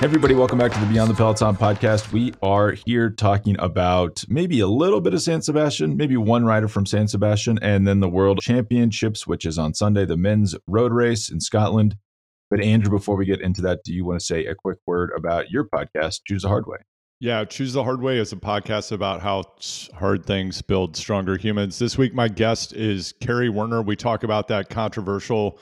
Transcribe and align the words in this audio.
Everybody, 0.00 0.36
welcome 0.36 0.58
back 0.58 0.70
to 0.70 0.78
the 0.78 0.86
Beyond 0.86 1.10
the 1.10 1.14
Peloton 1.14 1.56
podcast. 1.56 2.12
We 2.12 2.32
are 2.40 2.70
here 2.70 3.10
talking 3.10 3.56
about 3.58 4.24
maybe 4.28 4.60
a 4.60 4.68
little 4.68 5.00
bit 5.00 5.12
of 5.12 5.20
San 5.20 5.42
Sebastian, 5.42 5.96
maybe 5.96 6.16
one 6.16 6.44
rider 6.44 6.68
from 6.68 6.86
San 6.86 7.08
Sebastian, 7.08 7.58
and 7.62 7.84
then 7.84 7.98
the 7.98 8.08
World 8.08 8.38
Championships, 8.40 9.26
which 9.26 9.44
is 9.44 9.58
on 9.58 9.74
Sunday, 9.74 10.04
the 10.04 10.16
men's 10.16 10.54
road 10.68 10.92
race 10.92 11.28
in 11.28 11.40
Scotland. 11.40 11.96
But 12.48 12.60
Andrew, 12.60 12.96
before 12.96 13.16
we 13.16 13.26
get 13.26 13.40
into 13.40 13.60
that, 13.62 13.82
do 13.82 13.92
you 13.92 14.04
want 14.04 14.20
to 14.20 14.24
say 14.24 14.46
a 14.46 14.54
quick 14.54 14.78
word 14.86 15.10
about 15.16 15.50
your 15.50 15.64
podcast, 15.64 16.20
Choose 16.24 16.42
the 16.42 16.48
Hard 16.48 16.68
Way? 16.68 16.78
Yeah, 17.18 17.44
Choose 17.44 17.72
the 17.72 17.82
Hard 17.82 18.00
Way 18.00 18.18
is 18.18 18.32
a 18.32 18.36
podcast 18.36 18.92
about 18.92 19.20
how 19.20 19.42
hard 19.94 20.24
things 20.24 20.62
build 20.62 20.96
stronger 20.96 21.36
humans. 21.36 21.80
This 21.80 21.98
week, 21.98 22.14
my 22.14 22.28
guest 22.28 22.72
is 22.72 23.14
Kerry 23.20 23.48
Werner. 23.48 23.82
We 23.82 23.96
talk 23.96 24.22
about 24.22 24.46
that 24.46 24.70
controversial 24.70 25.58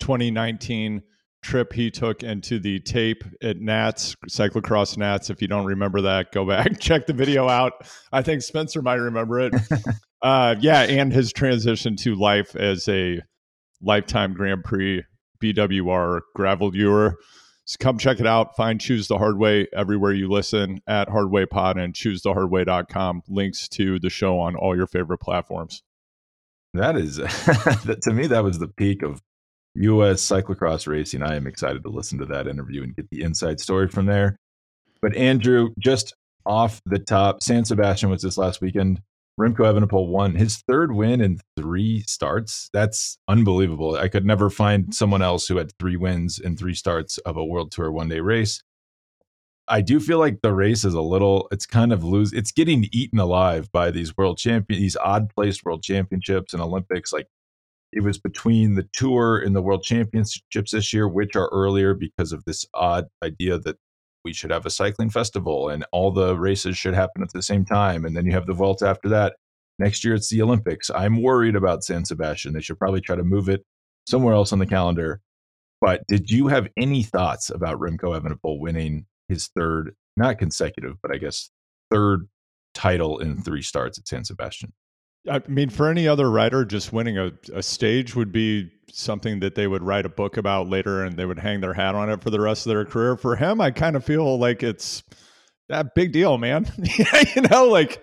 2019 0.00 1.04
trip 1.46 1.72
he 1.72 1.90
took 1.90 2.22
into 2.22 2.58
the 2.58 2.80
tape 2.80 3.24
at 3.40 3.58
Nats, 3.58 4.16
cyclocross 4.28 4.98
Nats. 4.98 5.30
If 5.30 5.40
you 5.40 5.48
don't 5.48 5.64
remember 5.64 6.02
that, 6.02 6.32
go 6.32 6.44
back, 6.44 6.78
check 6.80 7.06
the 7.06 7.12
video 7.12 7.48
out. 7.48 7.72
I 8.12 8.22
think 8.22 8.42
Spencer 8.42 8.82
might 8.82 8.96
remember 8.96 9.40
it. 9.40 9.54
uh, 10.22 10.56
yeah, 10.60 10.82
and 10.82 11.12
his 11.12 11.32
transition 11.32 11.96
to 11.96 12.14
life 12.14 12.56
as 12.56 12.88
a 12.88 13.22
lifetime 13.80 14.34
Grand 14.34 14.64
Prix 14.64 15.04
BWR 15.42 16.20
gravel 16.34 16.70
viewer. 16.70 17.16
So 17.64 17.76
come 17.80 17.98
check 17.98 18.20
it 18.20 18.26
out. 18.26 18.56
Find 18.56 18.80
Choose 18.80 19.08
the 19.08 19.18
Hard 19.18 19.38
Way 19.38 19.66
everywhere 19.72 20.12
you 20.12 20.28
listen 20.28 20.80
at 20.86 21.08
Hardway 21.08 21.46
Pod 21.46 21.78
and 21.78 21.94
choosethehardway.com. 21.94 23.22
Links 23.28 23.68
to 23.70 23.98
the 23.98 24.10
show 24.10 24.38
on 24.38 24.54
all 24.56 24.76
your 24.76 24.86
favorite 24.86 25.18
platforms. 25.18 25.82
That 26.74 26.96
is, 26.96 27.16
to 28.02 28.12
me, 28.12 28.26
that 28.28 28.44
was 28.44 28.58
the 28.58 28.68
peak 28.68 29.02
of 29.02 29.22
U.S. 29.76 30.20
cyclocross 30.22 30.86
racing. 30.86 31.22
I 31.22 31.36
am 31.36 31.46
excited 31.46 31.82
to 31.82 31.88
listen 31.88 32.18
to 32.18 32.26
that 32.26 32.46
interview 32.46 32.82
and 32.82 32.94
get 32.96 33.08
the 33.10 33.22
inside 33.22 33.60
story 33.60 33.88
from 33.88 34.06
there. 34.06 34.36
But 35.02 35.14
Andrew, 35.16 35.70
just 35.78 36.14
off 36.44 36.80
the 36.86 36.98
top, 36.98 37.42
San 37.42 37.64
Sebastian 37.64 38.10
was 38.10 38.22
this 38.22 38.38
last 38.38 38.60
weekend. 38.60 39.00
Remco 39.38 39.58
Evenepoel 39.58 40.08
won 40.08 40.34
his 40.34 40.62
third 40.66 40.92
win 40.92 41.20
in 41.20 41.40
three 41.58 42.00
starts. 42.02 42.70
That's 42.72 43.18
unbelievable. 43.28 43.96
I 43.96 44.08
could 44.08 44.24
never 44.24 44.48
find 44.48 44.94
someone 44.94 45.20
else 45.20 45.46
who 45.46 45.58
had 45.58 45.72
three 45.78 45.96
wins 45.96 46.38
in 46.38 46.56
three 46.56 46.74
starts 46.74 47.18
of 47.18 47.36
a 47.36 47.44
World 47.44 47.70
Tour 47.70 47.92
one 47.92 48.08
day 48.08 48.20
race. 48.20 48.62
I 49.68 49.80
do 49.82 50.00
feel 50.00 50.18
like 50.18 50.40
the 50.42 50.54
race 50.54 50.84
is 50.84 50.94
a 50.94 51.00
little, 51.00 51.48
it's 51.50 51.66
kind 51.66 51.92
of 51.92 52.04
lose, 52.04 52.32
it's 52.32 52.52
getting 52.52 52.88
eaten 52.92 53.18
alive 53.18 53.70
by 53.72 53.90
these 53.90 54.16
world 54.16 54.38
champion, 54.38 54.80
these 54.80 54.96
odd 54.96 55.28
placed 55.34 55.64
world 55.64 55.82
championships 55.82 56.54
and 56.54 56.62
Olympics. 56.62 57.12
Like 57.12 57.26
it 57.92 58.02
was 58.02 58.18
between 58.18 58.74
the 58.74 58.88
tour 58.92 59.38
and 59.38 59.54
the 59.54 59.62
world 59.62 59.82
championships 59.82 60.72
this 60.72 60.92
year, 60.92 61.08
which 61.08 61.36
are 61.36 61.48
earlier 61.52 61.94
because 61.94 62.32
of 62.32 62.44
this 62.44 62.66
odd 62.74 63.06
idea 63.22 63.58
that 63.58 63.76
we 64.24 64.32
should 64.32 64.50
have 64.50 64.66
a 64.66 64.70
cycling 64.70 65.08
festival 65.08 65.68
and 65.68 65.86
all 65.92 66.10
the 66.10 66.36
races 66.36 66.76
should 66.76 66.94
happen 66.94 67.22
at 67.22 67.32
the 67.32 67.42
same 67.42 67.64
time. 67.64 68.04
And 68.04 68.16
then 68.16 68.26
you 68.26 68.32
have 68.32 68.46
the 68.46 68.54
Vuelta 68.54 68.88
after 68.88 69.08
that. 69.08 69.36
Next 69.78 70.04
year, 70.04 70.14
it's 70.14 70.30
the 70.30 70.42
Olympics. 70.42 70.90
I'm 70.90 71.22
worried 71.22 71.54
about 71.54 71.84
San 71.84 72.04
Sebastian. 72.04 72.52
They 72.52 72.60
should 72.60 72.78
probably 72.78 73.00
try 73.00 73.14
to 73.14 73.22
move 73.22 73.48
it 73.48 73.62
somewhere 74.08 74.34
else 74.34 74.52
on 74.52 74.58
the 74.58 74.66
calendar. 74.66 75.20
But 75.80 76.02
did 76.08 76.30
you 76.30 76.48
have 76.48 76.68
any 76.76 77.02
thoughts 77.02 77.50
about 77.50 77.78
Remco 77.78 78.18
Evenepoel 78.18 78.58
winning 78.58 79.06
his 79.28 79.48
third, 79.48 79.94
not 80.16 80.38
consecutive, 80.38 80.96
but 81.02 81.14
I 81.14 81.18
guess 81.18 81.50
third 81.90 82.28
title 82.74 83.18
in 83.18 83.42
three 83.42 83.62
starts 83.62 83.98
at 83.98 84.08
San 84.08 84.24
Sebastian? 84.24 84.72
I 85.28 85.42
mean, 85.48 85.70
for 85.70 85.90
any 85.90 86.06
other 86.06 86.30
writer, 86.30 86.64
just 86.64 86.92
winning 86.92 87.18
a, 87.18 87.32
a 87.52 87.62
stage 87.62 88.14
would 88.14 88.32
be 88.32 88.70
something 88.92 89.40
that 89.40 89.54
they 89.54 89.66
would 89.66 89.82
write 89.82 90.06
a 90.06 90.08
book 90.08 90.36
about 90.36 90.68
later 90.68 91.04
and 91.04 91.16
they 91.16 91.26
would 91.26 91.38
hang 91.38 91.60
their 91.60 91.74
hat 91.74 91.94
on 91.94 92.08
it 92.10 92.22
for 92.22 92.30
the 92.30 92.40
rest 92.40 92.66
of 92.66 92.70
their 92.70 92.84
career. 92.84 93.16
For 93.16 93.36
him, 93.36 93.60
I 93.60 93.70
kind 93.70 93.96
of 93.96 94.04
feel 94.04 94.38
like 94.38 94.62
it's 94.62 95.02
that 95.68 95.94
big 95.94 96.12
deal, 96.12 96.38
man. 96.38 96.66
you 97.34 97.42
know, 97.42 97.66
like, 97.66 98.02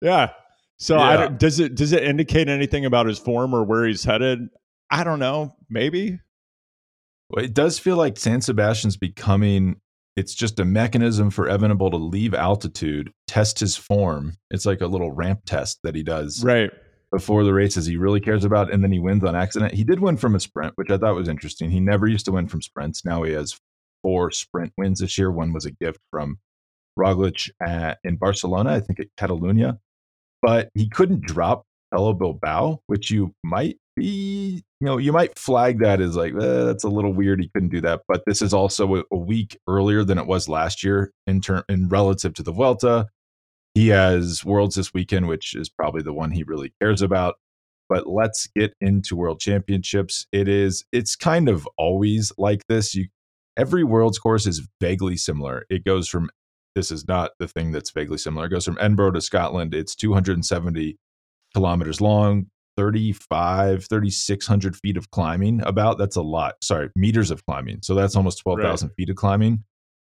yeah. 0.00 0.30
So 0.78 0.96
yeah. 0.96 1.28
does 1.28 1.60
it 1.60 1.74
does 1.74 1.92
it 1.92 2.02
indicate 2.02 2.48
anything 2.48 2.86
about 2.86 3.06
his 3.06 3.18
form 3.18 3.54
or 3.54 3.64
where 3.64 3.86
he's 3.86 4.04
headed? 4.04 4.48
I 4.90 5.04
don't 5.04 5.18
know. 5.18 5.54
Maybe. 5.68 6.20
Well, 7.28 7.44
it 7.44 7.54
does 7.54 7.78
feel 7.78 7.96
like 7.96 8.18
San 8.18 8.40
Sebastian's 8.40 8.96
becoming 8.96 9.80
it's 10.20 10.34
just 10.34 10.60
a 10.60 10.66
mechanism 10.66 11.30
for 11.30 11.46
Evenepoel 11.46 11.90
to 11.92 11.96
leave 11.96 12.34
altitude, 12.34 13.10
test 13.26 13.58
his 13.58 13.74
form. 13.74 14.36
It's 14.50 14.66
like 14.66 14.82
a 14.82 14.86
little 14.86 15.12
ramp 15.12 15.40
test 15.46 15.78
that 15.82 15.94
he 15.94 16.02
does 16.02 16.44
right 16.44 16.70
before 17.10 17.42
the 17.42 17.54
races 17.54 17.86
he 17.86 17.96
really 17.96 18.20
cares 18.20 18.44
about, 18.44 18.70
and 18.70 18.84
then 18.84 18.92
he 18.92 18.98
wins 18.98 19.24
on 19.24 19.34
accident. 19.34 19.72
He 19.72 19.82
did 19.82 19.98
win 19.98 20.18
from 20.18 20.34
a 20.34 20.40
sprint, 20.40 20.74
which 20.76 20.90
I 20.90 20.98
thought 20.98 21.14
was 21.14 21.28
interesting. 21.28 21.70
He 21.70 21.80
never 21.80 22.06
used 22.06 22.26
to 22.26 22.32
win 22.32 22.48
from 22.48 22.60
sprints. 22.60 23.02
Now 23.02 23.22
he 23.22 23.32
has 23.32 23.58
four 24.02 24.30
sprint 24.30 24.74
wins 24.76 25.00
this 25.00 25.16
year. 25.16 25.30
One 25.30 25.54
was 25.54 25.64
a 25.64 25.70
gift 25.72 26.00
from 26.10 26.38
Roglic 26.98 27.50
at, 27.62 27.98
in 28.04 28.16
Barcelona, 28.16 28.72
I 28.74 28.80
think 28.80 29.00
at 29.00 29.06
Catalunya, 29.18 29.78
but 30.42 30.68
he 30.74 30.88
couldn't 30.88 31.22
drop 31.22 31.64
Pello 31.92 32.16
Bilbao, 32.16 32.82
which 32.86 33.10
you 33.10 33.34
might 33.42 33.78
you 34.00 34.62
know, 34.80 34.98
you 34.98 35.12
might 35.12 35.38
flag 35.38 35.80
that 35.80 36.00
as 36.00 36.16
like, 36.16 36.34
eh, 36.34 36.64
that's 36.64 36.84
a 36.84 36.88
little 36.88 37.12
weird. 37.12 37.40
He 37.40 37.48
couldn't 37.48 37.70
do 37.70 37.80
that. 37.82 38.02
But 38.08 38.22
this 38.26 38.42
is 38.42 38.52
also 38.54 38.96
a, 38.96 39.02
a 39.12 39.16
week 39.16 39.58
earlier 39.68 40.04
than 40.04 40.18
it 40.18 40.26
was 40.26 40.48
last 40.48 40.82
year 40.82 41.12
in 41.26 41.40
turn 41.40 41.62
in 41.68 41.88
relative 41.88 42.34
to 42.34 42.42
the 42.42 42.52
Vuelta. 42.52 43.08
He 43.74 43.88
has 43.88 44.44
Worlds 44.44 44.74
this 44.74 44.92
weekend, 44.92 45.28
which 45.28 45.54
is 45.54 45.68
probably 45.68 46.02
the 46.02 46.12
one 46.12 46.32
he 46.32 46.42
really 46.42 46.72
cares 46.80 47.02
about. 47.02 47.36
But 47.88 48.06
let's 48.06 48.46
get 48.48 48.72
into 48.80 49.16
World 49.16 49.40
Championships. 49.40 50.26
It 50.32 50.48
is, 50.48 50.84
it's 50.92 51.16
kind 51.16 51.48
of 51.48 51.68
always 51.76 52.32
like 52.38 52.66
this. 52.68 52.94
You 52.94 53.08
every 53.56 53.84
Worlds 53.84 54.18
course 54.18 54.46
is 54.46 54.66
vaguely 54.80 55.16
similar. 55.16 55.66
It 55.68 55.84
goes 55.84 56.08
from 56.08 56.30
this 56.74 56.90
is 56.90 57.06
not 57.08 57.32
the 57.38 57.48
thing 57.48 57.72
that's 57.72 57.90
vaguely 57.90 58.18
similar. 58.18 58.46
It 58.46 58.50
goes 58.50 58.64
from 58.64 58.78
Edinburgh 58.80 59.12
to 59.12 59.20
Scotland. 59.20 59.74
It's 59.74 59.96
270 59.96 60.96
kilometers 61.52 62.00
long, 62.00 62.46
35 62.80 63.84
3600 63.84 64.74
feet 64.74 64.96
of 64.96 65.10
climbing 65.10 65.60
about 65.66 65.98
that's 65.98 66.16
a 66.16 66.22
lot 66.22 66.54
sorry 66.62 66.88
meters 66.96 67.30
of 67.30 67.44
climbing 67.44 67.78
so 67.82 67.94
that's 67.94 68.16
almost 68.16 68.42
12000 68.42 68.88
right. 68.88 68.94
feet 68.96 69.10
of 69.10 69.16
climbing. 69.16 69.64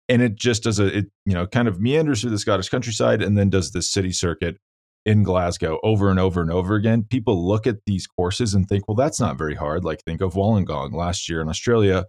And 0.10 0.22
it 0.22 0.36
just 0.36 0.64
does 0.64 0.78
a 0.78 1.00
it 1.00 1.06
you 1.26 1.34
know 1.34 1.48
kind 1.48 1.68
of 1.68 1.82
meanders 1.82 2.22
through 2.22 2.30
the 2.30 2.38
scottish 2.38 2.70
countryside 2.70 3.24
and 3.24 3.36
then 3.36 3.50
does 3.50 3.72
this 3.72 3.90
city 3.90 4.12
circuit 4.12 4.58
in 5.06 5.24
glasgow 5.24 5.80
over 5.82 6.12
and 6.12 6.20
over 6.20 6.42
and 6.42 6.52
over 6.52 6.76
again. 6.76 7.04
People 7.10 7.48
look 7.48 7.66
at 7.66 7.78
these 7.88 8.06
courses 8.06 8.54
and 8.54 8.70
think 8.70 8.88
well 8.88 8.96
that's 8.96 9.20
not 9.20 9.40
very 9.40 9.56
hard. 9.56 9.84
Like 9.84 10.04
think 10.04 10.22
of 10.22 10.34
wollongong. 10.34 10.94
Last 10.94 11.28
year 11.28 11.42
in 11.42 11.50
australia 11.50 12.06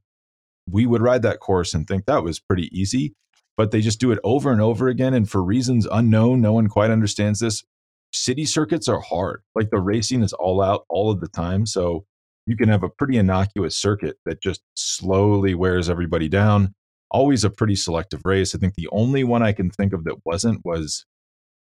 we 0.70 0.84
would 0.86 1.00
ride 1.00 1.22
that 1.22 1.40
course 1.40 1.72
and 1.72 1.86
think 1.86 2.04
that 2.04 2.22
was 2.22 2.38
pretty 2.38 2.68
easy 2.78 3.14
but 3.56 3.70
they 3.70 3.80
just 3.80 4.00
do 4.00 4.12
it 4.12 4.18
over 4.22 4.52
and 4.52 4.60
over 4.60 4.86
again 4.88 5.12
and 5.12 5.28
for 5.28 5.42
reasons 5.42 5.88
unknown 5.90 6.40
no 6.40 6.52
one 6.52 6.68
quite 6.68 6.90
understands 6.90 7.40
this 7.40 7.64
city 8.12 8.44
circuits 8.44 8.88
are 8.88 9.00
hard. 9.00 9.42
Like 9.54 9.70
the 9.70 9.80
racing 9.80 10.22
is 10.22 10.32
all 10.32 10.62
out 10.62 10.84
all 10.88 11.10
of 11.10 11.20
the 11.20 11.28
time. 11.28 11.66
So 11.66 12.04
you 12.46 12.56
can 12.56 12.68
have 12.68 12.82
a 12.82 12.88
pretty 12.88 13.16
innocuous 13.16 13.76
circuit 13.76 14.16
that 14.26 14.42
just 14.42 14.62
slowly 14.74 15.54
wears 15.54 15.88
everybody 15.88 16.28
down. 16.28 16.74
Always 17.10 17.44
a 17.44 17.50
pretty 17.50 17.76
selective 17.76 18.22
race. 18.24 18.54
I 18.54 18.58
think 18.58 18.74
the 18.74 18.88
only 18.90 19.22
one 19.24 19.42
I 19.42 19.52
can 19.52 19.70
think 19.70 19.92
of 19.92 20.04
that 20.04 20.24
wasn't 20.24 20.64
was 20.64 21.04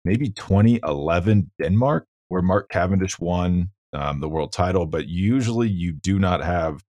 maybe 0.05 0.29
2011 0.29 1.51
Denmark, 1.61 2.05
where 2.29 2.41
Mark 2.41 2.69
Cavendish 2.69 3.19
won 3.19 3.69
um, 3.93 4.21
the 4.21 4.29
world 4.29 4.53
title. 4.53 4.85
But 4.85 5.07
usually 5.07 5.67
you 5.67 5.91
do 5.91 6.19
not 6.19 6.43
have, 6.43 6.83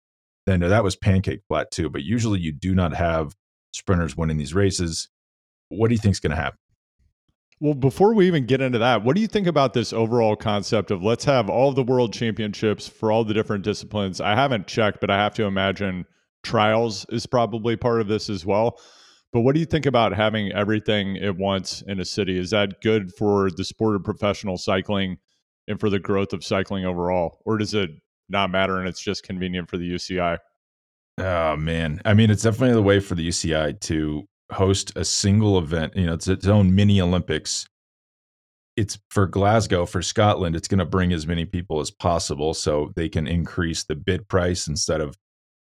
then 0.47 0.61
that 0.61 0.85
was 0.85 0.95
pancake 0.95 1.41
flat 1.49 1.71
too, 1.71 1.89
but 1.91 2.03
usually 2.03 2.39
you 2.39 2.53
do 2.53 2.75
not 2.75 2.95
have 2.95 3.35
sprinters 3.73 4.17
winning 4.17 4.37
these 4.37 4.55
races. 4.55 5.09
What 5.71 5.89
do 5.89 5.95
you 5.95 6.01
think 6.01 6.13
is 6.13 6.21
going 6.21 6.37
to 6.37 6.41
happen? 6.41 6.60
Well, 7.63 7.75
before 7.75 8.15
we 8.15 8.27
even 8.27 8.47
get 8.47 8.63
into 8.63 8.79
that, 8.79 9.05
what 9.05 9.15
do 9.15 9.21
you 9.21 9.29
think 9.29 9.47
about 9.47 9.75
this 9.75 9.93
overall 9.93 10.35
concept 10.35 10.91
of 10.91 11.03
let's 11.03 11.27
have 11.27 11.51
all 11.51 11.73
the 11.73 11.83
world 11.83 12.11
championships 12.15 12.89
for 12.89 13.13
all 13.13 13.23
the 13.23 13.35
different 13.35 13.65
disciplines? 13.65 14.19
I 14.19 14.35
haven't 14.35 14.67
checked, 14.67 14.99
but 14.99 15.11
I 15.11 15.19
have 15.19 15.35
to 15.35 15.45
imagine 15.45 16.07
trials 16.43 17.05
is 17.11 17.27
probably 17.27 17.77
part 17.77 18.01
of 18.01 18.09
this 18.09 18.31
as 18.31 18.47
well. 18.47 18.81
But 19.31 19.43
what 19.43 19.55
do 19.55 19.61
you 19.61 19.67
think 19.67 19.85
about 19.85 20.15
having 20.15 20.51
everything 20.53 21.19
at 21.19 21.37
once 21.37 21.83
in 21.83 22.01
a 22.01 22.05
city? 22.05 22.39
Is 22.39 22.49
that 22.51 22.81
good 22.81 23.13
for 23.15 23.51
the 23.51 23.65
sport 23.65 23.95
of 23.95 24.05
professional 24.05 24.57
cycling 24.57 25.19
and 25.69 25.79
for 25.79 25.91
the 25.91 26.01
growth 26.01 26.33
of 26.33 26.43
cycling 26.43 26.87
overall? 26.87 27.43
Or 27.45 27.59
does 27.59 27.75
it 27.75 27.91
not 28.31 28.51
matter 28.51 28.79
and 28.79 28.89
it's 28.89 29.03
just 29.03 29.23
convenient 29.23 29.69
for 29.69 29.77
the 29.77 29.93
UCI? 29.93 30.39
Oh 31.19 31.57
man. 31.57 32.01
I 32.07 32.15
mean, 32.15 32.31
it's 32.31 32.43
definitely 32.43 32.75
the 32.75 32.83
way 32.83 33.01
for 33.01 33.15
the 33.15 33.29
UCI 33.29 33.79
to 33.81 34.27
host 34.53 34.93
a 34.97 35.05
single 35.05 35.59
event. 35.59 35.95
You 35.97 36.07
know, 36.07 36.15
it's 36.15 36.29
its 36.29 36.47
own 36.47 36.75
mini 36.75 37.01
Olympics. 37.01 37.67
It's 38.77 38.99
for 39.11 39.27
Glasgow, 39.27 39.85
for 39.85 40.01
Scotland, 40.01 40.57
it's 40.57 40.69
going 40.69 40.79
to 40.79 40.85
bring 40.85 41.13
as 41.13 41.27
many 41.27 41.45
people 41.45 41.81
as 41.81 41.91
possible 41.91 42.55
so 42.55 42.93
they 42.97 43.09
can 43.09 43.27
increase 43.27 43.85
the 43.85 43.95
bid 43.95 44.29
price 44.29 44.69
instead 44.69 45.01
of, 45.01 45.17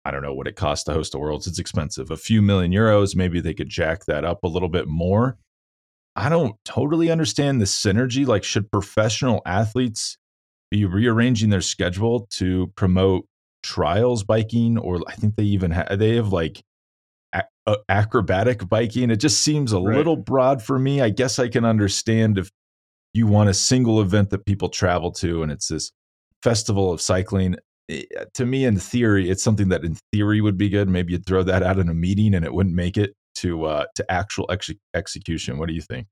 I 0.04 0.12
don't 0.12 0.24
know 0.24 0.34
what 0.34 0.48
it 0.48 0.56
costs 0.56 0.84
to 0.86 0.94
host 0.94 1.12
the 1.12 1.20
Worlds. 1.20 1.48
It's 1.48 1.60
expensive. 1.60 2.12
A 2.12 2.18
few 2.18 2.42
million 2.42 2.72
euros. 2.72 3.16
Maybe 3.16 3.40
they 3.40 3.54
could 3.54 3.70
jack 3.70 4.06
that 4.06 4.26
up 4.26 4.44
a 4.44 4.48
little 4.48 4.68
bit 4.68 4.88
more. 4.88 5.38
I 6.16 6.30
don't 6.30 6.56
totally 6.66 7.12
understand 7.12 7.62
the 7.62 7.66
synergy. 7.66 8.26
Like, 8.26 8.44
should 8.44 8.72
professional 8.72 9.42
athletes 9.46 10.18
be 10.72 10.84
rearranging 10.84 11.50
their 11.50 11.62
schedule 11.62 12.28
to 12.32 12.68
promote 12.76 13.26
trials 13.64 14.24
biking? 14.24 14.78
Or 14.78 15.00
I 15.08 15.14
think 15.14 15.36
they 15.36 15.44
even 15.44 15.72
have, 15.72 16.00
they 16.00 16.16
have 16.16 16.34
like 16.34 16.64
uh, 17.68 17.76
acrobatic 17.90 18.68
biking. 18.68 19.12
It 19.12 19.18
just 19.18 19.44
seems 19.44 19.74
a 19.74 19.80
right. 19.80 19.96
little 19.96 20.16
broad 20.16 20.64
for 20.64 20.80
me. 20.80 21.02
I 21.02 21.10
guess 21.10 21.38
I 21.38 21.50
can 21.50 21.66
understand 21.66 22.38
if 22.38 22.50
you 23.14 23.28
want 23.28 23.50
a 23.50 23.54
single 23.54 24.02
event 24.02 24.30
that 24.32 24.46
people 24.46 24.70
travel 24.70 25.12
to 25.12 25.44
and 25.44 25.52
it's 25.52 25.68
this 25.68 25.92
festival 26.42 26.92
of 26.92 27.02
cycling. 27.02 27.58
Eh, 27.90 28.04
to 28.34 28.46
me, 28.46 28.66
in 28.66 28.80
theory, 28.80 29.30
it's 29.30 29.44
something 29.44 29.70
that 29.70 29.84
in 29.84 29.98
theory 30.14 30.42
would 30.42 30.58
be 30.58 30.70
good. 30.70 30.88
Maybe 30.90 31.14
you'd 31.14 31.26
throw 31.26 31.44
that 31.44 31.62
out 31.62 31.78
in 31.78 31.90
a 31.90 31.94
meeting 31.94 32.34
and 32.34 32.46
it 32.46 32.54
wouldn't 32.54 32.76
make 32.76 32.98
it 32.98 33.14
to 33.36 33.66
uh, 33.66 33.86
to 33.96 34.12
actual 34.12 34.46
ex- 34.50 34.72
execution. 34.96 35.58
What 35.58 35.68
do 35.68 35.76
you 35.76 35.82
think? 35.82 36.08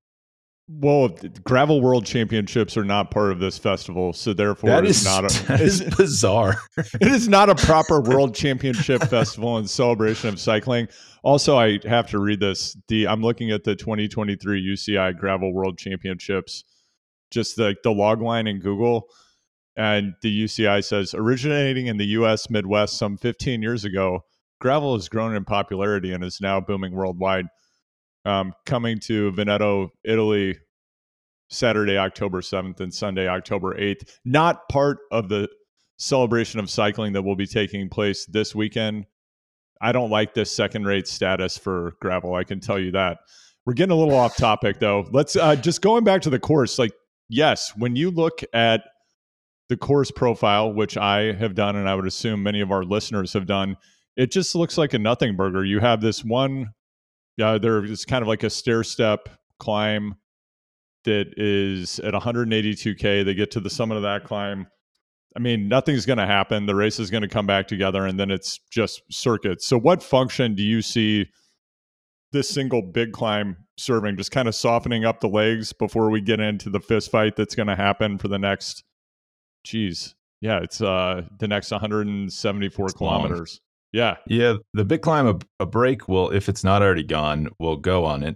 Well, 0.67 1.15
gravel 1.43 1.79
world 1.79 2.07
championships 2.07 2.75
are 2.75 2.83
not 2.83 3.11
part 3.11 3.31
of 3.31 3.39
this 3.39 3.55
festival, 3.55 4.13
so 4.13 4.33
therefore 4.33 4.71
that 4.71 4.85
is 4.85 5.05
not 5.05 5.23
a 5.23 5.43
that 5.47 5.61
is 5.61 5.81
bizarre. 5.97 6.55
it 6.75 7.07
is 7.07 7.27
not 7.27 7.51
a 7.51 7.55
proper 7.55 8.01
world 8.09 8.33
championship 8.33 9.03
festival 9.03 9.59
in 9.59 9.67
celebration 9.67 10.29
of 10.29 10.39
cycling. 10.39 10.87
Also, 11.23 11.55
I 11.55 11.79
have 11.85 12.09
to 12.09 12.19
read 12.19 12.39
this. 12.39 12.75
The 12.87 13.07
I'm 13.07 13.21
looking 13.21 13.51
at 13.51 13.63
the 13.63 13.75
2023 13.75 14.73
UCI 14.73 15.15
Gravel 15.15 15.53
World 15.53 15.77
Championships, 15.77 16.63
just 17.29 17.57
the 17.57 17.75
the 17.83 17.91
log 17.91 18.23
line 18.23 18.47
in 18.47 18.59
Google, 18.59 19.07
and 19.77 20.13
the 20.23 20.45
UCI 20.45 20.83
says 20.83 21.13
originating 21.13 21.85
in 21.85 21.97
the 21.97 22.07
U.S. 22.07 22.49
Midwest 22.49 22.97
some 22.97 23.17
15 23.17 23.61
years 23.61 23.85
ago, 23.85 24.21
gravel 24.59 24.95
has 24.95 25.09
grown 25.09 25.35
in 25.35 25.45
popularity 25.45 26.11
and 26.11 26.23
is 26.23 26.39
now 26.41 26.59
booming 26.59 26.95
worldwide 26.95 27.45
um, 28.25 28.53
coming 28.65 28.99
to 28.99 29.31
Veneto, 29.31 29.91
Italy, 30.03 30.57
Saturday, 31.49 31.97
October 31.97 32.41
7th, 32.41 32.79
and 32.79 32.93
Sunday, 32.93 33.27
October 33.27 33.75
8th. 33.75 34.17
Not 34.25 34.67
part 34.69 34.99
of 35.11 35.29
the 35.29 35.47
celebration 35.97 36.59
of 36.59 36.69
cycling 36.69 37.13
that 37.13 37.21
will 37.21 37.35
be 37.35 37.47
taking 37.47 37.89
place 37.89 38.25
this 38.25 38.53
weekend. 38.53 39.05
I 39.81 39.91
don't 39.91 40.09
like 40.09 40.33
this 40.33 40.51
second 40.51 40.85
rate 40.85 41.07
status 41.07 41.57
for 41.57 41.93
gravel. 42.01 42.33
I 42.35 42.43
can 42.43 42.59
tell 42.59 42.79
you 42.79 42.91
that. 42.91 43.19
We're 43.65 43.73
getting 43.73 43.91
a 43.91 43.95
little 43.95 44.15
off 44.15 44.37
topic 44.37 44.79
though. 44.79 45.07
Let's 45.11 45.35
uh, 45.35 45.55
just 45.55 45.81
going 45.81 46.03
back 46.03 46.21
to 46.23 46.29
the 46.29 46.39
course. 46.39 46.77
Like, 46.79 46.93
yes, 47.29 47.73
when 47.77 47.95
you 47.95 48.11
look 48.11 48.41
at 48.53 48.81
the 49.69 49.77
course 49.77 50.11
profile, 50.11 50.71
which 50.71 50.97
I 50.97 51.33
have 51.33 51.55
done, 51.55 51.75
and 51.75 51.89
I 51.89 51.95
would 51.95 52.05
assume 52.05 52.43
many 52.43 52.61
of 52.61 52.71
our 52.71 52.83
listeners 52.83 53.33
have 53.33 53.47
done, 53.47 53.77
it 54.15 54.31
just 54.31 54.55
looks 54.55 54.77
like 54.77 54.93
a 54.93 54.99
nothing 54.99 55.35
burger. 55.35 55.65
You 55.65 55.79
have 55.79 56.01
this 56.01 56.23
one 56.23 56.69
yeah, 57.37 57.57
there 57.57 57.83
is 57.83 58.05
kind 58.05 58.21
of 58.21 58.27
like 58.27 58.43
a 58.43 58.49
stair 58.49 58.83
step 58.83 59.29
climb 59.59 60.15
that 61.03 61.33
is 61.37 61.99
at 61.99 62.13
182k. 62.13 63.25
They 63.25 63.33
get 63.33 63.51
to 63.51 63.59
the 63.59 63.69
summit 63.69 63.95
of 63.95 64.03
that 64.03 64.23
climb. 64.23 64.67
I 65.35 65.39
mean, 65.39 65.67
nothing's 65.67 66.05
going 66.05 66.17
to 66.17 66.25
happen. 66.25 66.65
The 66.65 66.75
race 66.75 66.99
is 66.99 67.11
going 67.11 67.23
to 67.23 67.27
come 67.27 67.45
back 67.45 67.67
together, 67.67 68.05
and 68.05 68.19
then 68.19 68.31
it's 68.31 68.59
just 68.71 69.01
circuits. 69.11 69.67
So, 69.67 69.77
what 69.77 70.01
function 70.01 70.55
do 70.55 70.63
you 70.63 70.81
see 70.81 71.25
this 72.31 72.49
single 72.49 72.81
big 72.81 73.11
climb 73.11 73.57
serving? 73.77 74.15
Just 74.15 74.31
kind 74.31 74.47
of 74.47 74.55
softening 74.55 75.03
up 75.03 75.19
the 75.19 75.27
legs 75.27 75.73
before 75.73 76.09
we 76.09 76.21
get 76.21 76.39
into 76.39 76.69
the 76.69 76.79
fist 76.79 77.11
fight 77.11 77.35
that's 77.35 77.53
going 77.53 77.67
to 77.67 77.75
happen 77.75 78.17
for 78.17 78.29
the 78.29 78.39
next, 78.39 78.85
geez, 79.65 80.15
yeah, 80.39 80.59
it's 80.59 80.79
uh 80.79 81.23
the 81.39 81.47
next 81.47 81.71
174 81.71 82.85
it's 82.85 82.93
kilometers. 82.93 83.61
Yeah. 83.95 84.17
Yeah. 84.27 84.55
The 84.73 84.83
big 84.83 85.01
climb, 85.01 85.25
a, 85.25 85.39
a 85.61 85.65
break 85.65 86.09
will, 86.09 86.29
if 86.29 86.49
it's 86.49 86.65
not 86.65 86.81
already 86.81 87.01
gone, 87.01 87.47
will 87.59 87.77
go 87.77 88.03
on 88.03 88.23
it. 88.23 88.35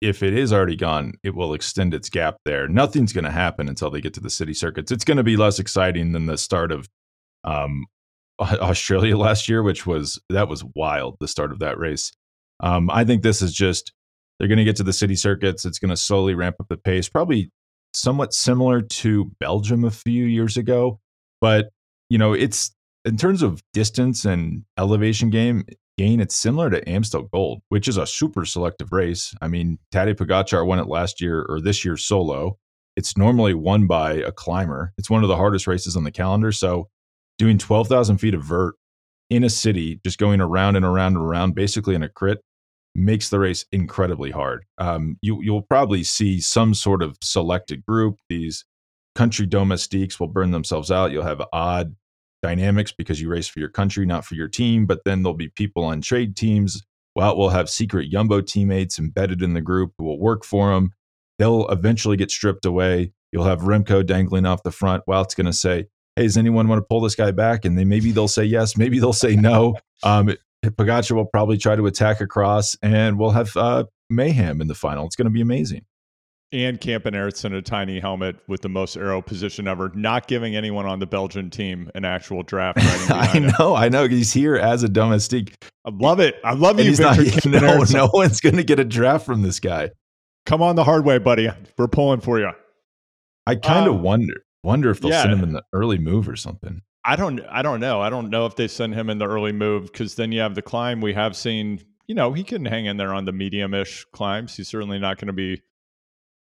If 0.00 0.22
it 0.22 0.32
is 0.32 0.54
already 0.54 0.74
gone, 0.74 1.12
it 1.22 1.34
will 1.34 1.52
extend 1.52 1.92
its 1.92 2.08
gap 2.08 2.36
there. 2.46 2.66
Nothing's 2.66 3.12
going 3.12 3.26
to 3.26 3.30
happen 3.30 3.68
until 3.68 3.90
they 3.90 4.00
get 4.00 4.14
to 4.14 4.20
the 4.20 4.30
city 4.30 4.54
circuits. 4.54 4.90
It's 4.90 5.04
going 5.04 5.18
to 5.18 5.22
be 5.22 5.36
less 5.36 5.58
exciting 5.58 6.12
than 6.12 6.24
the 6.24 6.38
start 6.38 6.72
of 6.72 6.88
um, 7.44 7.84
Australia 8.40 9.18
last 9.18 9.50
year, 9.50 9.62
which 9.62 9.84
was 9.84 10.18
that 10.30 10.48
was 10.48 10.64
wild. 10.74 11.18
The 11.20 11.28
start 11.28 11.52
of 11.52 11.58
that 11.58 11.78
race. 11.78 12.10
Um, 12.60 12.88
I 12.88 13.04
think 13.04 13.22
this 13.22 13.42
is 13.42 13.52
just 13.52 13.92
they're 14.38 14.48
going 14.48 14.56
to 14.56 14.64
get 14.64 14.76
to 14.76 14.82
the 14.82 14.94
city 14.94 15.14
circuits. 15.14 15.66
It's 15.66 15.78
going 15.78 15.90
to 15.90 15.96
slowly 15.98 16.34
ramp 16.34 16.56
up 16.58 16.68
the 16.70 16.78
pace, 16.78 17.06
probably 17.06 17.50
somewhat 17.92 18.32
similar 18.32 18.80
to 18.80 19.30
Belgium 19.40 19.84
a 19.84 19.90
few 19.90 20.24
years 20.24 20.56
ago. 20.56 21.00
But 21.42 21.68
you 22.08 22.16
know, 22.16 22.32
it's 22.32 22.70
in 23.06 23.16
terms 23.16 23.40
of 23.42 23.62
distance 23.72 24.24
and 24.24 24.64
elevation 24.78 25.30
game 25.30 25.64
gain, 25.96 26.20
it's 26.20 26.36
similar 26.36 26.68
to 26.70 26.86
Amstel 26.88 27.22
Gold, 27.32 27.62
which 27.68 27.88
is 27.88 27.96
a 27.96 28.06
super 28.06 28.44
selective 28.44 28.92
race. 28.92 29.32
I 29.40 29.48
mean, 29.48 29.78
Tadej 29.94 30.16
Pogacar 30.16 30.66
won 30.66 30.78
it 30.78 30.88
last 30.88 31.20
year 31.20 31.46
or 31.48 31.60
this 31.60 31.84
year 31.84 31.96
solo. 31.96 32.58
It's 32.96 33.16
normally 33.16 33.54
won 33.54 33.86
by 33.86 34.14
a 34.14 34.32
climber. 34.32 34.92
It's 34.98 35.08
one 35.08 35.22
of 35.22 35.28
the 35.28 35.36
hardest 35.36 35.66
races 35.66 35.96
on 35.96 36.04
the 36.04 36.10
calendar. 36.10 36.52
So, 36.52 36.88
doing 37.38 37.58
12,000 37.58 38.18
feet 38.18 38.34
of 38.34 38.42
vert 38.42 38.74
in 39.30 39.44
a 39.44 39.50
city, 39.50 40.00
just 40.04 40.18
going 40.18 40.40
around 40.40 40.76
and 40.76 40.84
around 40.84 41.16
and 41.16 41.24
around, 41.24 41.54
basically 41.54 41.94
in 41.94 42.02
a 42.02 42.08
crit, 42.08 42.40
makes 42.94 43.28
the 43.28 43.38
race 43.38 43.66
incredibly 43.72 44.30
hard. 44.30 44.64
Um, 44.78 45.18
you, 45.20 45.40
you'll 45.42 45.62
probably 45.62 46.02
see 46.02 46.40
some 46.40 46.72
sort 46.74 47.02
of 47.02 47.18
selected 47.22 47.84
group. 47.84 48.18
These 48.30 48.64
country 49.14 49.46
domestiques 49.46 50.18
will 50.18 50.28
burn 50.28 50.50
themselves 50.50 50.90
out. 50.90 51.12
You'll 51.12 51.24
have 51.24 51.42
odd 51.52 51.94
dynamics 52.46 52.92
because 52.92 53.20
you 53.20 53.28
race 53.28 53.48
for 53.48 53.58
your 53.58 53.68
country, 53.68 54.06
not 54.06 54.24
for 54.24 54.34
your 54.34 54.48
team. 54.48 54.86
But 54.86 55.02
then 55.04 55.22
there'll 55.22 55.34
be 55.34 55.48
people 55.48 55.84
on 55.84 56.00
trade 56.00 56.36
teams. 56.36 56.82
Well, 57.14 57.36
we'll 57.36 57.48
have 57.48 57.68
secret 57.68 58.10
Jumbo 58.10 58.40
teammates 58.40 58.98
embedded 58.98 59.42
in 59.42 59.54
the 59.54 59.60
group 59.60 59.94
who 59.98 60.04
will 60.04 60.20
work 60.20 60.44
for 60.44 60.72
them. 60.72 60.92
They'll 61.38 61.66
eventually 61.68 62.16
get 62.16 62.30
stripped 62.30 62.64
away. 62.64 63.12
You'll 63.32 63.44
have 63.44 63.60
Remco 63.60 64.06
dangling 64.06 64.46
off 64.46 64.62
the 64.62 64.70
front. 64.70 65.02
Well, 65.06 65.22
it's 65.22 65.34
going 65.34 65.46
to 65.46 65.52
say, 65.52 65.86
"Hey, 66.14 66.22
does 66.22 66.36
anyone 66.36 66.68
want 66.68 66.78
to 66.78 66.86
pull 66.86 67.00
this 67.00 67.14
guy 67.14 67.32
back?" 67.32 67.64
And 67.64 67.76
then 67.76 67.88
maybe 67.88 68.12
they'll 68.12 68.28
say 68.28 68.44
yes, 68.44 68.76
maybe 68.76 68.98
they'll 68.98 69.12
say 69.12 69.34
no. 69.34 69.76
Um, 70.02 70.34
Pogacar 70.64 71.12
will 71.12 71.26
probably 71.26 71.58
try 71.58 71.76
to 71.76 71.86
attack 71.86 72.20
across, 72.20 72.76
and 72.82 73.18
we'll 73.18 73.30
have 73.30 73.56
uh, 73.56 73.84
mayhem 74.08 74.60
in 74.60 74.68
the 74.68 74.74
final. 74.74 75.06
It's 75.06 75.16
going 75.16 75.26
to 75.26 75.30
be 75.30 75.40
amazing 75.40 75.84
and 76.64 76.80
Campenaerts 76.80 77.44
in 77.44 77.54
a 77.54 77.62
tiny 77.62 78.00
helmet 78.00 78.36
with 78.48 78.62
the 78.62 78.68
most 78.68 78.96
arrow 78.96 79.20
position 79.20 79.68
ever, 79.68 79.90
not 79.94 80.26
giving 80.28 80.56
anyone 80.56 80.86
on 80.86 80.98
the 80.98 81.06
Belgian 81.06 81.50
team 81.50 81.90
an 81.94 82.04
actual 82.04 82.42
draft. 82.42 82.78
I 83.10 83.38
know, 83.38 83.74
I 83.74 83.88
know. 83.88 84.08
He's 84.08 84.32
here 84.32 84.56
as 84.56 84.82
a 84.82 84.88
domestique. 84.88 85.54
I 85.84 85.90
love 85.92 86.20
it. 86.20 86.36
I 86.44 86.54
love 86.54 86.80
you, 86.80 86.94
Victor 86.96 87.48
not, 87.48 87.62
No, 87.62 87.84
no 87.90 88.10
one's 88.12 88.40
going 88.40 88.56
to 88.56 88.64
get 88.64 88.80
a 88.80 88.84
draft 88.84 89.26
from 89.26 89.42
this 89.42 89.60
guy. 89.60 89.90
Come 90.46 90.62
on 90.62 90.76
the 90.76 90.84
hard 90.84 91.04
way, 91.04 91.18
buddy. 91.18 91.50
We're 91.76 91.88
pulling 91.88 92.20
for 92.20 92.38
you. 92.38 92.50
I 93.46 93.54
kind 93.56 93.86
of 93.86 93.94
um, 93.94 94.02
wonder 94.02 94.34
wonder 94.62 94.90
if 94.90 95.00
they'll 95.00 95.10
yeah. 95.10 95.22
send 95.22 95.34
him 95.34 95.44
in 95.44 95.52
the 95.52 95.62
early 95.72 95.98
move 95.98 96.28
or 96.28 96.36
something. 96.36 96.82
I 97.04 97.14
don't 97.14 97.40
I 97.48 97.62
don't 97.62 97.80
know. 97.80 98.00
I 98.00 98.10
don't 98.10 98.30
know 98.30 98.46
if 98.46 98.56
they 98.56 98.66
send 98.66 98.94
him 98.94 99.08
in 99.08 99.18
the 99.18 99.28
early 99.28 99.52
move 99.52 99.92
because 99.92 100.16
then 100.16 100.32
you 100.32 100.40
have 100.40 100.54
the 100.54 100.62
climb. 100.62 101.00
We 101.00 101.14
have 101.14 101.36
seen, 101.36 101.80
you 102.08 102.14
know, 102.14 102.32
he 102.32 102.42
can 102.42 102.64
hang 102.64 102.86
in 102.86 102.96
there 102.96 103.14
on 103.14 103.24
the 103.24 103.32
medium-ish 103.32 104.04
climbs. 104.12 104.56
He's 104.56 104.68
certainly 104.68 104.98
not 104.98 105.18
going 105.18 105.28
to 105.28 105.32
be 105.32 105.62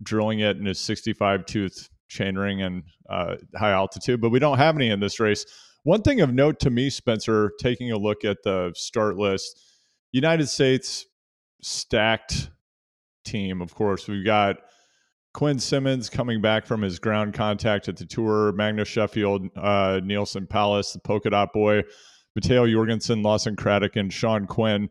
drilling 0.03 0.41
it 0.41 0.57
in 0.57 0.67
his 0.67 0.81
65 0.81 1.47
tooth 1.47 1.89
chainring 2.11 2.65
and 2.65 2.83
uh, 3.09 3.37
high 3.57 3.73
altitude, 3.73 4.21
but 4.21 4.31
we 4.31 4.39
don't 4.39 4.59
have 4.59 4.77
any 4.77 4.91
in 4.91 5.01
this 5.01 5.21
race. 5.21 5.45
One 5.83 6.03
thing 6.03 6.21
of 6.21 6.33
note 6.33 6.61
to 6.61 6.71
me, 6.71 6.89
Spencer, 6.91 7.53
taking 7.61 7.93
a 7.93 7.99
look 7.99 8.25
at 8.25 8.43
the 8.43 8.73
start 8.75 9.17
list, 9.17 9.61
United 10.13 10.49
States 10.49 11.07
stacked 11.61 12.51
team. 13.25 13.61
Of 13.61 13.75
course, 13.75 14.09
we've 14.09 14.25
got 14.25 14.57
Quinn 15.35 15.59
Simmons 15.59 16.09
coming 16.09 16.41
back 16.41 16.65
from 16.65 16.81
his 16.81 16.99
ground 16.99 17.35
contact 17.35 17.89
at 17.89 17.97
the 17.97 18.07
tour, 18.07 18.53
Magnus 18.53 18.89
Sheffield, 18.89 19.49
uh, 19.57 20.01
Neilson 20.03 20.49
Powless, 20.49 20.93
the 20.93 21.01
polka 21.01 21.31
dot 21.31 21.53
boy, 21.53 21.83
Matteo 22.35 22.67
Jorgensen, 22.67 23.23
Lawson 23.23 23.57
Craddock, 23.57 23.97
and 23.97 24.13
Sean 24.13 24.47
Quinn 24.47 24.89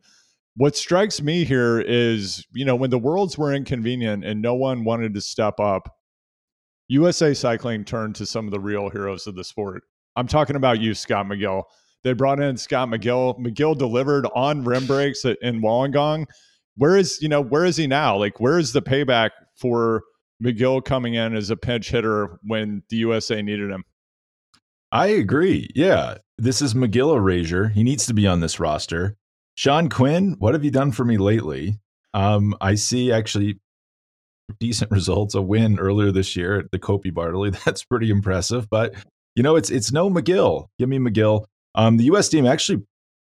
what 0.55 0.75
strikes 0.75 1.21
me 1.21 1.43
here 1.43 1.81
is, 1.81 2.45
you 2.53 2.65
know, 2.65 2.75
when 2.75 2.89
the 2.89 2.99
worlds 2.99 3.37
were 3.37 3.53
inconvenient 3.53 4.23
and 4.23 4.41
no 4.41 4.53
one 4.53 4.83
wanted 4.83 5.13
to 5.13 5.21
step 5.21 5.59
up, 5.59 5.89
USA 6.89 7.33
Cycling 7.33 7.85
turned 7.85 8.15
to 8.15 8.25
some 8.25 8.45
of 8.45 8.51
the 8.51 8.59
real 8.59 8.89
heroes 8.89 9.25
of 9.25 9.35
the 9.35 9.43
sport. 9.43 9.83
I'm 10.15 10.27
talking 10.27 10.55
about 10.55 10.79
you, 10.79 10.93
Scott 10.93 11.25
McGill. 11.25 11.63
They 12.03 12.13
brought 12.13 12.39
in 12.39 12.57
Scott 12.57 12.89
McGill. 12.89 13.39
McGill 13.39 13.77
delivered 13.77 14.27
on 14.35 14.63
rim 14.63 14.85
brakes 14.85 15.25
in 15.25 15.61
Wollongong. 15.61 16.25
Where 16.75 16.97
is, 16.97 17.19
you 17.21 17.29
know, 17.29 17.41
where 17.41 17.65
is 17.65 17.77
he 17.77 17.87
now? 17.87 18.17
Like, 18.17 18.39
where 18.39 18.59
is 18.59 18.73
the 18.73 18.81
payback 18.81 19.31
for 19.57 20.03
McGill 20.43 20.83
coming 20.83 21.15
in 21.15 21.35
as 21.35 21.49
a 21.49 21.55
pinch 21.55 21.89
hitter 21.89 22.39
when 22.43 22.83
the 22.89 22.97
USA 22.97 23.41
needed 23.41 23.71
him? 23.71 23.85
I 24.91 25.07
agree. 25.07 25.69
Yeah. 25.73 26.17
This 26.37 26.61
is 26.61 26.73
McGill 26.73 27.15
erasure. 27.15 27.69
He 27.69 27.83
needs 27.83 28.05
to 28.07 28.13
be 28.13 28.27
on 28.27 28.41
this 28.41 28.59
roster. 28.59 29.17
Sean 29.55 29.89
Quinn, 29.89 30.35
what 30.39 30.53
have 30.53 30.63
you 30.63 30.71
done 30.71 30.91
for 30.91 31.05
me 31.05 31.17
lately? 31.17 31.79
Um, 32.13 32.55
I 32.61 32.75
see 32.75 33.11
actually 33.11 33.59
decent 34.59 34.91
results. 34.91 35.35
A 35.35 35.41
win 35.41 35.79
earlier 35.79 36.11
this 36.11 36.35
year 36.35 36.59
at 36.59 36.71
the 36.71 36.79
Coppi 36.79 37.11
Bartali. 37.11 37.57
That's 37.65 37.83
pretty 37.83 38.09
impressive. 38.09 38.69
But 38.69 38.93
you 39.35 39.43
know, 39.43 39.55
it's 39.55 39.69
it's 39.69 39.91
no 39.91 40.09
McGill. 40.09 40.67
Give 40.79 40.89
me 40.89 40.99
McGill. 40.99 41.45
Um, 41.75 41.97
the 41.97 42.05
U.S. 42.05 42.29
team 42.29 42.45
actually 42.45 42.83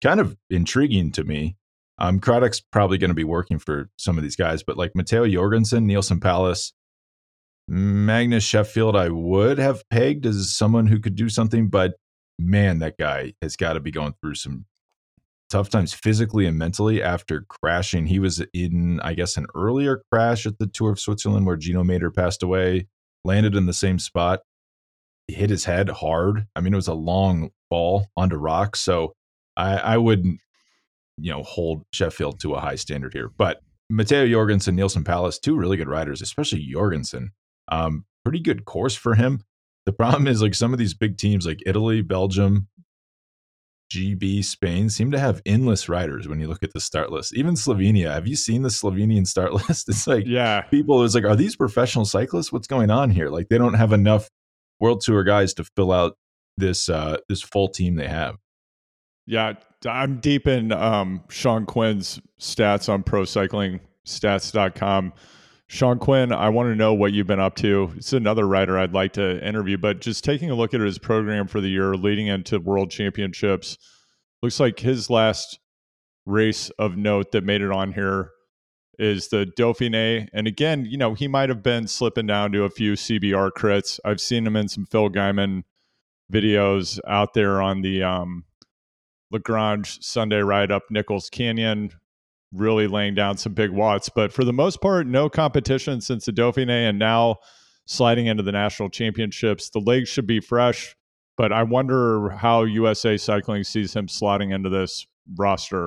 kind 0.01 0.19
of 0.19 0.35
intriguing 0.49 1.11
to 1.11 1.23
me. 1.23 1.57
Um, 1.97 2.21
Craddock's 2.21 2.61
probably 2.61 2.97
going 2.97 3.09
to 3.09 3.15
be 3.15 3.25
working 3.25 3.59
for 3.59 3.89
some 3.97 4.17
of 4.17 4.23
these 4.23 4.37
guys, 4.37 4.63
but 4.63 4.77
like 4.77 4.95
Matteo 4.95 5.27
Jorgensen, 5.27 5.85
Neilson 5.85 6.21
Powless, 6.21 6.71
Magnus 7.67 8.45
Sheffield, 8.45 8.95
I 8.95 9.09
would 9.09 9.57
have 9.57 9.83
pegged 9.89 10.25
as 10.25 10.55
someone 10.55 10.87
who 10.87 10.99
could 10.99 11.15
do 11.15 11.27
something, 11.27 11.67
but 11.67 11.95
man, 12.39 12.79
that 12.79 12.97
guy 12.97 13.33
has 13.41 13.57
got 13.57 13.73
to 13.73 13.81
be 13.81 13.91
going 13.91 14.13
through 14.21 14.35
some 14.35 14.65
tough 15.49 15.69
times 15.69 15.93
physically 15.93 16.45
and 16.45 16.57
mentally 16.57 17.01
after 17.01 17.45
crashing. 17.49 18.05
He 18.05 18.19
was 18.19 18.43
in, 18.53 18.99
I 19.01 19.13
guess, 19.13 19.37
an 19.37 19.47
earlier 19.55 20.03
crash 20.11 20.45
at 20.45 20.57
the 20.59 20.67
Tour 20.67 20.91
of 20.91 20.99
Switzerland 20.99 21.45
where 21.45 21.57
Gino 21.57 21.83
Mader 21.83 22.13
passed 22.13 22.43
away, 22.43 22.87
landed 23.25 23.55
in 23.55 23.65
the 23.65 23.73
same 23.73 23.99
spot, 23.99 24.41
hit 25.27 25.49
his 25.49 25.65
head 25.65 25.89
hard. 25.89 26.47
I 26.55 26.61
mean, 26.61 26.73
it 26.73 26.77
was 26.77 26.87
a 26.87 26.93
long 26.93 27.49
fall 27.69 28.07
onto 28.15 28.35
rocks. 28.35 28.79
So 28.81 29.13
I, 29.57 29.77
I 29.77 29.97
wouldn't, 29.97 30.39
you 31.17 31.31
know, 31.31 31.43
hold 31.43 31.83
Sheffield 31.91 32.39
to 32.41 32.53
a 32.53 32.59
high 32.59 32.75
standard 32.75 33.13
here. 33.13 33.29
But 33.37 33.61
Matteo 33.89 34.27
Jorgensen, 34.27 34.77
Neilson 34.77 35.03
Powless, 35.03 35.39
two 35.39 35.55
really 35.55 35.77
good 35.77 35.89
riders, 35.89 36.21
especially 36.21 36.65
Jorgensen. 36.71 37.31
Um, 37.71 38.05
pretty 38.23 38.39
good 38.39 38.65
course 38.65 38.95
for 38.95 39.15
him. 39.15 39.41
The 39.85 39.93
problem 39.93 40.27
is 40.27 40.41
like 40.41 40.53
some 40.53 40.73
of 40.73 40.79
these 40.79 40.93
big 40.93 41.17
teams 41.17 41.45
like 41.45 41.63
Italy, 41.65 42.01
Belgium, 42.01 42.67
GB, 43.91 44.43
Spain 44.43 44.89
seem 44.89 45.11
to 45.11 45.19
have 45.19 45.41
endless 45.45 45.89
riders 45.89 46.27
when 46.27 46.39
you 46.39 46.47
look 46.47 46.63
at 46.63 46.73
the 46.73 46.79
start 46.79 47.11
list. 47.11 47.35
Even 47.35 47.55
Slovenia. 47.55 48.13
Have 48.13 48.27
you 48.27 48.35
seen 48.35 48.61
the 48.61 48.69
Slovenian 48.69 49.27
start 49.27 49.53
list? 49.53 49.89
It's 49.89 50.07
like 50.07 50.25
yeah, 50.25 50.61
people 50.61 51.03
is 51.03 51.15
like, 51.15 51.25
are 51.25 51.35
these 51.35 51.55
professional 51.55 52.05
cyclists? 52.05 52.51
What's 52.51 52.67
going 52.67 52.91
on 52.91 53.09
here? 53.09 53.29
Like 53.29 53.49
they 53.49 53.57
don't 53.57 53.73
have 53.73 53.93
enough 53.93 54.29
world 54.79 55.01
tour 55.01 55.23
guys 55.23 55.53
to 55.55 55.63
fill 55.75 55.91
out 55.91 56.15
this 56.57 56.89
uh 56.89 57.17
this 57.27 57.41
full 57.41 57.69
team 57.69 57.95
they 57.95 58.07
have. 58.07 58.35
Yeah, 59.25 59.53
I'm 59.85 60.19
deep 60.19 60.47
in 60.47 60.71
um, 60.71 61.21
Sean 61.29 61.67
Quinn's 61.67 62.19
stats 62.39 62.89
on 62.89 63.03
procyclingstats.com. 63.03 65.13
Sean 65.71 65.99
Quinn, 65.99 66.31
I 66.31 66.49
want 66.49 66.69
to 66.69 66.75
know 66.75 66.95
what 66.95 67.13
you've 67.13 67.27
been 67.27 67.39
up 67.39 67.55
to. 67.57 67.93
It's 67.95 68.11
another 68.11 68.47
writer 68.47 68.79
I'd 68.79 68.91
like 68.91 69.13
to 69.13 69.47
interview, 69.47 69.77
but 69.77 70.01
just 70.01 70.23
taking 70.23 70.49
a 70.49 70.55
look 70.55 70.73
at 70.73 70.81
his 70.81 70.97
program 70.97 71.45
for 71.45 71.61
the 71.61 71.69
year 71.69 71.93
leading 71.93 72.25
into 72.25 72.59
world 72.59 72.89
championships, 72.89 73.77
looks 74.41 74.59
like 74.59 74.79
his 74.79 75.11
last 75.11 75.59
race 76.25 76.71
of 76.79 76.97
note 76.97 77.31
that 77.33 77.43
made 77.43 77.61
it 77.61 77.69
on 77.69 77.93
here 77.93 78.31
is 78.97 79.27
the 79.27 79.45
Dauphiné. 79.59 80.27
And 80.33 80.47
again, 80.47 80.85
you 80.85 80.97
know, 80.97 81.13
he 81.13 81.27
might 81.27 81.49
have 81.49 81.61
been 81.61 81.87
slipping 81.87 82.25
down 82.25 82.51
to 82.53 82.63
a 82.63 82.69
few 82.71 82.93
CBR 82.93 83.51
crits. 83.51 83.99
I've 84.03 84.19
seen 84.19 84.47
him 84.47 84.55
in 84.55 84.69
some 84.69 84.87
Phil 84.87 85.11
Gaimon 85.11 85.65
videos 86.33 86.99
out 87.07 87.35
there 87.35 87.61
on 87.61 87.81
the 87.83 88.01
um, 88.01 88.43
Lagrange 89.29 90.03
Sunday 90.03 90.39
ride 90.39 90.71
up 90.71 90.85
Nichols 90.89 91.29
Canyon 91.29 91.91
really 92.53 92.87
laying 92.87 93.15
down 93.15 93.37
some 93.37 93.53
big 93.53 93.71
watts. 93.71 94.09
But 94.09 94.31
for 94.33 94.43
the 94.43 94.53
most 94.53 94.81
part, 94.81 95.07
no 95.07 95.29
competition 95.29 96.01
since 96.01 96.25
the 96.25 96.31
Dauphiné 96.31 96.89
and 96.89 96.99
now 96.99 97.37
sliding 97.85 98.27
into 98.27 98.43
the 98.43 98.51
national 98.51 98.89
championships. 98.89 99.69
The 99.69 99.79
legs 99.79 100.09
should 100.09 100.27
be 100.27 100.39
fresh, 100.39 100.95
but 101.37 101.51
I 101.51 101.63
wonder 101.63 102.29
how 102.29 102.63
USA 102.63 103.17
Cycling 103.17 103.63
sees 103.63 103.95
him 103.95 104.07
slotting 104.07 104.53
into 104.53 104.69
this 104.69 105.07
roster. 105.35 105.85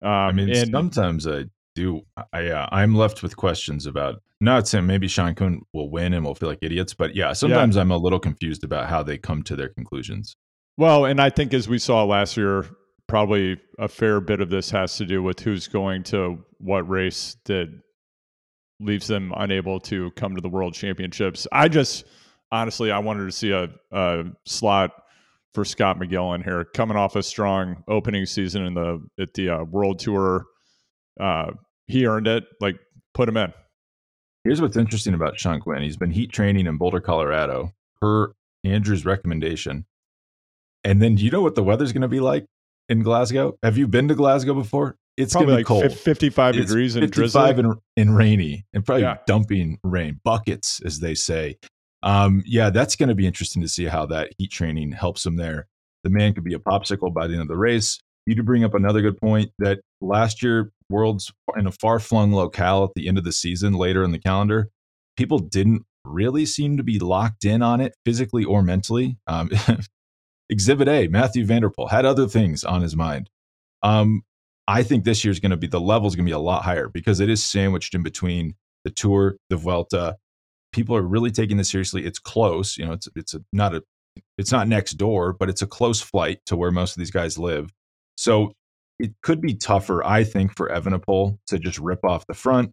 Um, 0.00 0.10
I 0.10 0.32
mean, 0.32 0.50
and, 0.50 0.70
sometimes 0.70 1.26
I 1.26 1.46
do. 1.74 2.02
I 2.32 2.48
uh, 2.48 2.68
I'm 2.70 2.94
left 2.94 3.22
with 3.22 3.36
questions 3.36 3.86
about. 3.86 4.22
Not 4.40 4.68
saying 4.68 4.86
maybe 4.86 5.08
Sean 5.08 5.34
Quinn 5.34 5.62
will 5.72 5.90
win 5.90 6.14
and 6.14 6.24
we'll 6.24 6.36
feel 6.36 6.48
like 6.48 6.60
idiots, 6.62 6.94
but 6.94 7.16
yeah, 7.16 7.32
sometimes 7.32 7.74
yeah. 7.74 7.82
I'm 7.82 7.90
a 7.90 7.96
little 7.96 8.20
confused 8.20 8.62
about 8.62 8.88
how 8.88 9.02
they 9.02 9.18
come 9.18 9.42
to 9.42 9.56
their 9.56 9.68
conclusions. 9.68 10.36
Well, 10.76 11.06
and 11.06 11.20
I 11.20 11.28
think 11.30 11.52
as 11.52 11.68
we 11.68 11.80
saw 11.80 12.04
last 12.04 12.36
year, 12.36 12.64
probably 13.08 13.60
a 13.78 13.88
fair 13.88 14.20
bit 14.20 14.40
of 14.40 14.50
this 14.50 14.70
has 14.70 14.96
to 14.98 15.06
do 15.06 15.22
with 15.22 15.40
who's 15.40 15.66
going 15.66 16.02
to 16.04 16.44
what 16.58 16.88
race 16.88 17.36
that 17.46 17.68
leaves 18.80 19.08
them 19.08 19.32
unable 19.36 19.80
to 19.80 20.10
come 20.12 20.34
to 20.34 20.40
the 20.40 20.48
world 20.48 20.74
championships. 20.74 21.46
I 21.50 21.68
just 21.68 22.04
honestly, 22.52 22.90
I 22.90 22.98
wanted 22.98 23.24
to 23.24 23.32
see 23.32 23.50
a, 23.50 23.68
a 23.90 24.24
slot 24.46 24.92
for 25.54 25.64
Scott 25.64 25.98
McGillen 25.98 26.44
here, 26.44 26.64
coming 26.64 26.96
off 26.96 27.16
a 27.16 27.22
strong 27.22 27.82
opening 27.88 28.26
season 28.26 28.64
in 28.64 28.74
the 28.74 29.00
at 29.20 29.34
the 29.34 29.50
uh, 29.50 29.64
World 29.64 29.98
Tour. 29.98 30.44
Uh, 31.18 31.52
he 31.86 32.06
earned 32.06 32.26
it. 32.26 32.44
Like, 32.60 32.78
put 33.14 33.28
him 33.28 33.36
in. 33.36 33.52
Here's 34.44 34.60
what's 34.60 34.76
interesting 34.76 35.14
about 35.14 35.38
Sean 35.38 35.60
Quinn. 35.60 35.82
He's 35.82 35.96
been 35.96 36.10
heat 36.10 36.32
training 36.32 36.66
in 36.66 36.76
Boulder, 36.78 37.00
Colorado, 37.00 37.72
per 38.00 38.32
Andrew's 38.64 39.04
recommendation. 39.04 39.84
And 40.84 41.02
then, 41.02 41.16
do 41.16 41.24
you 41.24 41.30
know 41.30 41.42
what 41.42 41.54
the 41.54 41.64
weather's 41.64 41.92
going 41.92 42.02
to 42.02 42.08
be 42.08 42.20
like 42.20 42.46
in 42.88 43.02
Glasgow? 43.02 43.58
Have 43.62 43.78
you 43.78 43.88
been 43.88 44.08
to 44.08 44.14
Glasgow 44.14 44.54
before? 44.54 44.96
It's 45.16 45.34
going 45.34 45.46
to 45.46 45.52
be 45.52 45.56
like 45.56 45.66
cold. 45.66 45.92
55 45.92 46.56
it's 46.56 46.66
degrees 46.66 46.94
and 46.94 47.04
55 47.12 47.58
and, 47.58 47.74
and, 47.96 48.16
rainy 48.16 48.64
and 48.72 48.86
probably 48.86 49.02
yeah. 49.02 49.16
dumping 49.26 49.78
rain, 49.82 50.20
buckets, 50.22 50.80
as 50.84 51.00
they 51.00 51.14
say. 51.14 51.56
Um, 52.04 52.44
yeah, 52.46 52.70
that's 52.70 52.94
going 52.94 53.08
to 53.08 53.16
be 53.16 53.26
interesting 53.26 53.60
to 53.62 53.68
see 53.68 53.86
how 53.86 54.06
that 54.06 54.30
heat 54.38 54.52
training 54.52 54.92
helps 54.92 55.26
him 55.26 55.36
there. 55.36 55.66
The 56.04 56.10
man 56.10 56.34
could 56.34 56.44
be 56.44 56.54
a 56.54 56.60
popsicle 56.60 57.12
by 57.12 57.26
the 57.26 57.32
end 57.32 57.42
of 57.42 57.48
the 57.48 57.56
race. 57.56 57.98
You 58.26 58.36
to 58.36 58.44
bring 58.44 58.62
up 58.62 58.74
another 58.74 59.00
good 59.00 59.18
point 59.18 59.50
that 59.58 59.80
last 60.00 60.42
year, 60.42 60.70
Worlds 60.90 61.32
in 61.56 61.66
a 61.66 61.72
far 61.72 61.98
flung 61.98 62.32
locale 62.32 62.84
at 62.84 62.90
the 62.94 63.08
end 63.08 63.18
of 63.18 63.24
the 63.24 63.32
season, 63.32 63.72
later 63.74 64.04
in 64.04 64.12
the 64.12 64.18
calendar, 64.18 64.70
people 65.16 65.38
didn't 65.38 65.84
really 66.04 66.46
seem 66.46 66.76
to 66.76 66.82
be 66.82 66.98
locked 66.98 67.44
in 67.44 67.62
on 67.62 67.80
it 67.80 67.94
physically 68.04 68.44
or 68.44 68.62
mentally. 68.62 69.18
Um, 69.26 69.50
Exhibit 70.50 70.88
A, 70.88 71.08
Mathieu 71.08 71.44
van 71.44 71.62
der 71.62 71.70
Poel 71.70 71.90
had 71.90 72.04
other 72.04 72.26
things 72.26 72.64
on 72.64 72.82
his 72.82 72.96
mind. 72.96 73.30
Um, 73.82 74.22
I 74.66 74.82
think 74.82 75.04
this 75.04 75.24
year's 75.24 75.40
going 75.40 75.50
to 75.50 75.56
be 75.56 75.66
the 75.66 75.80
level's 75.80 76.14
going 76.14 76.26
to 76.26 76.30
be 76.30 76.34
a 76.34 76.38
lot 76.38 76.62
higher 76.62 76.88
because 76.88 77.20
it 77.20 77.30
is 77.30 77.44
sandwiched 77.44 77.94
in 77.94 78.02
between 78.02 78.54
the 78.84 78.90
Tour, 78.90 79.36
the 79.48 79.56
Vuelta. 79.56 80.16
People 80.72 80.94
are 80.96 81.02
really 81.02 81.30
taking 81.30 81.56
this 81.56 81.70
seriously. 81.70 82.04
It's 82.04 82.18
close, 82.18 82.76
you 82.76 82.84
know. 82.84 82.92
It's 82.92 83.08
it's 83.16 83.34
a, 83.34 83.40
not 83.52 83.74
a 83.74 83.82
it's 84.36 84.52
not 84.52 84.68
next 84.68 84.94
door, 84.94 85.32
but 85.32 85.48
it's 85.48 85.62
a 85.62 85.66
close 85.66 86.00
flight 86.00 86.40
to 86.46 86.56
where 86.56 86.70
most 86.70 86.92
of 86.92 86.98
these 86.98 87.10
guys 87.10 87.38
live. 87.38 87.72
So 88.16 88.52
it 88.98 89.12
could 89.22 89.40
be 89.40 89.54
tougher, 89.54 90.04
I 90.04 90.24
think, 90.24 90.56
for 90.56 90.68
Evenepoel 90.68 91.38
to 91.46 91.58
just 91.58 91.78
rip 91.78 92.04
off 92.04 92.26
the 92.26 92.34
front. 92.34 92.72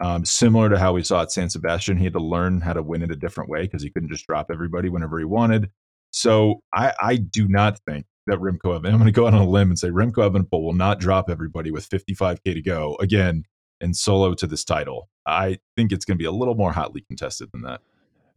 Um, 0.00 0.24
similar 0.24 0.68
to 0.70 0.78
how 0.78 0.92
we 0.92 1.02
saw 1.02 1.22
at 1.22 1.32
San 1.32 1.50
Sebastian, 1.50 1.98
he 1.98 2.04
had 2.04 2.12
to 2.12 2.20
learn 2.20 2.60
how 2.60 2.72
to 2.72 2.82
win 2.82 3.02
it 3.02 3.10
a 3.10 3.16
different 3.16 3.50
way 3.50 3.62
because 3.62 3.82
he 3.82 3.90
couldn't 3.90 4.10
just 4.10 4.26
drop 4.26 4.46
everybody 4.50 4.88
whenever 4.88 5.18
he 5.18 5.24
wanted. 5.24 5.70
So 6.10 6.62
I, 6.74 6.92
I 7.00 7.16
do 7.16 7.48
not 7.48 7.78
think 7.86 8.06
that 8.26 8.38
Remco 8.38 8.76
Evan, 8.76 8.92
I'm 8.92 8.98
going 8.98 9.06
to 9.06 9.12
go 9.12 9.26
out 9.26 9.34
on 9.34 9.40
a 9.40 9.48
limb 9.48 9.70
and 9.70 9.78
say 9.78 9.88
Remco 9.88 10.28
Evenepoel 10.30 10.62
will 10.62 10.74
not 10.74 11.00
drop 11.00 11.30
everybody 11.30 11.70
with 11.70 11.88
55K 11.88 12.54
to 12.54 12.62
go 12.62 12.96
again 13.00 13.44
and 13.80 13.96
solo 13.96 14.34
to 14.34 14.46
this 14.46 14.64
title. 14.64 15.08
I 15.26 15.58
think 15.76 15.92
it's 15.92 16.04
going 16.04 16.16
to 16.16 16.22
be 16.22 16.26
a 16.26 16.32
little 16.32 16.54
more 16.54 16.72
hotly 16.72 17.02
contested 17.02 17.50
than 17.52 17.62
that. 17.62 17.80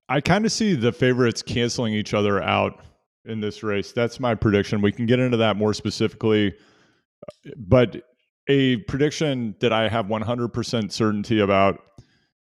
I 0.09 0.21
kind 0.21 0.45
of 0.45 0.51
see 0.51 0.75
the 0.75 0.91
favorites 0.91 1.41
canceling 1.41 1.93
each 1.93 2.13
other 2.13 2.41
out 2.41 2.79
in 3.25 3.39
this 3.39 3.63
race. 3.63 3.91
That's 3.91 4.19
my 4.19 4.35
prediction. 4.35 4.81
We 4.81 4.91
can 4.91 5.05
get 5.05 5.19
into 5.19 5.37
that 5.37 5.55
more 5.55 5.73
specifically, 5.73 6.53
but 7.55 8.01
a 8.49 8.77
prediction 8.77 9.55
that 9.59 9.71
I 9.71 9.87
have 9.87 10.07
100% 10.07 10.91
certainty 10.91 11.39
about 11.39 11.81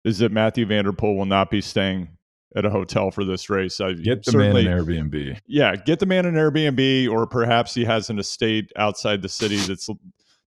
is 0.04 0.18
that 0.18 0.32
Mathieu 0.32 0.66
van 0.66 0.84
der 0.84 0.92
Poel 0.92 1.16
will 1.16 1.26
not 1.26 1.50
be 1.50 1.60
staying 1.60 2.08
at 2.56 2.64
a 2.64 2.70
hotel 2.70 3.10
for 3.10 3.24
this 3.24 3.48
race. 3.48 3.80
I 3.80 3.92
get 3.92 4.24
the 4.24 4.36
man 4.36 4.56
an 4.56 4.66
Airbnb. 4.66 5.38
Yeah, 5.46 5.76
get 5.76 6.00
the 6.00 6.06
man 6.06 6.26
an 6.26 6.34
Airbnb, 6.34 7.10
or 7.10 7.26
perhaps 7.26 7.74
he 7.74 7.84
has 7.84 8.10
an 8.10 8.18
estate 8.18 8.72
outside 8.76 9.22
the 9.22 9.28
city 9.28 9.56
that's 9.56 9.88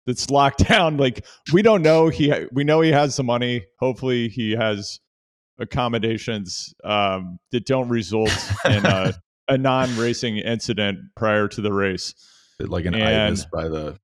that's 0.06 0.30
locked 0.30 0.68
down. 0.70 0.98
Like 0.98 1.26
we 1.52 1.62
don't 1.62 1.82
know. 1.82 2.10
He 2.10 2.34
we 2.52 2.64
know 2.64 2.82
he 2.82 2.92
has 2.92 3.16
the 3.16 3.24
money. 3.24 3.66
Hopefully, 3.80 4.30
he 4.30 4.52
has 4.52 5.00
accommodations 5.60 6.74
um, 6.84 7.40
that 7.52 7.66
don't 7.66 7.90
result 7.90 8.32
in 8.66 8.86
a, 8.86 9.14
a 9.48 9.58
non-racing 9.58 10.38
incident 10.38 11.00
prior 11.16 11.48
to 11.48 11.62
the 11.62 11.72
race. 11.72 12.14
Like 12.60 12.86
an 12.86 12.96
and, 12.96 13.04
ibis 13.04 13.46
by 13.46 13.68
the 13.68 13.98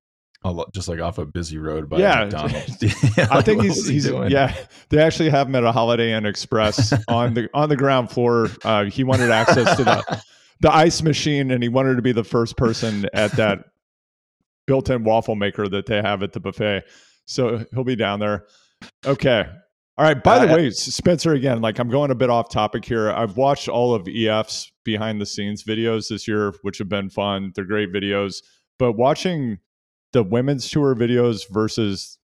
just 0.74 0.88
like 0.88 1.00
off 1.00 1.18
a 1.18 1.26
busy 1.26 1.58
road 1.58 1.90
by 1.90 1.98
yeah. 1.98 2.24
McDonald's. 2.24 2.82
yeah, 3.18 3.28
I 3.32 3.42
think 3.44 3.62
he's, 3.62 3.88
he's 3.88 4.08
yeah. 4.08 4.56
They 4.90 5.00
actually 5.00 5.30
have 5.30 5.48
him 5.48 5.56
at 5.56 5.64
a 5.64 5.72
Holiday 5.72 6.14
Inn 6.14 6.26
Express 6.26 6.94
on 7.08 7.34
the 7.34 7.50
on 7.54 7.70
the 7.70 7.76
ground 7.76 8.10
floor. 8.10 8.48
Uh, 8.64 8.86
he 8.86 9.04
wanted 9.04 9.32
access 9.32 9.76
to 9.78 9.84
the 9.84 10.24
the 10.62 10.74
ice 10.74 11.02
machine, 11.02 11.52
and 11.52 11.62
he 11.62 11.70
wanted 11.70 11.96
to 11.96 12.02
be 12.02 12.12
the 12.12 12.24
first 12.24 12.58
person 12.58 13.06
at 13.14 13.32
that 13.34 13.66
built-in 14.66 15.04
waffle 15.04 15.36
maker 15.36 15.68
that 15.68 15.88
they 15.88 16.02
have 16.02 16.22
at 16.22 16.32
the 16.32 16.40
buffet. 16.40 16.84
So 17.26 17.66
he'll 17.74 17.84
be 17.84 17.96
down 17.96 18.20
there. 18.20 18.46
Okay. 19.06 19.46
All 19.98 20.06
right. 20.06 20.24
By 20.24 20.46
the 20.46 20.52
uh, 20.52 20.56
way, 20.56 20.70
Spencer, 20.70 21.34
again, 21.34 21.60
like 21.60 21.80
I'm 21.80 21.90
going 21.90 22.12
a 22.12 22.16
bit 22.16 22.30
off 22.30 22.50
topic 22.50 22.86
here. 22.86 23.12
I've 23.12 23.36
watched 23.36 23.68
all 23.68 23.94
of 23.94 24.08
EF's 24.08 24.72
behind 24.86 25.20
the 25.20 25.26
scenes 25.26 25.64
videos 25.64 26.08
this 26.08 26.28
year, 26.28 26.54
which 26.62 26.78
have 26.78 26.88
been 26.88 27.10
fun. 27.10 27.52
They're 27.56 27.66
great 27.66 27.92
videos. 27.92 28.38
But 28.78 28.94
watching 28.94 29.60
the 30.14 30.24
women's 30.24 30.70
tour 30.70 30.96
videos 30.96 31.50
versus 31.50 32.18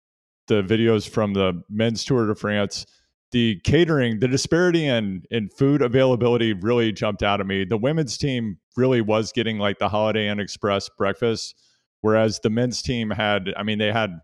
the 0.48 0.62
videos 0.62 1.08
from 1.08 1.34
the 1.34 1.62
men's 1.68 2.04
tour 2.04 2.26
de 2.26 2.34
France, 2.34 2.86
the 3.30 3.60
catering, 3.64 4.20
the 4.20 4.28
disparity 4.28 4.86
in 4.86 5.22
in 5.30 5.48
food 5.48 5.82
availability 5.82 6.52
really 6.52 6.92
jumped 6.92 7.22
out 7.22 7.40
at 7.40 7.46
me. 7.46 7.64
The 7.64 7.76
women's 7.76 8.18
team 8.18 8.58
really 8.76 9.00
was 9.00 9.32
getting 9.32 9.58
like 9.58 9.78
the 9.78 9.88
Holiday 9.88 10.28
Inn 10.28 10.40
Express 10.40 10.88
breakfast, 10.96 11.54
whereas 12.00 12.40
the 12.40 12.50
men's 12.50 12.82
team 12.82 13.10
had, 13.10 13.52
I 13.56 13.62
mean, 13.62 13.78
they 13.78 13.92
had 13.92 14.18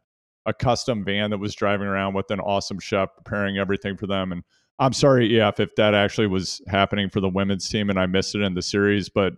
a 0.47 0.53
custom 0.53 1.05
van 1.05 1.31
that 1.31 1.39
was 1.39 1.55
driving 1.55 1.87
around 1.87 2.15
with 2.15 2.31
an 2.31 2.41
awesome 2.41 2.79
chef 2.79 3.11
preparing 3.17 3.59
everything 3.59 3.97
for 3.97 4.07
them. 4.07 4.33
And 4.33 4.43
I'm 4.79 4.93
sorry, 4.93 5.41
EF, 5.41 5.61
if 5.61 5.75
that 5.77 5.95
actually 5.95 6.27
was 6.27 6.63
happening 6.69 7.11
for 7.11 7.21
the 7.21 7.29
women's 7.29 7.69
team 7.69 7.91
and 7.91 7.99
I 7.99 8.07
missed 8.07 8.35
it 8.35 8.43
in 8.43 8.55
the 8.55 8.63
series, 8.63 9.09
but 9.09 9.35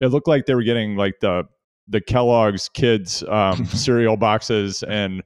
it 0.00 0.08
looked 0.08 0.28
like 0.28 0.46
they 0.46 0.54
were 0.54 0.62
getting 0.62 0.96
like 0.96 1.20
the 1.20 1.44
the 1.90 2.00
Kellogg's 2.00 2.68
kids 2.68 3.22
um, 3.24 3.66
cereal 3.66 4.16
boxes 4.16 4.82
and 4.82 5.22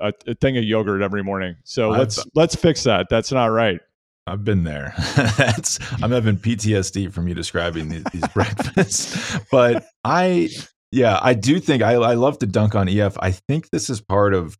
a, 0.00 0.12
a, 0.26 0.34
thing 0.34 0.56
of 0.56 0.64
yogurt 0.64 1.02
every 1.02 1.22
morning. 1.22 1.56
So 1.64 1.92
I've, 1.92 1.98
let's 1.98 2.24
let's 2.34 2.54
fix 2.56 2.84
that. 2.84 3.08
That's 3.10 3.32
not 3.32 3.46
right. 3.46 3.80
I've 4.26 4.44
been 4.44 4.64
there. 4.64 4.94
That's 5.36 5.78
I'm 6.02 6.10
having 6.10 6.36
PTSD 6.36 7.12
from 7.12 7.28
you 7.28 7.34
describing 7.34 7.88
these, 7.90 8.04
these 8.04 8.26
breakfasts. 8.34 9.38
But 9.50 9.84
I, 10.02 10.48
yeah, 10.90 11.18
I 11.20 11.34
do 11.34 11.60
think 11.60 11.82
I, 11.82 11.92
I 11.94 12.14
love 12.14 12.38
to 12.38 12.46
dunk 12.46 12.74
on 12.74 12.88
EF. 12.88 13.16
I 13.20 13.32
think 13.32 13.70
this 13.70 13.90
is 13.90 14.00
part 14.00 14.32
of 14.32 14.56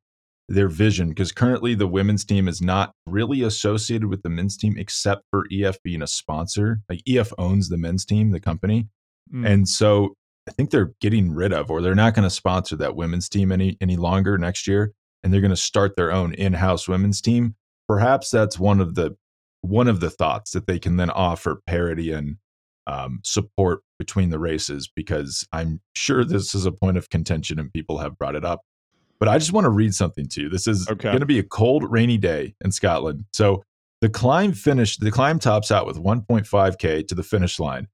their 0.49 0.68
vision 0.68 1.08
because 1.08 1.32
currently 1.32 1.75
the 1.75 1.87
women's 1.87 2.26
team 2.26 2.46
is 2.46 2.61
not 2.61 2.92
really 3.06 3.42
associated 3.42 4.11
with 4.11 4.23
the 4.23 4.28
men's 4.28 4.58
team 4.58 4.75
except 4.76 5.23
for 5.30 5.46
EF 5.50 5.82
being 5.82 6.02
a 6.02 6.06
sponsor. 6.06 6.80
Like 6.90 7.00
EF 7.08 7.32
owns 7.38 7.70
the 7.70 7.78
men's 7.78 8.04
team, 8.04 8.32
the 8.32 8.40
company. 8.40 8.88
Mm. 9.32 9.49
And 9.49 9.68
so 9.68 10.14
I 10.49 10.53
think 10.53 10.71
they're 10.71 10.93
getting 11.01 11.33
rid 11.33 11.53
of 11.53 11.71
or 11.71 11.81
they're 11.81 11.95
not 11.95 12.15
going 12.15 12.25
to 12.25 12.31
sponsor 12.31 12.77
that 12.77 12.97
women's 12.97 13.29
team 13.29 13.51
any 13.51 13.77
any 13.81 13.97
longer 13.97 14.37
next 14.39 14.67
year 14.67 14.93
and 15.23 15.33
they're 15.33 15.41
going 15.41 15.51
to 15.51 15.57
start 15.57 15.97
their 15.97 16.13
own 16.13 16.35
in-house 16.35 16.87
women's 16.87 17.21
team. 17.21 17.57
Perhaps 17.89 18.31
that's 18.31 18.59
one 18.59 18.81
of 18.81 18.95
the 18.95 19.17
one 19.63 19.89
of 19.89 20.01
the 20.01 20.11
thoughts 20.11 20.51
that 20.53 20.67
they 20.67 20.79
can 20.79 20.97
then 20.97 21.09
offer 21.09 21.63
parity 21.67 22.13
and 22.13 22.37
um, 22.87 23.21
support 23.25 23.81
between 23.99 24.29
the 24.29 24.39
races 24.39 24.91
because 24.95 25.47
I'm 25.53 25.81
sure 25.95 26.23
this 26.23 26.55
is 26.55 26.67
a 26.67 26.73
point 26.73 26.99
of 26.99 27.09
contention 27.09 27.59
and 27.59 27.73
people 27.73 27.99
have 27.99 28.19
brought 28.19 28.35
it 28.35 28.45
up. 28.45 28.61
But 29.19 29.31
I 29.31 29.39
just 29.39 29.53
want 29.53 29.65
to 29.65 29.71
read 29.71 29.95
something 29.95 30.29
to 30.29 30.43
you. 30.43 30.49
This 30.51 30.67
is 30.67 30.87
okay. 30.89 31.09
going 31.09 31.21
to 31.21 31.27
be 31.27 31.39
a 31.39 31.43
cold, 31.43 31.91
rainy 31.91 32.19
day 32.19 32.55
in 32.63 32.73
Scotland. 32.73 33.25
So 33.33 33.63
the 34.03 34.11
climb 34.11 34.53
finished, 34.53 35.01
the 35.01 35.11
climb 35.11 35.39
tops 35.39 35.71
out 35.71 35.87
with 35.87 35.97
1.5K 35.97 37.09
to 37.09 37.15
the 37.15 37.23
finish 37.23 37.59
line. 37.59 37.89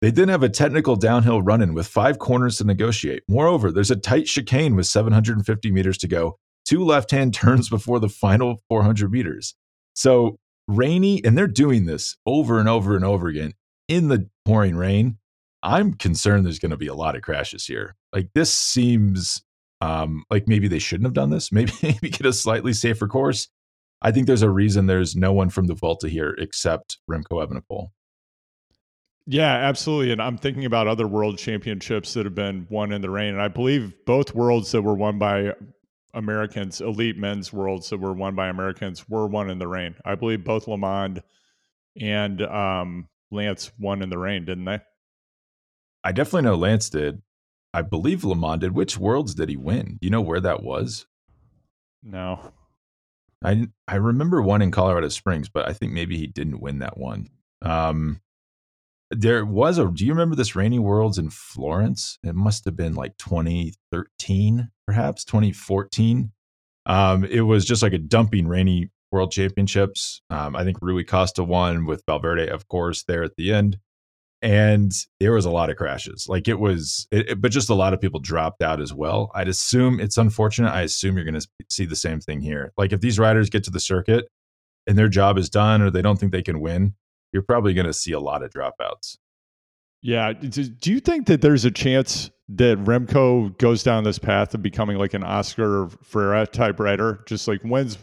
They 0.00 0.10
then 0.10 0.28
have 0.28 0.42
a 0.42 0.48
technical 0.48 0.96
downhill 0.96 1.42
run 1.42 1.60
in 1.60 1.74
with 1.74 1.86
five 1.86 2.18
corners 2.18 2.58
to 2.58 2.64
negotiate. 2.64 3.22
Moreover, 3.28 3.70
there's 3.70 3.90
a 3.90 3.96
tight 3.96 4.26
chicane 4.26 4.74
with 4.74 4.86
750 4.86 5.70
meters 5.70 5.98
to 5.98 6.08
go, 6.08 6.38
two 6.64 6.84
left 6.84 7.10
hand 7.10 7.34
turns 7.34 7.68
before 7.68 8.00
the 8.00 8.08
final 8.08 8.62
400 8.68 9.12
meters. 9.12 9.54
So 9.94 10.38
rainy, 10.66 11.22
and 11.24 11.36
they're 11.36 11.46
doing 11.46 11.84
this 11.84 12.16
over 12.24 12.58
and 12.58 12.68
over 12.68 12.96
and 12.96 13.04
over 13.04 13.28
again 13.28 13.52
in 13.88 14.08
the 14.08 14.28
pouring 14.44 14.76
rain. 14.76 15.18
I'm 15.62 15.92
concerned 15.92 16.46
there's 16.46 16.58
going 16.58 16.70
to 16.70 16.78
be 16.78 16.86
a 16.86 16.94
lot 16.94 17.16
of 17.16 17.22
crashes 17.22 17.66
here. 17.66 17.94
Like 18.14 18.30
this 18.34 18.54
seems 18.54 19.42
um, 19.82 20.24
like 20.30 20.48
maybe 20.48 20.68
they 20.68 20.78
shouldn't 20.78 21.06
have 21.06 21.14
done 21.14 21.30
this. 21.30 21.52
Maybe 21.52 21.72
maybe 21.82 22.10
get 22.10 22.26
a 22.26 22.32
slightly 22.32 22.72
safer 22.72 23.08
course. 23.08 23.48
I 24.02 24.12
think 24.12 24.26
there's 24.26 24.42
a 24.42 24.50
reason 24.50 24.86
there's 24.86 25.16
no 25.16 25.32
one 25.32 25.50
from 25.50 25.66
the 25.66 25.74
Vuelta 25.74 26.08
here 26.08 26.34
except 26.38 26.98
Remco 27.10 27.46
Evenepoel. 27.46 27.88
Yeah, 29.26 29.54
absolutely. 29.54 30.12
And 30.12 30.20
I'm 30.20 30.38
thinking 30.38 30.64
about 30.64 30.88
other 30.88 31.06
world 31.06 31.38
championships 31.38 32.14
that 32.14 32.26
have 32.26 32.34
been 32.34 32.66
won 32.70 32.92
in 32.92 33.00
the 33.00 33.10
rain. 33.10 33.34
And 33.34 33.42
I 33.42 33.48
believe 33.48 33.94
both 34.04 34.34
worlds 34.34 34.72
that 34.72 34.82
were 34.82 34.94
won 34.94 35.18
by 35.18 35.52
Americans, 36.14 36.80
elite 36.80 37.16
men's 37.16 37.52
worlds 37.52 37.90
that 37.90 37.98
were 37.98 38.12
won 38.12 38.34
by 38.34 38.48
Americans, 38.48 39.08
were 39.08 39.26
won 39.26 39.50
in 39.50 39.58
the 39.58 39.68
rain. 39.68 39.94
I 40.04 40.14
believe 40.14 40.42
both 40.44 40.66
LeMond 40.66 41.22
and 42.00 42.42
um, 42.42 43.08
Lance 43.30 43.70
won 43.78 44.02
in 44.02 44.10
the 44.10 44.18
rain, 44.18 44.44
didn't 44.44 44.64
they? 44.64 44.80
I 46.02 46.12
definitely 46.12 46.42
know 46.42 46.56
Lance 46.56 46.90
did. 46.90 47.22
I 47.72 47.82
believe 47.82 48.22
LeMond 48.22 48.60
did. 48.60 48.72
Which 48.72 48.98
worlds 48.98 49.34
did 49.34 49.48
he 49.48 49.56
win? 49.56 49.98
Do 50.00 50.06
you 50.06 50.10
know 50.10 50.20
where 50.20 50.40
that 50.40 50.62
was? 50.62 51.06
No. 52.02 52.52
I 53.44 53.68
I 53.86 53.96
remember 53.96 54.42
one 54.42 54.62
in 54.62 54.70
Colorado 54.70 55.08
Springs, 55.08 55.48
but 55.48 55.68
I 55.68 55.72
think 55.72 55.92
maybe 55.92 56.16
he 56.16 56.26
didn't 56.26 56.60
win 56.60 56.80
that 56.80 56.98
one. 56.98 57.28
Um, 57.62 58.20
there 59.10 59.44
was 59.44 59.78
a. 59.78 59.86
Do 59.86 60.04
you 60.04 60.12
remember 60.12 60.36
this 60.36 60.56
Rainy 60.56 60.78
Worlds 60.78 61.18
in 61.18 61.30
Florence? 61.30 62.18
It 62.22 62.34
must 62.34 62.64
have 62.64 62.76
been 62.76 62.94
like 62.94 63.16
2013, 63.18 64.70
perhaps 64.86 65.24
2014. 65.24 66.32
Um, 66.86 67.24
it 67.24 67.42
was 67.42 67.64
just 67.64 67.82
like 67.82 67.92
a 67.92 67.98
dumping 67.98 68.48
rainy 68.48 68.90
World 69.12 69.32
Championships. 69.32 70.22
Um, 70.30 70.56
I 70.56 70.64
think 70.64 70.78
Rui 70.80 71.04
Costa 71.04 71.44
won 71.44 71.86
with 71.86 72.02
Valverde, 72.06 72.48
of 72.48 72.68
course, 72.68 73.02
there 73.04 73.22
at 73.22 73.36
the 73.36 73.52
end 73.52 73.78
and 74.42 74.92
there 75.18 75.32
was 75.32 75.44
a 75.44 75.50
lot 75.50 75.68
of 75.68 75.76
crashes 75.76 76.26
like 76.28 76.48
it 76.48 76.58
was 76.58 77.06
it, 77.10 77.30
it, 77.30 77.40
but 77.40 77.50
just 77.50 77.68
a 77.68 77.74
lot 77.74 77.92
of 77.92 78.00
people 78.00 78.20
dropped 78.20 78.62
out 78.62 78.80
as 78.80 78.92
well 78.92 79.30
i'd 79.34 79.48
assume 79.48 80.00
it's 80.00 80.16
unfortunate 80.16 80.70
i 80.70 80.82
assume 80.82 81.16
you're 81.16 81.24
going 81.24 81.38
to 81.38 81.46
see 81.68 81.84
the 81.84 81.96
same 81.96 82.20
thing 82.20 82.40
here 82.40 82.72
like 82.78 82.92
if 82.92 83.00
these 83.00 83.18
riders 83.18 83.50
get 83.50 83.62
to 83.64 83.70
the 83.70 83.80
circuit 83.80 84.28
and 84.86 84.96
their 84.96 85.08
job 85.08 85.36
is 85.36 85.50
done 85.50 85.82
or 85.82 85.90
they 85.90 86.00
don't 86.00 86.18
think 86.18 86.32
they 86.32 86.42
can 86.42 86.60
win 86.60 86.94
you're 87.32 87.42
probably 87.42 87.74
going 87.74 87.86
to 87.86 87.92
see 87.92 88.12
a 88.12 88.20
lot 88.20 88.42
of 88.42 88.50
dropouts. 88.50 89.16
Yeah 90.02 90.32
do 90.32 90.90
you 90.90 91.00
think 91.00 91.26
that 91.26 91.42
there's 91.42 91.64
a 91.64 91.70
chance 91.70 92.30
that 92.48 92.78
remco 92.78 93.56
goes 93.58 93.82
down 93.82 94.02
this 94.02 94.18
path 94.18 94.54
of 94.54 94.62
becoming 94.62 94.96
like 94.96 95.14
an 95.14 95.22
oscar 95.22 95.88
freire 96.02 96.46
type 96.46 96.80
rider 96.80 97.22
just 97.26 97.46
like 97.46 97.62
wins 97.64 97.98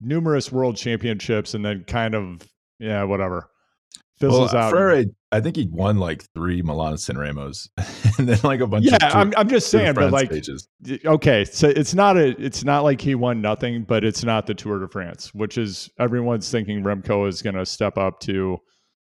numerous 0.00 0.52
world 0.52 0.76
championships 0.76 1.52
and 1.52 1.64
then 1.64 1.84
kind 1.84 2.14
of 2.14 2.48
yeah 2.78 3.02
whatever 3.02 3.50
fizzles 4.24 4.52
well, 4.52 4.62
out. 4.62 4.70
Freire, 4.70 5.04
I 5.32 5.40
think 5.40 5.56
he 5.56 5.68
won 5.70 5.98
like 5.98 6.24
three 6.34 6.62
Milan 6.62 6.96
San 6.96 7.18
Remos, 7.18 7.68
and 8.18 8.28
then 8.28 8.38
like 8.44 8.60
a 8.60 8.66
bunch. 8.66 8.86
Yeah, 8.86 8.96
of 8.96 9.14
I'm, 9.14 9.34
I'm 9.36 9.48
just 9.48 9.68
saying, 9.68 9.94
but 9.94 10.12
like, 10.12 10.30
stages. 10.30 10.68
okay, 11.04 11.44
so 11.44 11.68
it's 11.68 11.94
not 11.94 12.16
a, 12.16 12.40
it's 12.42 12.64
not 12.64 12.84
like 12.84 13.00
he 13.00 13.14
won 13.14 13.40
nothing, 13.40 13.84
but 13.84 14.04
it's 14.04 14.24
not 14.24 14.46
the 14.46 14.54
Tour 14.54 14.78
de 14.78 14.88
France, 14.88 15.34
which 15.34 15.58
is 15.58 15.90
everyone's 15.98 16.50
thinking 16.50 16.82
Remco 16.82 17.28
is 17.28 17.42
going 17.42 17.56
to 17.56 17.66
step 17.66 17.98
up 17.98 18.20
to 18.20 18.58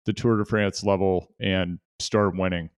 the 0.06 0.12
Tour 0.12 0.38
de 0.38 0.44
France 0.44 0.84
level 0.84 1.28
and 1.40 1.78
start 1.98 2.36
winning. 2.36 2.70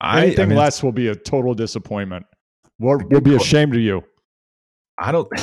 I, 0.00 0.22
Anything 0.22 0.42
I 0.42 0.46
mean, 0.46 0.58
less 0.58 0.82
will 0.82 0.92
be 0.92 1.08
a 1.08 1.14
total 1.14 1.54
disappointment. 1.54 2.26
We'll, 2.78 2.98
we'll 3.08 3.20
be 3.20 3.36
ashamed 3.36 3.74
of 3.74 3.80
you. 3.80 4.02
I 4.98 5.12
don't. 5.12 5.28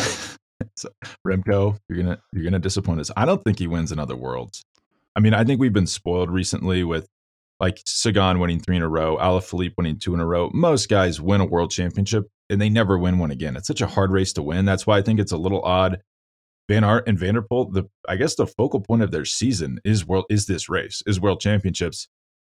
Remco, 1.25 1.77
you're 1.87 1.97
gonna 1.97 2.19
you're 2.33 2.43
gonna 2.43 2.59
disappoint 2.59 2.99
us. 2.99 3.11
I 3.15 3.25
don't 3.25 3.43
think 3.43 3.59
he 3.59 3.67
wins 3.67 3.91
another 3.91 4.15
Worlds. 4.15 4.63
I 5.15 5.19
mean, 5.19 5.33
I 5.33 5.43
think 5.43 5.59
we've 5.59 5.73
been 5.73 5.87
spoiled 5.87 6.31
recently 6.31 6.83
with 6.83 7.07
like 7.59 7.81
Sagan 7.85 8.39
winning 8.39 8.59
three 8.59 8.77
in 8.77 8.83
a 8.83 8.87
row, 8.87 9.17
Alaphilippe 9.17 9.73
winning 9.77 9.99
two 9.99 10.13
in 10.13 10.19
a 10.19 10.25
row. 10.25 10.49
Most 10.53 10.87
guys 10.89 11.19
win 11.19 11.41
a 11.41 11.45
world 11.45 11.71
championship 11.71 12.27
and 12.49 12.61
they 12.61 12.69
never 12.69 12.97
win 12.97 13.19
one 13.19 13.31
again. 13.31 13.55
It's 13.55 13.67
such 13.67 13.81
a 13.81 13.87
hard 13.87 14.11
race 14.11 14.33
to 14.33 14.41
win. 14.41 14.65
That's 14.65 14.87
why 14.87 14.97
I 14.97 15.01
think 15.01 15.19
it's 15.19 15.31
a 15.31 15.37
little 15.37 15.61
odd. 15.63 16.01
Van 16.69 16.83
Aert 16.83 17.07
and 17.07 17.17
Van 17.17 17.33
der 17.33 17.41
Poel, 17.41 17.73
the 17.73 17.89
I 18.07 18.15
guess 18.15 18.35
the 18.35 18.45
focal 18.45 18.79
point 18.79 19.01
of 19.01 19.11
their 19.11 19.25
season 19.25 19.79
is 19.83 20.05
world 20.05 20.25
is 20.29 20.45
this 20.45 20.69
race, 20.69 21.01
is 21.07 21.19
world 21.19 21.41
championships. 21.41 22.07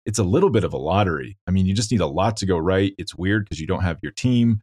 It's 0.05 0.19
a 0.19 0.23
little 0.23 0.49
bit 0.49 0.63
of 0.63 0.73
a 0.73 0.77
lottery. 0.77 1.37
I 1.47 1.51
mean, 1.51 1.67
you 1.67 1.73
just 1.73 1.91
need 1.91 2.01
a 2.01 2.07
lot 2.07 2.37
to 2.37 2.45
go 2.45 2.57
right. 2.57 2.93
It's 2.97 3.15
weird 3.15 3.45
because 3.45 3.59
you 3.59 3.67
don't 3.67 3.83
have 3.83 3.99
your 4.01 4.11
team. 4.11 4.61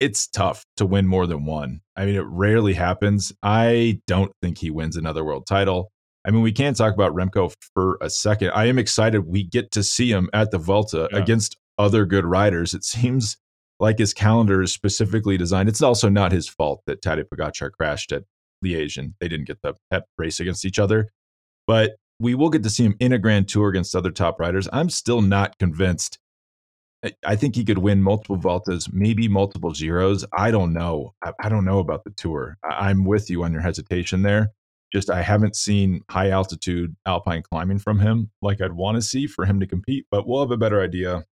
It's 0.00 0.28
tough 0.28 0.64
to 0.76 0.86
win 0.86 1.06
more 1.06 1.26
than 1.26 1.44
one. 1.44 1.80
I 1.96 2.06
mean, 2.06 2.14
it 2.14 2.24
rarely 2.24 2.72
happens. 2.72 3.32
I 3.42 4.00
don't 4.06 4.32
think 4.40 4.58
he 4.58 4.70
wins 4.70 4.96
another 4.96 5.24
world 5.24 5.46
title. 5.46 5.90
I 6.28 6.30
mean, 6.30 6.42
we 6.42 6.52
can't 6.52 6.76
talk 6.76 6.92
about 6.92 7.14
Remco 7.14 7.54
for 7.72 7.96
a 8.02 8.10
second. 8.10 8.50
I 8.50 8.66
am 8.66 8.78
excited 8.78 9.20
we 9.20 9.44
get 9.44 9.70
to 9.70 9.82
see 9.82 10.10
him 10.10 10.28
at 10.34 10.50
the 10.50 10.58
Vuelta 10.58 11.08
yeah. 11.10 11.18
against 11.18 11.56
other 11.78 12.04
good 12.04 12.26
riders. 12.26 12.74
It 12.74 12.84
seems 12.84 13.38
like 13.80 13.98
his 13.98 14.12
calendar 14.12 14.60
is 14.60 14.70
specifically 14.70 15.38
designed. 15.38 15.70
It's 15.70 15.80
also 15.80 16.10
not 16.10 16.32
his 16.32 16.46
fault 16.46 16.82
that 16.86 17.00
Tadej 17.00 17.24
Pogacar 17.32 17.70
crashed 17.72 18.12
at 18.12 18.24
Liège 18.62 18.98
and 18.98 19.14
they 19.20 19.28
didn't 19.28 19.46
get 19.46 19.62
the 19.62 19.72
pep 19.90 20.04
race 20.18 20.38
against 20.38 20.66
each 20.66 20.78
other. 20.78 21.08
But 21.66 21.92
we 22.20 22.34
will 22.34 22.50
get 22.50 22.62
to 22.64 22.70
see 22.70 22.84
him 22.84 22.96
in 23.00 23.14
a 23.14 23.18
Grand 23.18 23.48
Tour 23.48 23.70
against 23.70 23.96
other 23.96 24.10
top 24.10 24.38
riders. 24.38 24.68
I'm 24.70 24.90
still 24.90 25.22
not 25.22 25.58
convinced. 25.58 26.18
I 27.24 27.36
think 27.36 27.54
he 27.54 27.64
could 27.64 27.78
win 27.78 28.02
multiple 28.02 28.36
Vueltas, 28.36 28.92
maybe 28.92 29.28
multiple 29.28 29.70
Giros. 29.70 30.26
I 30.36 30.50
don't 30.50 30.74
know. 30.74 31.14
I, 31.42 31.48
don't 31.48 31.64
know 31.64 31.78
about 31.78 32.04
the 32.04 32.10
Tour. 32.10 32.58
I'm 32.68 33.06
with 33.06 33.30
you 33.30 33.44
on 33.44 33.52
your 33.52 33.62
hesitation 33.62 34.22
there 34.22 34.48
just 34.92 35.10
I 35.10 35.22
haven't 35.22 35.56
seen 35.56 36.02
high 36.10 36.30
altitude 36.30 36.96
alpine 37.06 37.42
climbing 37.42 37.78
from 37.78 37.98
him 37.98 38.30
like 38.42 38.60
I'd 38.60 38.72
want 38.72 38.96
to 38.96 39.02
see 39.02 39.26
for 39.26 39.44
him 39.44 39.60
to 39.60 39.66
compete, 39.66 40.06
but 40.10 40.26
we'll 40.26 40.40
have 40.40 40.50
a 40.50 40.56
better 40.56 40.82
idea 40.82 41.24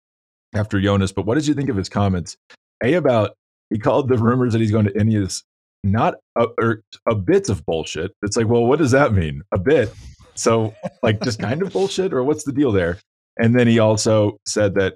after 0.53 0.79
Jonas. 0.79 1.11
But 1.11 1.25
what 1.25 1.35
did 1.35 1.47
you 1.47 1.53
think 1.53 1.69
of 1.69 1.77
his 1.77 1.89
comments? 1.89 2.37
A 2.83 2.93
about 2.93 3.31
he 3.69 3.79
called 3.79 4.09
the 4.09 4.17
rumors 4.17 4.53
that 4.53 4.61
he's 4.61 4.71
going 4.71 4.85
to 4.85 4.93
Ineos 4.93 5.43
not 5.83 6.15
a, 6.35 6.47
or 6.59 6.81
a 7.07 7.15
bit 7.15 7.49
of 7.49 7.65
bullshit. 7.65 8.11
It's 8.23 8.35
like, 8.35 8.47
well, 8.47 8.65
what 8.65 8.79
does 8.79 8.91
that 8.91 9.13
mean? 9.13 9.43
A 9.53 9.59
bit. 9.59 9.93
So 10.33 10.73
like 11.03 11.21
just 11.21 11.39
kind 11.39 11.61
of 11.61 11.71
bullshit 11.73 12.13
or 12.13 12.23
what's 12.23 12.43
the 12.43 12.51
deal 12.51 12.71
there? 12.71 12.97
And 13.37 13.57
then 13.57 13.67
he 13.67 13.79
also 13.79 14.37
said 14.47 14.75
that 14.75 14.95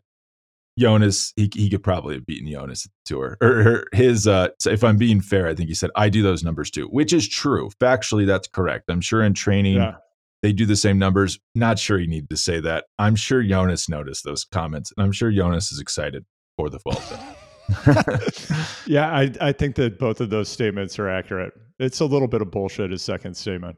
Jonas, 0.80 1.34
he 1.36 1.50
he 1.54 1.70
could 1.70 1.84
probably 1.84 2.16
have 2.16 2.26
beaten 2.26 2.52
Jonas 2.52 2.86
at 2.86 2.92
the 2.92 3.14
tour. 3.16 3.38
Or, 3.42 3.68
or 3.68 3.88
his 3.94 4.28
uh 4.28 4.50
so 4.60 4.70
if 4.72 4.84
I'm 4.84 4.98
being 4.98 5.22
fair, 5.22 5.48
I 5.48 5.54
think 5.54 5.70
he 5.70 5.76
said, 5.76 5.92
I 5.96 6.10
do 6.10 6.24
those 6.24 6.44
numbers 6.44 6.72
too, 6.72 6.86
which 6.86 7.14
is 7.14 7.28
true. 7.28 7.70
Factually, 7.80 8.26
that's 8.26 8.48
correct. 8.48 8.90
I'm 8.90 9.02
sure 9.02 9.24
in 9.24 9.34
training 9.34 9.76
yeah. 9.76 9.96
they 10.42 10.54
do 10.54 10.66
the 10.66 10.76
same 10.76 10.98
numbers. 10.98 11.40
Not 11.56 11.78
sure 11.78 12.00
you 12.00 12.08
need 12.08 12.30
to 12.30 12.38
say 12.38 12.60
that. 12.62 12.86
I'm 12.98 13.16
sure 13.16 13.44
Jonas 13.44 13.90
noticed 13.90 14.24
those 14.24 14.46
comments, 14.46 14.94
and 14.96 15.04
I'm 15.04 15.12
sure 15.12 15.32
Jonas 15.32 15.72
is 15.72 15.80
excited 15.80 16.26
for 16.58 16.70
the 16.70 16.80
Vuelta. 16.80 17.20
yeah, 18.88 19.12
I, 19.12 19.32
I 19.40 19.52
think 19.52 19.76
that 19.76 20.00
both 20.00 20.22
of 20.22 20.30
those 20.30 20.50
statements 20.50 20.98
are 20.98 21.10
accurate. 21.10 21.54
It's 21.78 22.00
a 22.00 22.06
little 22.06 22.28
bit 22.28 22.42
of 22.42 22.52
bullshit, 22.52 22.92
his 22.92 23.02
second 23.02 23.36
statement. 23.36 23.78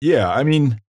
Yeah, 0.00 0.28
I 0.28 0.44
mean, 0.44 0.80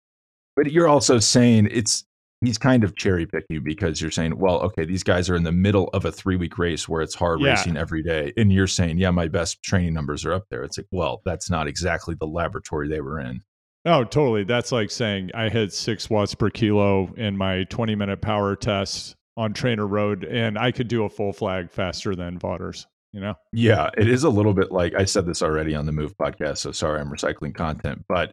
but 0.56 0.72
you're 0.72 0.88
also 0.88 1.18
saying 1.18 1.68
it's 1.70 2.04
he's 2.42 2.58
kind 2.58 2.84
of 2.84 2.96
cherry 2.96 3.26
picking 3.26 3.62
because 3.64 4.00
you're 4.00 4.10
saying, 4.10 4.38
well, 4.38 4.60
okay, 4.60 4.84
these 4.84 5.02
guys 5.02 5.30
are 5.30 5.36
in 5.36 5.42
the 5.42 5.52
middle 5.52 5.88
of 5.94 6.04
a 6.04 6.12
three 6.12 6.36
week 6.36 6.58
race 6.58 6.88
where 6.88 7.02
it's 7.02 7.14
hard 7.14 7.40
Yeah. 7.40 7.50
racing 7.50 7.76
every 7.76 8.02
day. 8.02 8.32
And 8.36 8.52
you're 8.52 8.66
saying, 8.66 8.98
yeah, 8.98 9.10
my 9.10 9.28
best 9.28 9.62
training 9.62 9.94
numbers 9.94 10.24
are 10.24 10.32
up 10.32 10.44
there. 10.50 10.62
It's 10.62 10.76
like, 10.78 10.86
well, 10.90 11.22
that's 11.24 11.48
not 11.50 11.66
exactly 11.66 12.14
the 12.18 12.26
laboratory 12.26 12.88
they 12.88 13.00
were 13.00 13.20
in. 13.20 13.40
Oh, 13.84 14.02
totally. 14.04 14.44
That's 14.44 14.72
like 14.72 14.90
saying 14.90 15.30
I 15.34 15.48
hit 15.48 15.72
six 15.72 16.10
watts 16.10 16.34
per 16.34 16.50
kilo 16.50 17.12
in 17.16 17.36
my 17.36 17.64
20 17.64 17.94
minute 17.94 18.20
power 18.20 18.56
test 18.56 19.14
on 19.36 19.52
Trainer 19.52 19.86
Road, 19.86 20.24
and 20.24 20.58
I 20.58 20.72
could 20.72 20.88
do 20.88 21.04
a 21.04 21.08
full 21.10 21.32
flag 21.32 21.70
faster 21.70 22.16
than 22.16 22.38
Vaughters. 22.38 22.86
You 23.12 23.20
know? 23.20 23.34
Yeah, 23.52 23.88
it 23.96 24.08
is 24.08 24.24
a 24.24 24.28
little 24.30 24.52
bit 24.52 24.72
like 24.72 24.94
I 24.94 25.04
said 25.04 25.24
this 25.26 25.40
already 25.42 25.74
on 25.74 25.86
the 25.86 25.92
Move 25.92 26.14
podcast. 26.18 26.58
So 26.58 26.72
sorry, 26.72 27.00
I'm 27.00 27.10
recycling 27.10 27.54
content, 27.54 28.04
but 28.08 28.32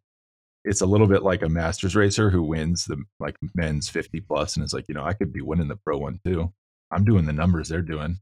it's 0.65 0.81
a 0.81 0.85
little 0.85 1.07
bit 1.07 1.23
like 1.23 1.41
a 1.41 1.49
masters 1.49 1.95
racer 1.95 2.29
who 2.29 2.41
wins 2.43 2.85
the 2.85 3.03
like 3.19 3.35
men's 3.55 3.89
50 3.89 4.21
plus 4.21 4.55
and 4.55 4.63
it's 4.63 4.73
like, 4.73 4.85
you 4.87 4.95
know, 4.95 5.03
I 5.03 5.13
could 5.13 5.33
be 5.33 5.41
winning 5.41 5.67
the 5.67 5.75
pro 5.77 5.97
one 5.97 6.19
too. 6.25 6.51
I'm 6.91 7.03
doing 7.03 7.25
the 7.25 7.33
numbers 7.33 7.69
they're 7.69 7.81
doing. 7.81 8.19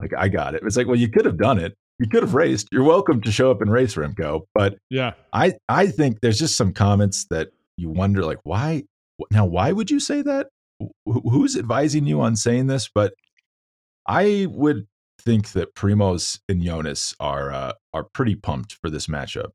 Like 0.00 0.12
I 0.16 0.28
got 0.28 0.54
it. 0.54 0.62
It's 0.64 0.76
like, 0.76 0.86
well, 0.86 0.96
you 0.96 1.08
could 1.08 1.24
have 1.24 1.38
done 1.38 1.58
it. 1.58 1.74
You 1.98 2.08
could 2.08 2.22
have 2.22 2.34
raced. 2.34 2.68
You're 2.72 2.84
welcome 2.84 3.20
to 3.22 3.32
show 3.32 3.50
up 3.50 3.60
and 3.60 3.70
race 3.70 3.94
Remco. 3.94 4.42
But 4.54 4.76
Yeah. 4.88 5.12
I 5.32 5.54
I 5.68 5.86
think 5.88 6.20
there's 6.20 6.38
just 6.38 6.56
some 6.56 6.72
comments 6.72 7.26
that 7.30 7.48
you 7.76 7.90
wonder 7.90 8.24
like 8.24 8.40
why 8.42 8.84
now 9.30 9.44
why 9.46 9.72
would 9.72 9.90
you 9.90 10.00
say 10.00 10.22
that? 10.22 10.48
Wh- 10.80 11.22
Who's 11.30 11.56
advising 11.56 12.06
you 12.06 12.20
on 12.22 12.36
saying 12.36 12.66
this? 12.68 12.88
But 12.94 13.12
I 14.06 14.46
would 14.50 14.86
think 15.20 15.52
that 15.52 15.74
Primož 15.74 16.38
and 16.48 16.62
Jonas 16.62 17.14
are 17.20 17.52
uh, 17.52 17.72
are 17.92 18.04
pretty 18.04 18.34
pumped 18.34 18.72
for 18.80 18.88
this 18.90 19.06
matchup. 19.06 19.50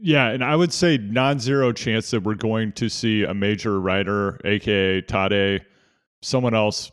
Yeah, 0.00 0.28
and 0.28 0.42
I 0.42 0.56
would 0.56 0.72
say 0.72 0.96
non-zero 0.98 1.72
chance 1.72 2.10
that 2.12 2.22
we're 2.22 2.34
going 2.34 2.72
to 2.72 2.88
see 2.88 3.24
a 3.24 3.34
major 3.34 3.78
rider, 3.80 4.40
aka 4.44 5.02
Tade, 5.02 5.60
someone 6.22 6.54
else 6.54 6.90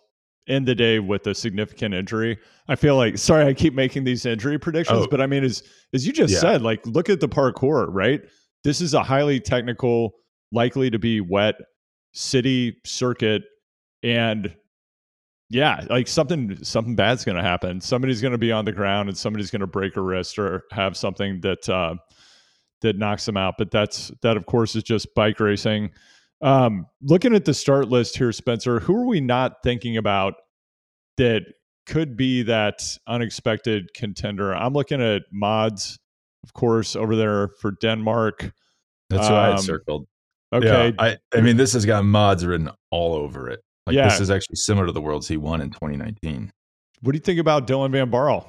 end 0.48 0.68
the 0.68 0.76
day 0.76 1.00
with 1.00 1.26
a 1.28 1.34
significant 1.36 1.94
injury. 1.94 2.38
I 2.68 2.76
feel 2.76 2.98
like 2.98 3.18
sorry, 3.18 3.46
I 3.46 3.54
keep 3.54 3.74
making 3.74 4.04
these 4.04 4.26
injury 4.26 4.58
predictions, 4.60 5.04
Oh. 5.04 5.08
but 5.10 5.22
I 5.22 5.28
mean, 5.28 5.44
as 5.44 5.64
as 5.94 6.06
you 6.06 6.12
just 6.12 6.34
Yeah. 6.34 6.40
said, 6.40 6.62
like 6.62 6.86
look 6.86 7.10
at 7.10 7.20
the 7.20 7.30
parkour, 7.30 7.88
right? 7.90 8.22
This 8.64 8.82
is 8.82 8.94
a 8.94 9.02
highly 9.02 9.40
technical, 9.40 10.16
likely 10.52 10.90
to 10.90 11.00
be 11.00 11.22
wet 11.22 11.56
city 12.14 12.76
circuit, 12.86 13.44
and 14.04 14.54
yeah, 15.50 15.86
like 15.90 16.08
something 16.08 16.62
something 16.64 16.96
bad's 16.96 17.24
going 17.24 17.38
to 17.38 17.44
happen. 17.44 17.80
Somebody's 17.80 18.22
going 18.22 18.34
to 18.34 18.38
be 18.38 18.52
on 18.52 18.66
the 18.66 18.72
ground, 18.74 19.08
and 19.08 19.18
somebody's 19.18 19.52
going 19.52 19.62
to 19.62 19.68
break 19.68 19.96
a 19.96 20.02
wrist 20.02 20.38
or 20.38 20.64
have 20.72 20.98
something 20.98 21.40
that. 21.42 21.70
Uh, 21.70 21.96
that 22.82 22.98
knocks 22.98 23.26
them 23.26 23.38
out. 23.38 23.56
But 23.58 23.72
that's 23.72 24.12
that, 24.22 24.38
of 24.38 24.46
course, 24.46 24.76
is 24.76 24.84
just 24.84 25.14
bike 25.16 25.40
racing. 25.40 25.92
Um, 26.42 26.86
looking 27.02 27.36
at 27.36 27.46
the 27.46 27.54
start 27.54 27.90
list 27.90 28.18
here, 28.18 28.32
Spencer, 28.32 28.80
who 28.80 28.96
are 28.96 29.06
we 29.06 29.20
not 29.22 29.62
thinking 29.64 29.98
about 29.98 30.36
that 31.18 31.42
could 31.86 32.16
be 32.16 32.44
that 32.44 32.82
unexpected 33.08 33.90
contender? 33.94 34.56
I'm 34.56 34.74
looking 34.74 35.02
at 35.02 35.24
Mads, 35.32 36.00
of 36.44 36.54
course, 36.54 36.96
over 36.96 37.16
there 37.16 37.50
for 37.60 37.72
Denmark. 37.82 38.52
That's 39.10 39.24
what 39.30 39.34
I 39.38 39.48
Um, 39.50 39.56
had 39.56 39.60
circled. 39.64 40.08
Okay, 40.54 40.88
Yeah, 40.90 40.92
I, 40.98 41.18
I 41.36 41.42
mean, 41.42 41.58
this 41.58 41.74
has 41.74 41.86
got 41.86 42.06
Mads 42.06 42.46
written 42.46 42.70
all 42.90 43.16
over 43.16 43.50
it. 43.50 43.60
Like 43.86 43.96
Yeah. 43.96 44.08
this 44.08 44.20
is 44.22 44.30
actually 44.32 44.56
similar 44.56 44.86
to 44.88 44.92
the 44.94 45.02
worlds 45.02 45.28
he 45.28 45.36
won 45.38 45.62
in 45.62 45.72
2019. 45.72 46.52
what 47.02 47.12
do 47.12 47.16
you 47.18 47.22
think 47.22 47.40
about 47.40 47.66
Dylan 47.68 47.92
van 47.92 48.10
Baarle? 48.12 48.46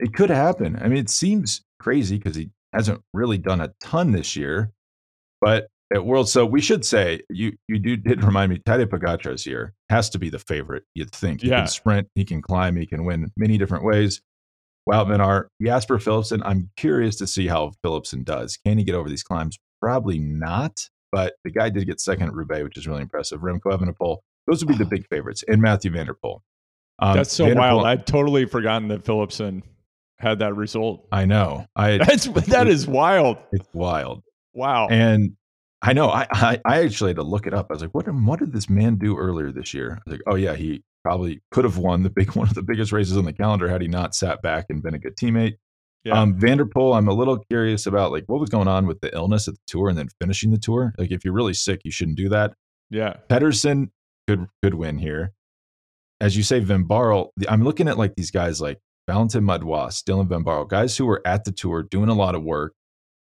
It 0.00 0.12
could 0.14 0.30
happen. 0.30 0.76
I 0.80 0.88
mean, 0.88 0.98
it 0.98 1.10
seems 1.10 1.62
crazy 1.80 2.18
because 2.18 2.36
he 2.36 2.50
hasn't 2.72 3.00
really 3.14 3.38
done 3.38 3.60
a 3.60 3.72
ton 3.80 4.12
this 4.12 4.36
year, 4.36 4.70
but 5.40 5.68
at 5.92 6.04
World, 6.04 6.28
so 6.28 6.44
we 6.44 6.60
should 6.60 6.84
say 6.84 7.22
you 7.30 7.56
you 7.66 7.78
do 7.78 7.96
did 7.96 8.22
remind 8.22 8.50
me. 8.52 8.58
Tadej 8.58 8.86
Pogacar 8.86 9.32
is 9.32 9.42
here. 9.44 9.72
Has 9.88 10.10
to 10.10 10.18
be 10.18 10.28
the 10.28 10.38
favorite. 10.38 10.84
You'd 10.94 11.10
think. 11.12 11.40
He 11.40 11.48
Yeah. 11.48 11.60
can 11.60 11.66
sprint. 11.68 12.08
He 12.14 12.24
can 12.26 12.42
climb. 12.42 12.76
He 12.76 12.84
can 12.84 13.04
win 13.06 13.32
many 13.38 13.56
different 13.56 13.84
ways. 13.84 14.20
Wout 14.88 15.08
van 15.08 15.20
Aert 15.22 15.48
Jasper 15.62 15.98
Philipsen. 15.98 16.42
I'm 16.44 16.70
curious 16.76 17.16
to 17.16 17.26
see 17.26 17.46
how 17.46 17.72
Philipsen 17.84 18.22
does. 18.24 18.58
Can 18.58 18.76
he 18.78 18.84
get 18.84 18.94
over 18.94 19.08
these 19.08 19.22
climbs? 19.22 19.58
Probably 19.80 20.18
not. 20.18 20.78
But 21.10 21.36
the 21.44 21.50
guy 21.50 21.70
did 21.70 21.86
get 21.86 22.00
second 22.00 22.28
at 22.28 22.34
Roubaix, 22.34 22.64
which 22.64 22.76
is 22.76 22.86
really 22.86 23.00
impressive. 23.02 23.40
Remco 23.40 23.72
Evenepoel. 23.72 24.18
Those 24.46 24.62
would 24.62 24.68
be 24.68 24.76
the 24.82 24.88
big 24.88 25.06
favorites, 25.08 25.42
and 25.48 25.62
Mathieu 25.62 25.90
van 25.90 26.04
der 26.06 26.14
Poel. 26.22 26.40
Um, 26.98 27.16
That's 27.16 27.32
so 27.32 27.44
Van 27.46 27.54
der 27.54 27.60
wild. 27.60 27.86
I'd 27.86 28.06
totally 28.06 28.44
forgotten 28.44 28.88
that 28.88 29.04
Philipsen 29.04 29.62
had 30.18 30.40
that 30.40 30.54
result. 30.56 31.06
I 31.12 31.24
know. 31.24 31.66
I 31.76 31.98
That's 32.06 32.26
that 32.48 32.66
is 32.68 32.86
wild. 32.86 33.38
it's 33.52 33.68
wild. 33.72 34.22
Wow. 34.54 34.88
And 34.88 35.32
I 35.82 35.92
know 35.92 36.08
I, 36.08 36.26
I 36.32 36.60
I 36.64 36.84
actually 36.84 37.10
had 37.10 37.16
to 37.16 37.22
look 37.22 37.46
it 37.46 37.54
up. 37.54 37.66
I 37.70 37.74
was 37.74 37.82
like, 37.82 37.94
what 37.94 38.06
what 38.12 38.40
did 38.40 38.52
this 38.52 38.68
man 38.68 38.96
do 38.96 39.16
earlier 39.16 39.52
this 39.52 39.72
year? 39.72 39.92
I 39.92 40.10
was 40.10 40.18
like, 40.18 40.22
oh 40.26 40.34
yeah, 40.34 40.54
he 40.54 40.82
probably 41.04 41.40
could 41.52 41.64
have 41.64 41.78
won 41.78 42.02
the 42.02 42.10
big 42.10 42.32
one 42.36 42.48
of 42.48 42.54
the 42.54 42.62
biggest 42.62 42.90
races 42.92 43.16
on 43.16 43.24
the 43.24 43.32
calendar 43.32 43.68
had 43.68 43.80
he 43.80 43.88
not 43.88 44.14
sat 44.14 44.42
back 44.42 44.66
and 44.68 44.82
been 44.82 44.94
a 44.94 44.98
good 44.98 45.16
teammate. 45.16 45.54
yeah. 46.04 46.20
Um, 46.20 46.34
Van 46.38 46.56
der 46.58 46.64
Poel, 46.64 46.96
I'm 46.96 47.06
a 47.08 47.12
little 47.14 47.38
curious 47.50 47.86
about 47.86 48.10
like 48.10 48.24
what 48.26 48.40
was 48.40 48.50
going 48.50 48.66
on 48.68 48.86
with 48.86 49.00
the 49.00 49.14
illness 49.14 49.46
at 49.46 49.54
the 49.54 49.60
tour 49.68 49.88
and 49.88 49.96
then 49.96 50.08
finishing 50.20 50.50
the 50.50 50.58
tour. 50.58 50.92
Like 50.98 51.12
if 51.12 51.24
you're 51.24 51.34
really 51.34 51.54
sick, 51.54 51.80
you 51.84 51.92
shouldn't 51.92 52.16
do 52.16 52.28
that. 52.30 52.54
yeah. 52.90 53.14
Pedersen 53.28 53.92
could 54.26 54.46
could 54.62 54.74
win 54.74 54.98
here. 54.98 55.32
As 56.20 56.36
you 56.36 56.42
say, 56.42 56.58
van 56.58 56.82
Baarle, 56.84 57.28
I'm 57.48 57.62
looking 57.62 57.86
at 57.86 57.96
like 57.96 58.16
these 58.16 58.32
guys 58.32 58.60
like 58.60 58.78
Valentin 59.08 59.42
Madouas, 59.42 60.02
Dylan 60.04 60.28
van 60.28 60.44
Baarle, 60.44 60.68
guys 60.68 60.96
who 60.96 61.06
were 61.06 61.22
at 61.26 61.44
the 61.44 61.50
tour 61.50 61.82
doing 61.82 62.08
a 62.10 62.14
lot 62.14 62.34
of 62.34 62.42
work, 62.44 62.74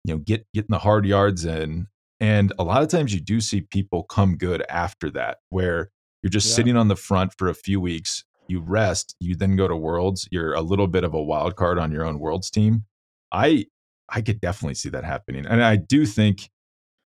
you 0.04 0.14
know, 0.14 0.18
get 0.18 0.46
getting 0.54 0.70
the 0.70 0.78
hard 0.78 1.04
yards 1.06 1.44
in. 1.44 1.86
And 2.18 2.52
a 2.58 2.64
lot 2.64 2.82
of 2.82 2.88
times 2.88 3.12
you 3.12 3.20
do 3.20 3.40
see 3.42 3.60
people 3.60 4.02
come 4.04 4.36
good 4.38 4.64
after 4.70 5.10
that, 5.10 5.36
where 5.50 5.90
you're 6.22 6.30
just 6.30 6.48
Yeah. 6.48 6.54
sitting 6.56 6.76
on 6.76 6.88
the 6.88 6.96
front 6.96 7.34
for 7.36 7.48
a 7.48 7.54
few 7.54 7.78
weeks, 7.78 8.24
you 8.48 8.60
rest, 8.60 9.14
you 9.20 9.36
then 9.36 9.54
go 9.54 9.68
to 9.68 9.76
worlds, 9.76 10.26
you're 10.30 10.54
a 10.54 10.62
little 10.62 10.86
bit 10.86 11.04
of 11.04 11.12
a 11.12 11.22
wild 11.22 11.56
card 11.56 11.78
on 11.78 11.92
your 11.92 12.04
own 12.06 12.18
worlds 12.18 12.50
team. 12.50 12.84
I 13.30 13.66
I 14.08 14.22
could 14.22 14.40
definitely 14.40 14.74
see 14.76 14.88
that 14.90 15.04
happening. 15.04 15.44
And 15.46 15.62
I 15.62 15.76
do 15.76 16.06
think 16.06 16.48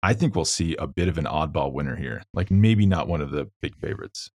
I 0.02 0.14
think 0.14 0.34
we'll 0.34 0.44
see 0.44 0.74
a 0.76 0.86
bit 0.86 1.08
of 1.08 1.16
an 1.18 1.24
oddball 1.26 1.72
winner 1.72 1.96
here. 1.96 2.22
Like 2.34 2.50
maybe 2.50 2.86
not 2.86 3.08
one 3.08 3.20
of 3.20 3.30
the 3.30 3.50
big 3.62 3.76
favorites. 3.76 4.30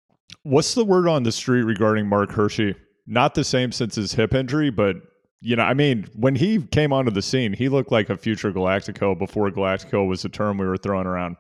What's 0.45 0.75
the 0.75 0.85
word 0.85 1.09
on 1.09 1.23
the 1.25 1.33
street 1.33 1.63
regarding 1.63 2.07
Marc 2.09 2.31
Hirschi? 2.31 2.75
Not 3.07 3.35
the 3.35 3.45
same 3.45 3.73
since 3.73 3.97
his 3.97 4.13
hip 4.13 4.35
injury, 4.35 4.71
but 4.71 4.97
you 5.41 5.57
know, 5.57 5.65
I 5.65 5.75
mean, 5.75 6.07
when 6.15 6.37
he 6.37 6.63
came 6.63 6.93
onto 6.93 7.11
the 7.11 7.23
scene, 7.23 7.53
he 7.53 7.69
looked 7.69 7.91
like 7.91 8.09
a 8.09 8.17
future 8.17 8.53
Galactico 8.53 9.19
before 9.19 9.51
Galactico 9.51 10.07
was 10.07 10.25
a 10.25 10.29
term 10.29 10.57
we 10.57 10.67
were 10.67 10.77
throwing 10.77 11.07
around. 11.07 11.37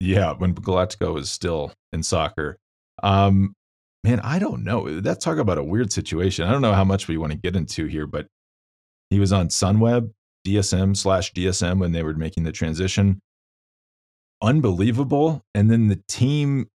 Yeah, 0.00 0.32
when 0.32 0.54
Galactico 0.54 1.12
was 1.12 1.30
still 1.30 1.72
in 1.92 2.02
soccer. 2.02 2.56
Um, 3.02 3.54
man, 4.02 4.20
I 4.20 4.38
don't 4.38 4.64
know. 4.64 5.00
That's 5.00 5.24
talk 5.24 5.36
about 5.36 5.58
a 5.58 5.62
weird 5.62 5.92
situation. 5.92 6.46
I 6.46 6.50
don't 6.50 6.62
know 6.62 6.72
how 6.72 6.84
much 6.84 7.08
we 7.08 7.18
want 7.18 7.32
to 7.32 7.38
get 7.38 7.54
into 7.54 7.86
here, 7.86 8.06
but 8.06 8.26
he 9.10 9.20
was 9.20 9.32
on 9.32 9.48
Sunweb, 9.48 10.12
DSM 10.46 10.96
slash 10.96 11.32
DSM 11.34 11.78
when 11.78 11.92
they 11.92 12.02
were 12.02 12.14
making 12.14 12.44
the 12.44 12.52
transition. 12.52 13.20
Unbelievable. 14.42 15.42
And 15.54 15.70
then 15.70 15.88
the 15.88 16.02
team 16.08 16.68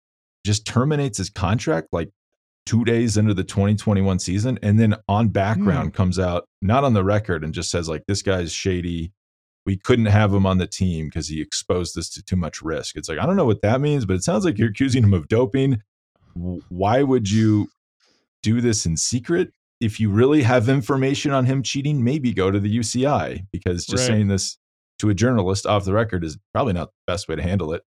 just 0.45 0.65
terminates 0.65 1.17
his 1.17 1.29
contract 1.29 1.87
like 1.91 2.11
two 2.67 2.83
days 2.83 3.17
into 3.17 3.33
the 3.33 3.43
2021 3.43 4.19
season. 4.19 4.59
And 4.61 4.79
then 4.79 4.95
on 5.07 5.29
background 5.29 5.89
hmm. 5.89 5.95
comes 5.95 6.19
out, 6.19 6.47
not 6.61 6.83
on 6.83 6.93
the 6.93 7.03
record, 7.03 7.43
and 7.43 7.53
just 7.53 7.71
says, 7.71 7.89
like, 7.89 8.03
this 8.07 8.21
guy's 8.21 8.51
shady. 8.51 9.13
We 9.65 9.77
couldn't 9.77 10.05
have 10.05 10.33
him 10.33 10.45
on 10.45 10.59
the 10.59 10.67
team 10.67 11.07
because 11.07 11.27
he 11.27 11.41
exposed 11.41 11.97
us 11.97 12.09
to 12.11 12.23
too 12.23 12.35
much 12.35 12.61
risk. 12.61 12.95
It's 12.95 13.09
like, 13.09 13.19
I 13.19 13.25
don't 13.25 13.35
know 13.35 13.45
what 13.45 13.61
that 13.63 13.81
means, 13.81 14.05
but 14.05 14.15
it 14.15 14.23
sounds 14.23 14.45
like 14.45 14.57
you're 14.57 14.69
accusing 14.69 15.03
him 15.03 15.13
of 15.13 15.27
doping. 15.27 15.81
Why 16.69 17.03
would 17.03 17.29
you 17.29 17.69
do 18.43 18.61
this 18.61 18.85
in 18.85 18.97
secret? 18.97 19.51
If 19.79 19.99
you 19.99 20.09
really 20.09 20.43
have 20.43 20.69
information 20.69 21.31
on 21.31 21.45
him 21.45 21.63
cheating, 21.63 22.03
maybe 22.03 22.33
go 22.33 22.51
to 22.51 22.59
the 22.59 22.77
UCI 22.77 23.45
because 23.51 23.85
just 23.85 24.07
Right. 24.07 24.15
saying 24.15 24.27
this 24.27 24.57
to 24.99 25.09
a 25.09 25.13
journalist 25.13 25.65
off 25.65 25.85
the 25.85 25.93
record 25.93 26.23
is 26.23 26.37
probably 26.53 26.73
not 26.73 26.89
the 26.89 27.11
best 27.11 27.27
way 27.27 27.35
to 27.35 27.43
handle 27.43 27.73
it. 27.73 27.83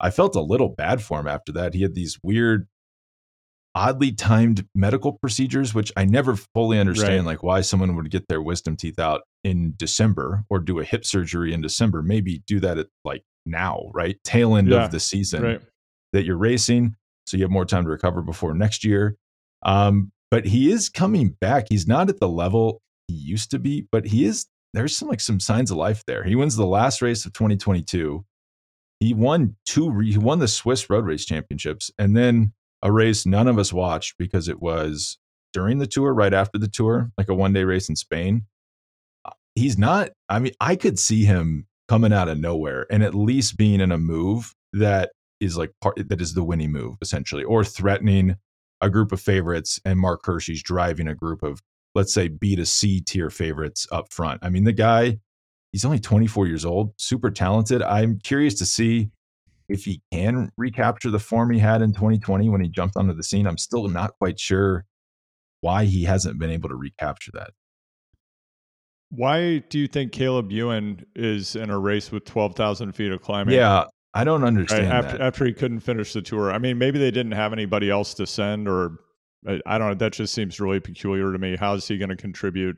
I 0.00 0.10
felt 0.10 0.34
a 0.36 0.40
little 0.40 0.68
bad 0.68 1.02
for 1.02 1.20
him 1.20 1.28
after 1.28 1.52
that. 1.52 1.74
He 1.74 1.82
had 1.82 1.94
these 1.94 2.18
weird, 2.22 2.66
oddly 3.74 4.12
timed 4.12 4.66
medical 4.74 5.12
procedures, 5.14 5.74
which 5.74 5.90
I 5.96 6.04
never 6.04 6.36
fully 6.36 6.78
understand, 6.78 7.18
Right. 7.20 7.32
like 7.32 7.42
why 7.42 7.62
someone 7.62 7.96
would 7.96 8.10
get 8.10 8.28
their 8.28 8.42
wisdom 8.42 8.76
teeth 8.76 8.98
out 8.98 9.22
in 9.44 9.74
December 9.76 10.44
or 10.50 10.58
do 10.58 10.78
a 10.78 10.84
hip 10.84 11.04
surgery 11.06 11.52
in 11.54 11.62
December. 11.62 12.02
Maybe 12.02 12.42
do 12.46 12.60
that 12.60 12.76
at 12.78 12.88
like 13.04 13.22
now, 13.46 13.90
right? 13.94 14.16
Tail 14.24 14.56
end 14.56 14.68
Yeah, 14.68 14.84
of 14.84 14.90
the 14.90 15.00
season 15.00 15.42
Right. 15.42 15.60
that 16.12 16.24
you're 16.24 16.36
racing, 16.36 16.96
so 17.26 17.36
you 17.38 17.44
have 17.44 17.50
more 17.50 17.64
time 17.64 17.84
to 17.84 17.90
recover 17.90 18.20
before 18.22 18.54
next 18.54 18.84
year. 18.84 19.16
Um, 19.64 20.12
but 20.30 20.44
he 20.46 20.70
is 20.70 20.88
coming 20.88 21.36
back. 21.40 21.66
He's 21.70 21.86
not 21.86 22.08
at 22.08 22.20
the 22.20 22.28
level 22.28 22.80
he 23.08 23.14
used 23.14 23.50
to 23.52 23.58
be, 23.58 23.86
but 23.90 24.06
he 24.06 24.24
is. 24.24 24.46
There's 24.74 24.96
some 24.96 25.08
like 25.08 25.20
some 25.20 25.40
signs 25.40 25.70
of 25.70 25.76
life 25.76 26.02
there. 26.06 26.24
He 26.24 26.34
wins 26.34 26.56
the 26.56 26.66
last 26.66 27.02
race 27.02 27.26
of 27.26 27.32
2022. 27.34 28.24
He 29.00 29.12
won 29.14 29.56
two. 29.66 29.98
He 30.00 30.16
won 30.18 30.38
the 30.38 30.48
Swiss 30.48 30.88
Road 30.88 31.04
Race 31.06 31.24
Championships, 31.26 31.90
and 31.98 32.16
then 32.16 32.52
a 32.82 32.90
race 32.90 33.26
none 33.26 33.48
of 33.48 33.58
us 33.58 33.72
watched 33.72 34.18
because 34.18 34.48
it 34.48 34.60
was 34.60 35.18
during 35.52 35.78
the 35.78 35.86
tour, 35.86 36.12
right 36.12 36.32
after 36.32 36.58
the 36.58 36.68
tour, 36.68 37.10
like 37.18 37.28
a 37.28 37.34
one 37.34 37.52
day 37.52 37.64
race 37.64 37.88
in 37.88 37.96
Spain. 37.96 38.46
Uh, 39.24 39.30
He's 39.54 39.78
not. 39.78 40.10
I 40.28 40.38
mean, 40.38 40.52
I 40.60 40.76
could 40.76 40.98
see 40.98 41.24
him 41.24 41.66
coming 41.88 42.12
out 42.12 42.28
of 42.28 42.38
nowhere 42.38 42.86
and 42.90 43.02
at 43.02 43.14
least 43.14 43.56
being 43.56 43.80
in 43.80 43.92
a 43.92 43.98
move 43.98 44.54
that 44.72 45.10
is 45.40 45.56
like 45.56 45.72
part 45.80 45.96
that 46.08 46.20
is 46.20 46.34
the 46.34 46.44
winning 46.44 46.72
move 46.72 46.96
essentially, 47.02 47.44
or 47.44 47.64
threatening 47.64 48.36
a 48.80 48.90
group 48.90 49.12
of 49.12 49.20
favorites 49.20 49.80
and 49.84 49.98
Marc 49.98 50.24
Hirschi's 50.24 50.62
driving 50.62 51.08
a 51.08 51.14
group 51.14 51.42
of 51.42 51.60
let's 51.94 52.12
say 52.12 52.28
B 52.28 52.56
to 52.56 52.64
C 52.64 53.00
tier 53.00 53.30
favorites 53.30 53.86
up 53.92 54.12
front. 54.12 54.40
I 54.42 54.48
mean, 54.48 54.64
the 54.64 54.72
guy, 54.72 55.18
he's 55.72 55.84
only 55.84 55.98
24 55.98 56.46
years 56.46 56.64
old, 56.64 56.94
super 56.96 57.30
talented. 57.30 57.82
I'm 57.82 58.18
curious 58.18 58.54
to 58.54 58.66
see 58.66 59.10
if 59.72 59.84
he 59.84 60.02
can 60.12 60.50
recapture 60.56 61.10
the 61.10 61.18
form 61.18 61.50
he 61.50 61.58
had 61.58 61.82
in 61.82 61.92
2020 61.92 62.48
when 62.48 62.60
he 62.60 62.68
jumped 62.68 62.96
onto 62.96 63.14
the 63.14 63.22
scene. 63.22 63.46
I'm 63.46 63.58
still 63.58 63.88
not 63.88 64.12
quite 64.18 64.38
sure 64.38 64.84
why 65.60 65.84
he 65.84 66.04
hasn't 66.04 66.38
been 66.38 66.50
able 66.50 66.68
to 66.68 66.74
recapture 66.74 67.30
that. 67.34 67.50
Why 69.10 69.58
do 69.58 69.78
you 69.78 69.88
think 69.88 70.12
Caleb 70.12 70.50
Ewan 70.52 71.04
is 71.14 71.54
in 71.54 71.70
a 71.70 71.78
race 71.78 72.10
with 72.10 72.24
12,000 72.24 72.92
feet 72.92 73.12
of 73.12 73.20
climbing? 73.20 73.54
Yeah, 73.54 73.84
I 74.14 74.24
don't 74.24 74.44
understand 74.44 74.90
right, 74.90 75.04
after, 75.04 75.22
after 75.22 75.44
he 75.44 75.52
couldn't 75.52 75.80
finish 75.80 76.12
the 76.12 76.22
tour. 76.22 76.50
I 76.50 76.58
mean, 76.58 76.78
maybe 76.78 76.98
they 76.98 77.10
didn't 77.10 77.32
have 77.32 77.52
anybody 77.52 77.90
else 77.90 78.14
to 78.14 78.26
send, 78.26 78.68
or 78.68 78.98
I, 79.46 79.60
I 79.66 79.78
don't 79.78 79.88
know. 79.88 79.94
That 79.94 80.12
just 80.12 80.34
seems 80.34 80.60
really 80.60 80.80
peculiar 80.80 81.32
to 81.32 81.38
me. 81.38 81.56
How 81.56 81.74
is 81.74 81.86
he 81.86 81.98
going 81.98 82.08
to 82.08 82.16
contribute? 82.16 82.76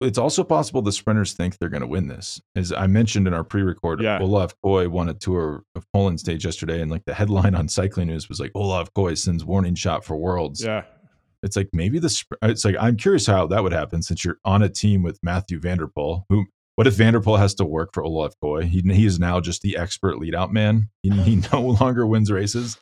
It's 0.00 0.18
also 0.18 0.42
possible 0.44 0.80
the 0.80 0.92
sprinters 0.92 1.34
think 1.34 1.58
they're 1.58 1.68
going 1.68 1.82
to 1.82 1.86
win 1.86 2.08
this. 2.08 2.40
As 2.56 2.72
I 2.72 2.86
mentioned 2.86 3.26
in 3.26 3.34
our 3.34 3.44
pre-record, 3.44 4.00
Yeah. 4.00 4.18
Olav 4.20 4.54
Kooij 4.64 4.88
won 4.88 5.08
a 5.10 5.14
tour 5.14 5.62
of 5.74 5.84
Poland 5.92 6.18
stage 6.20 6.44
yesterday, 6.44 6.80
and 6.80 6.90
like 6.90 7.04
the 7.04 7.12
headline 7.14 7.54
on 7.54 7.68
Cycling 7.68 8.06
News 8.08 8.28
was 8.28 8.40
like 8.40 8.52
Olav 8.54 8.94
Kooij 8.94 9.18
sends 9.18 9.44
warning 9.44 9.74
shot 9.74 10.04
for 10.04 10.16
Worlds. 10.16 10.64
Yeah, 10.64 10.84
It's 11.42 11.56
like 11.56 11.68
maybe 11.72 11.98
the 11.98 12.24
it's 12.42 12.64
like 12.64 12.76
I'm 12.80 12.96
curious 12.96 13.26
how 13.26 13.46
that 13.48 13.62
would 13.62 13.72
happen 13.72 14.02
since 14.02 14.24
you're 14.24 14.38
on 14.44 14.62
a 14.62 14.68
team 14.70 15.02
with 15.02 15.18
Mathieu 15.22 15.60
van 15.60 15.78
der 15.78 15.86
Poel. 15.86 16.24
Who 16.30 16.46
what 16.76 16.86
if 16.86 16.94
Van 16.94 17.12
der 17.12 17.20
Poel 17.20 17.38
has 17.38 17.54
to 17.56 17.66
work 17.66 17.90
for 17.92 18.02
Olav 18.02 18.32
Kooij? 18.42 18.64
He 18.64 18.80
he 18.80 19.04
is 19.04 19.18
now 19.18 19.38
just 19.38 19.60
the 19.60 19.76
expert 19.76 20.18
lead 20.18 20.34
out 20.34 20.50
man. 20.50 20.88
He, 21.02 21.10
he 21.10 21.36
no 21.52 21.60
longer 21.60 22.06
wins 22.06 22.30
races. 22.32 22.78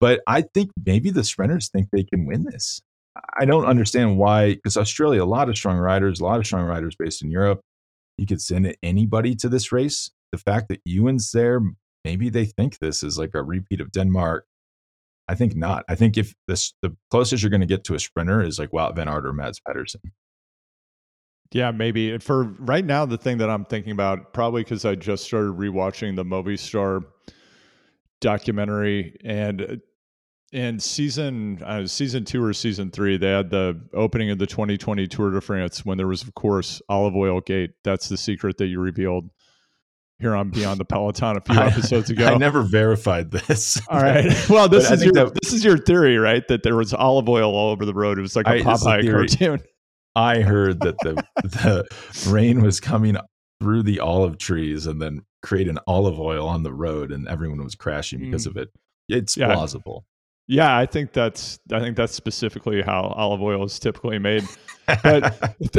But 0.00 0.20
I 0.28 0.42
think 0.42 0.70
maybe 0.84 1.10
the 1.10 1.24
sprinters 1.24 1.68
think 1.68 1.88
they 1.92 2.04
can 2.04 2.24
win 2.26 2.44
this. 2.44 2.80
I 3.38 3.44
don't 3.44 3.66
understand 3.66 4.16
why 4.18 4.54
because 4.54 4.76
Australia 4.76 5.22
a 5.22 5.26
lot 5.26 5.48
of 5.48 5.56
strong 5.56 5.78
riders, 5.78 6.20
a 6.20 6.24
lot 6.24 6.38
of 6.38 6.46
strong 6.46 6.66
riders 6.66 6.96
based 6.98 7.22
in 7.22 7.30
Europe. 7.30 7.60
You 8.18 8.26
could 8.26 8.40
send 8.40 8.74
anybody 8.82 9.34
to 9.36 9.48
this 9.48 9.72
race. 9.72 10.10
The 10.32 10.38
fact 10.38 10.68
that 10.68 10.80
Ewan's 10.84 11.32
there, 11.32 11.60
maybe 12.04 12.30
they 12.30 12.46
think 12.46 12.78
this 12.78 13.02
is 13.02 13.18
like 13.18 13.34
a 13.34 13.42
repeat 13.42 13.80
of 13.80 13.92
Denmark. 13.92 14.46
I 15.28 15.34
think 15.34 15.56
not. 15.56 15.84
I 15.88 15.94
think 15.94 16.16
if 16.16 16.34
this 16.48 16.74
the 16.82 16.96
closest 17.10 17.42
you're 17.42 17.50
going 17.50 17.60
to 17.60 17.66
get 17.66 17.84
to 17.84 17.94
a 17.94 17.98
sprinter 17.98 18.42
is 18.42 18.58
like 18.58 18.70
Wout 18.70 18.96
Van 18.96 19.08
Aert 19.08 19.26
or 19.26 19.32
Mads 19.32 19.60
Pedersen. 19.60 20.00
yeah, 21.52 21.70
maybe. 21.70 22.18
For 22.18 22.44
right 22.44 22.84
now, 22.84 23.04
the 23.06 23.18
thing 23.18 23.38
that 23.38 23.50
I'm 23.50 23.64
thinking 23.64 23.92
about, 23.92 24.32
probably 24.32 24.62
because 24.62 24.84
I 24.84 24.94
just 24.94 25.24
started 25.24 25.52
rewatching 25.52 26.16
the 26.16 26.24
Movistar 26.24 27.04
documentary, 28.20 29.16
and 29.24 29.62
uh, 29.62 29.76
in 30.52 30.78
season 30.78 31.62
uh, 31.64 31.86
season 31.86 32.24
two 32.24 32.44
or 32.44 32.52
season 32.52 32.90
three, 32.90 33.16
they 33.16 33.30
had 33.30 33.50
the 33.50 33.80
opening 33.94 34.30
of 34.30 34.38
the 34.38 34.46
2020 34.46 35.06
Tour 35.08 35.30
de 35.30 35.40
France 35.40 35.84
when 35.84 35.96
there 35.98 36.06
was, 36.06 36.22
of 36.22 36.34
course, 36.34 36.80
olive 36.88 37.16
oil 37.16 37.40
gate. 37.40 37.70
That's 37.84 38.08
the 38.08 38.16
secret 38.16 38.58
that 38.58 38.66
you 38.66 38.78
revealed 38.80 39.30
here 40.18 40.36
on 40.36 40.50
Beyond 40.50 40.78
the 40.78 40.84
Peloton 40.84 41.36
a 41.36 41.40
few 41.40 41.54
I- 41.58 41.66
episodes 41.68 42.10
ago. 42.10 42.26
I 42.26 42.36
never 42.36 42.62
verified 42.62 43.30
this. 43.30 43.80
All 43.88 44.00
right. 44.00 44.26
Well, 44.50 44.68
this 44.68 44.90
is 44.90 45.02
your 45.02 45.12
that- 45.14 45.38
this 45.42 45.52
is 45.52 45.64
your 45.64 45.78
theory, 45.78 46.18
right? 46.18 46.46
That 46.48 46.62
there 46.62 46.76
was 46.76 46.92
olive 46.94 47.28
oil 47.28 47.54
all 47.56 47.70
over 47.70 47.84
the 47.84 47.94
road. 47.94 48.18
It 48.18 48.22
was 48.22 48.36
like 48.36 48.46
a 48.46 48.50
I- 48.50 48.60
Popeye 48.60 49.10
cartoon. 49.10 49.62
I 50.14 50.40
heard 50.42 50.80
that 50.80 50.96
the 50.98 51.24
the 51.42 51.86
rain 52.30 52.60
was 52.62 52.78
coming 52.80 53.16
through 53.60 53.84
the 53.84 54.00
olive 54.00 54.36
trees 54.36 54.86
and 54.86 55.00
then 55.00 55.22
creating 55.42 55.78
olive 55.86 56.20
oil 56.20 56.46
on 56.46 56.62
the 56.62 56.72
road, 56.74 57.10
and 57.10 57.26
everyone 57.26 57.64
was 57.64 57.74
crashing 57.74 58.20
because 58.20 58.44
of 58.46 58.56
it. 58.58 58.68
It's 59.08 59.34
Mm. 59.36 59.40
Yeah. 59.40 59.54
plausible. 59.54 60.04
Yeah, 60.48 60.76
I 60.76 60.86
think 60.86 61.12
that's 61.12 61.58
I 61.72 61.80
think 61.80 61.96
that's 61.96 62.14
specifically 62.14 62.82
how 62.82 63.14
olive 63.16 63.42
oil 63.42 63.64
is 63.64 63.78
typically 63.78 64.18
made. 64.18 64.44
But 65.02 65.56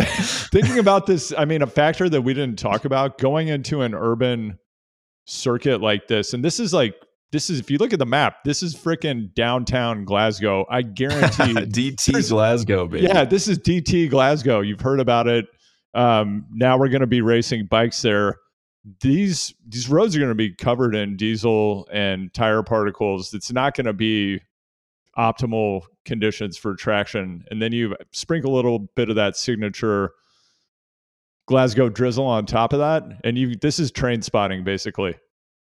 thinking 0.51 0.79
about 0.79 1.05
this, 1.05 1.33
I 1.37 1.45
mean, 1.45 1.61
a 1.61 1.67
factor 1.67 2.09
that 2.09 2.21
we 2.21 2.33
didn't 2.33 2.59
talk 2.59 2.85
about 2.85 3.17
going 3.17 3.49
into 3.49 3.81
an 3.81 3.93
urban 3.93 4.57
circuit 5.25 5.81
like 5.81 6.07
this, 6.07 6.33
and 6.33 6.43
this 6.43 6.59
is 6.59 6.73
like 6.73 6.95
this 7.31 7.49
is 7.49 7.59
if 7.59 7.69
you 7.69 7.77
look 7.77 7.91
at 7.91 7.99
the 7.99 8.05
map, 8.05 8.43
this 8.45 8.63
is 8.63 8.75
freaking 8.75 9.33
downtown 9.33 10.05
Glasgow. 10.05 10.65
I 10.69 10.83
guarantee 10.83 11.53
DT 11.53 12.29
Glasgow, 12.29 12.87
baby. 12.87 13.07
Yeah, 13.07 13.25
this 13.25 13.47
is 13.47 13.59
DT 13.59 14.09
Glasgow. 14.09 14.61
You've 14.61 14.81
heard 14.81 14.99
about 14.99 15.27
it. 15.27 15.45
Um, 15.93 16.45
now 16.51 16.77
we're 16.77 16.89
going 16.89 17.01
to 17.01 17.07
be 17.07 17.21
racing 17.21 17.67
bikes 17.67 18.01
there. 18.01 18.37
These 19.01 19.53
these 19.67 19.89
roads 19.89 20.15
are 20.15 20.19
going 20.19 20.31
to 20.31 20.35
be 20.35 20.53
covered 20.53 20.95
in 20.95 21.17
diesel 21.17 21.87
and 21.91 22.33
tire 22.33 22.63
particles. 22.63 23.33
It's 23.33 23.51
not 23.51 23.75
going 23.75 23.85
to 23.85 23.93
be 23.93 24.41
optimal 25.17 25.83
conditions 26.05 26.57
for 26.57 26.75
traction. 26.75 27.45
And 27.51 27.61
then 27.61 27.71
you 27.71 27.95
sprinkle 28.11 28.53
a 28.53 28.55
little 28.55 28.79
bit 28.95 29.09
of 29.09 29.15
that 29.15 29.37
signature 29.37 30.11
Glasgow 31.45 31.89
drizzle 31.89 32.25
on 32.25 32.45
top 32.45 32.71
of 32.71 32.79
that, 32.79 33.03
and 33.23 33.37
you 33.37 33.55
this 33.55 33.77
is 33.77 33.91
train 33.91 34.21
spotting 34.21 34.63
basically. 34.63 35.15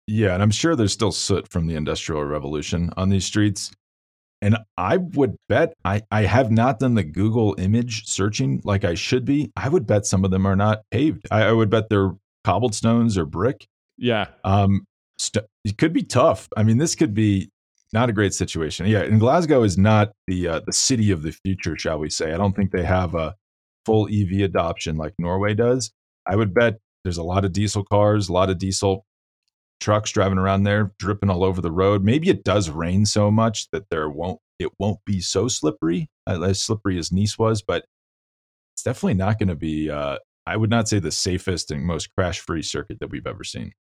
Yeah, 0.08 0.36
and 0.36 0.44
I'm 0.44 0.52
sure 0.52 0.76
there's 0.76 0.94
still 0.94 1.12
soot 1.12 1.48
from 1.48 1.66
the 1.66 1.76
Industrial 1.76 2.24
Revolution 2.24 2.92
on 2.96 3.10
these 3.10 3.26
streets. 3.26 3.72
And 4.42 4.58
I 4.78 4.98
would 4.98 5.36
bet 5.50 5.74
I, 5.84 6.04
I 6.12 6.22
have 6.24 6.52
not 6.52 6.78
done 6.78 6.94
the 6.94 7.04
Google 7.04 7.56
image 7.58 8.06
searching 8.06 8.62
like 8.64 8.84
I 8.86 8.94
should 8.94 9.26
be. 9.26 9.52
I 9.56 9.70
would 9.70 9.88
bet 9.88 10.06
some 10.06 10.24
of 10.24 10.30
them 10.30 10.46
are 10.46 10.56
not 10.56 10.82
paved. 10.92 11.26
I, 11.32 11.46
I 11.46 11.52
would 11.52 11.72
bet 11.72 11.90
they're 11.90 12.12
cobblestones 12.44 13.18
or 13.18 13.26
brick. 13.26 13.66
Yeah, 13.98 14.28
Um, 14.44 14.86
st- 15.18 15.46
it 15.64 15.80
could 15.80 15.94
be 15.94 16.04
tough. 16.04 16.48
I 16.56 16.62
mean, 16.62 16.78
this 16.78 16.94
could 16.94 17.16
be 17.16 17.50
not 17.96 18.10
a 18.10 18.14
great 18.14 18.34
situation. 18.34 18.86
Yeah, 18.86 19.02
and 19.02 19.20
Glasgow 19.20 19.64
is 19.64 19.78
not 19.78 20.12
the 20.28 20.48
uh, 20.48 20.60
the 20.66 20.74
city 20.74 21.10
of 21.10 21.24
the 21.24 21.32
future, 21.32 21.78
shall 21.78 21.98
we 21.98 22.10
say? 22.10 22.34
I 22.34 22.38
don't 22.38 22.56
think 22.56 22.72
they 22.72 22.84
have 22.84 23.16
a 23.16 23.34
full 23.86 24.08
EV 24.12 24.42
adoption 24.42 24.98
like 24.98 25.14
Norway 25.18 25.56
does. 25.56 25.92
I 26.28 26.36
would 26.36 26.54
bet 26.54 26.80
there's 27.04 27.18
a 27.18 27.24
lot 27.24 27.46
of 27.46 27.54
diesel 27.54 27.86
cars, 27.86 28.28
a 28.30 28.34
lot 28.34 28.50
of 28.50 28.60
diesel 28.60 29.06
trucks 29.80 30.12
driving 30.12 30.38
around 30.38 30.64
there, 30.64 30.92
dripping 31.00 31.30
all 31.30 31.44
over 31.44 31.62
the 31.62 31.72
road. 31.72 32.04
Maybe 32.04 32.30
it 32.30 32.44
does 32.44 32.70
rain 32.70 33.06
so 33.06 33.32
much 33.32 33.70
that 33.72 33.90
there 33.90 34.10
won't 34.10 34.40
it 34.60 34.72
won't 34.78 35.00
be 35.06 35.22
so 35.22 35.48
slippery, 35.48 36.10
as 36.28 36.62
slippery 36.62 37.00
as 37.00 37.12
Nice 37.12 37.38
was, 37.38 37.62
but 37.62 37.86
it's 38.76 38.84
definitely 38.84 39.16
not 39.16 39.40
going 39.40 39.50
to 39.50 39.56
be. 39.56 39.90
Uh, 39.90 40.18
I 40.46 40.58
would 40.58 40.70
not 40.70 40.88
say 40.88 41.00
the 41.00 41.12
safest 41.12 41.72
and 41.72 41.84
most 41.84 42.14
crash 42.14 42.40
free 42.40 42.62
circuit 42.62 43.00
that 43.00 43.10
we've 43.10 43.26
ever 43.26 43.44
seen. 43.44 43.72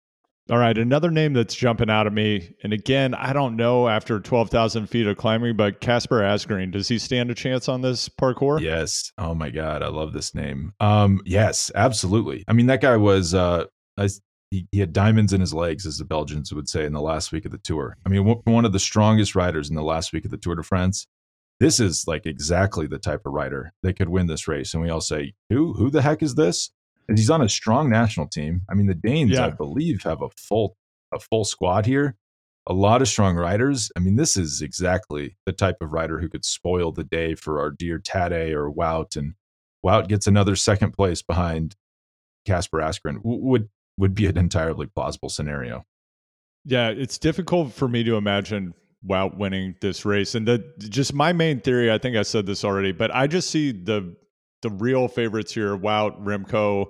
All 0.51 0.59
right, 0.59 0.77
another 0.77 1.09
name 1.09 1.33
that's 1.33 1.55
jumping 1.55 1.89
out 1.89 2.05
at 2.05 2.13
me, 2.13 2.53
and 2.61 2.71
again, 2.71 3.15
I 3.15 3.33
don't 3.33 3.55
know 3.55 3.87
after 3.87 4.19
twelve 4.19 4.51
thousand 4.51 4.85
feet 4.87 5.07
of 5.07 5.17
climbing, 5.17 5.55
but 5.57 5.81
Kasper 5.81 6.19
Asgreen, 6.21 6.71
does 6.71 6.87
he 6.87 6.99
stand 6.99 7.31
a 7.31 7.33
chance 7.33 7.67
on 7.67 7.81
this 7.81 8.07
parkour? 8.07 8.61
Yes. 8.61 9.11
Oh 9.17 9.33
my 9.33 9.49
God, 9.49 9.81
I 9.81 9.87
love 9.87 10.13
this 10.13 10.35
name. 10.35 10.73
Um, 10.79 11.19
yes, 11.25 11.71
absolutely. 11.73 12.43
I 12.47 12.53
mean, 12.53 12.67
that 12.67 12.79
guy 12.81 12.95
was 12.95 13.33
uh, 13.33 13.65
I- 13.97 14.09
he, 14.51 14.67
he 14.71 14.79
had 14.79 14.93
diamonds 14.93 15.33
in 15.33 15.41
his 15.41 15.51
legs, 15.55 15.87
as 15.87 15.97
the 15.97 16.05
Belgians 16.05 16.53
would 16.53 16.69
say, 16.69 16.85
in 16.85 16.93
the 16.93 17.01
last 17.01 17.31
week 17.31 17.45
of 17.45 17.51
the 17.51 17.57
tour. 17.57 17.97
I 18.05 18.09
mean, 18.09 18.23
one- 18.25 18.41
one 18.43 18.65
of 18.65 18.71
the 18.71 18.79
strongest 18.79 19.33
riders 19.35 19.71
in 19.71 19.75
the 19.75 19.81
last 19.81 20.13
week 20.13 20.25
of 20.25 20.29
the 20.31 20.37
Tour 20.37 20.53
de 20.53 20.61
France. 20.63 21.07
This 21.59 21.79
is 21.79 22.03
like 22.05 22.27
exactly 22.27 22.85
the 22.85 22.99
type 22.99 23.21
of 23.25 23.33
rider 23.33 23.71
that 23.81 23.93
could 23.97 24.09
win 24.09 24.27
this 24.27 24.47
race. 24.47 24.73
And 24.75 24.83
we 24.83 24.89
all 24.91 25.01
say, 25.01 25.33
who 25.49 25.73
who 25.73 25.89
the 25.89 26.03
heck 26.03 26.21
is 26.21 26.35
this? 26.35 26.69
And 27.07 27.17
he's 27.17 27.29
on 27.29 27.41
a 27.41 27.49
strong 27.49 27.89
national 27.89 28.27
team. 28.27 28.61
I 28.69 28.73
mean, 28.73 28.87
the 28.87 28.95
Danes, 28.95 29.31
Yeah. 29.31 29.45
I 29.47 29.49
believe, 29.51 30.03
have 30.03 30.21
a 30.21 30.29
full 30.37 30.77
a 31.13 31.19
full 31.19 31.45
squad 31.45 31.85
here. 31.85 32.15
A 32.67 32.73
lot 32.73 33.01
of 33.01 33.07
strong 33.07 33.35
riders. 33.35 33.91
I 33.95 33.99
mean, 33.99 34.15
this 34.15 34.35
is 34.35 34.61
exactly 34.61 35.37
the 35.45 35.53
type 35.53 35.77
of 35.81 35.91
rider 35.91 36.19
who 36.19 36.27
could 36.27 36.43
spoil 36.43 36.91
the 36.91 37.03
day 37.03 37.35
for 37.35 37.59
our 37.59 37.69
dear 37.69 37.99
Tade 37.99 38.51
or 38.53 38.71
Wout. 38.71 39.15
And 39.15 39.35
Wout 39.85 40.07
gets 40.07 40.25
another 40.25 40.55
second 40.55 40.93
place 40.93 41.21
behind 41.21 41.75
Kasper 42.45 42.79
Asgreen. 42.79 43.17
W- 43.17 43.41
Would 43.43 43.69
would 43.97 44.13
be 44.15 44.25
an 44.25 44.37
entirely 44.37 44.87
plausible 44.87 45.29
scenario. 45.29 45.85
Yeah, 46.65 46.89
it's 46.89 47.17
difficult 47.19 47.71
for 47.71 47.87
me 47.87 48.03
to 48.03 48.17
imagine 48.17 48.73
Wout 49.07 49.37
winning 49.37 49.75
this 49.79 50.03
race. 50.03 50.33
And 50.33 50.47
the 50.47 50.57
just 50.79 51.13
my 51.13 51.31
main 51.31 51.61
theory, 51.61 51.91
I 51.91 51.99
think 51.99 52.17
I 52.17 52.23
said 52.23 52.47
this 52.47 52.65
already, 52.65 52.91
but 52.91 53.13
I 53.13 53.27
just 53.27 53.51
see 53.51 53.71
the 53.71 54.15
the 54.61 54.69
real 54.69 55.07
favorites 55.07 55.53
here, 55.53 55.77
Wout, 55.77 56.23
Remco, 56.23 56.87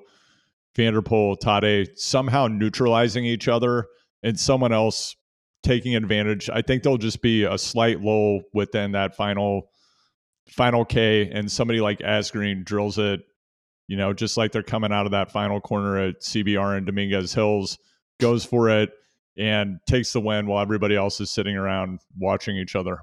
Van 0.76 0.94
der 0.94 1.02
Poel, 1.02 1.38
Tade, 1.38 1.98
somehow 1.98 2.48
neutralizing 2.48 3.26
each 3.26 3.48
other 3.48 3.88
and 4.24 4.40
someone 4.40 4.72
else 4.72 5.16
taking 5.64 5.96
advantage. 5.96 6.50
I 6.50 6.62
think 6.62 6.84
there'll 6.84 6.98
just 6.98 7.22
be 7.22 7.44
a 7.44 7.58
slight 7.58 8.02
lull 8.02 8.42
within 8.54 8.92
that 8.92 9.16
final 9.16 9.70
final 10.48 10.86
K 10.86 11.30
and 11.32 11.52
somebody 11.52 11.80
like 11.80 12.00
Asgreen 12.00 12.64
drills 12.64 13.00
it, 13.00 13.22
you 13.88 13.98
know, 13.98 14.14
just 14.14 14.38
like 14.38 14.52
they're 14.52 14.64
coming 14.64 14.92
out 14.92 15.06
of 15.06 15.12
that 15.12 15.32
final 15.32 15.60
corner 15.60 15.98
at 15.98 16.22
CBR 16.22 16.78
and 16.78 16.86
Dominguez 16.86 17.34
Hills, 17.34 17.80
goes 18.20 18.46
for 18.46 18.70
it 18.70 18.92
and 19.38 19.80
takes 19.88 20.14
the 20.14 20.22
win 20.22 20.48
while 20.48 20.62
everybody 20.62 20.96
else 20.96 21.20
is 21.20 21.32
sitting 21.32 21.56
around 21.56 22.00
watching 22.18 22.58
each 22.58 22.76
other. 22.76 23.00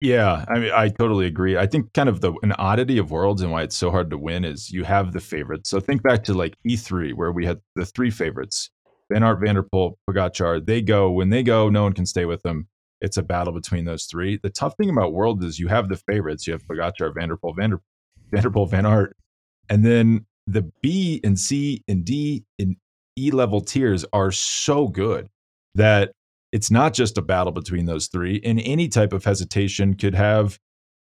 Yeah, 0.00 0.44
I 0.48 0.58
mean, 0.60 0.70
I 0.72 0.88
totally 0.90 1.26
agree. 1.26 1.56
I 1.56 1.66
think 1.66 1.92
kind 1.92 2.08
of 2.08 2.20
the 2.20 2.32
an 2.42 2.52
oddity 2.52 2.98
of 2.98 3.10
worlds 3.10 3.42
and 3.42 3.50
why 3.50 3.62
it's 3.62 3.76
so 3.76 3.90
hard 3.90 4.10
to 4.10 4.18
win 4.18 4.44
is 4.44 4.70
you 4.70 4.84
have 4.84 5.12
the 5.12 5.20
favorites. 5.20 5.70
So 5.70 5.80
think 5.80 6.02
back 6.02 6.22
to 6.24 6.34
like 6.34 6.54
E3 6.66 7.14
where 7.14 7.32
we 7.32 7.44
had 7.44 7.60
the 7.74 7.84
three 7.84 8.10
favorites, 8.10 8.70
Van 9.10 9.24
Aert, 9.24 9.40
Van 9.40 9.56
der 9.56 9.64
Pogacar, 9.64 10.64
they 10.64 10.82
go 10.82 11.10
when 11.10 11.30
they 11.30 11.42
go, 11.42 11.68
no 11.68 11.82
one 11.82 11.94
can 11.94 12.06
stay 12.06 12.26
with 12.26 12.42
them. 12.42 12.68
It's 13.00 13.16
a 13.16 13.22
battle 13.22 13.52
between 13.52 13.86
those 13.86 14.04
three. 14.04 14.38
The 14.40 14.50
tough 14.50 14.74
thing 14.76 14.90
about 14.90 15.12
worlds 15.12 15.44
is 15.44 15.58
you 15.58 15.68
have 15.68 15.88
the 15.88 15.96
favorites. 15.96 16.46
You 16.46 16.52
have 16.52 16.64
Pogacar, 16.64 17.12
Van 17.12 17.28
der 17.28 17.36
Poel, 17.36 17.56
der 17.56 18.50
Poel, 18.50 18.70
Van 18.70 18.86
Aert, 18.86 19.16
and 19.68 19.84
then 19.84 20.26
the 20.46 20.62
B 20.80 21.20
and 21.24 21.38
C 21.38 21.82
and 21.88 22.04
D 22.04 22.44
and 22.60 22.76
E 23.16 23.32
level 23.32 23.60
tiers 23.60 24.04
are 24.12 24.30
so 24.30 24.86
good 24.86 25.28
that 25.74 26.12
it's 26.52 26.70
not 26.70 26.94
just 26.94 27.18
a 27.18 27.22
battle 27.22 27.52
between 27.52 27.86
those 27.86 28.06
three. 28.06 28.40
And 28.44 28.60
any 28.60 28.88
type 28.88 29.12
of 29.12 29.24
hesitation 29.24 29.94
could 29.94 30.14
have, 30.14 30.58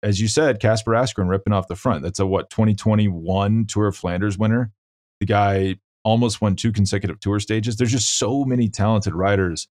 as 0.02 0.20
you 0.20 0.28
said, 0.28 0.60
Kasper 0.60 0.92
Asgreen 0.92 1.28
ripping 1.28 1.52
off 1.52 1.68
the 1.68 1.76
front. 1.76 2.02
That's 2.02 2.20
a 2.20 2.26
what 2.26 2.50
2021 2.50 3.66
Tour 3.66 3.88
of 3.88 3.96
Flanders 3.96 4.38
winner. 4.38 4.72
The 5.20 5.26
guy 5.26 5.76
almost 6.04 6.40
won 6.40 6.54
two 6.54 6.72
consecutive 6.72 7.18
tour 7.20 7.40
stages. 7.40 7.76
There's 7.76 7.92
just 7.92 8.18
so 8.18 8.44
many 8.44 8.68
talented 8.68 9.14
riders 9.14 9.68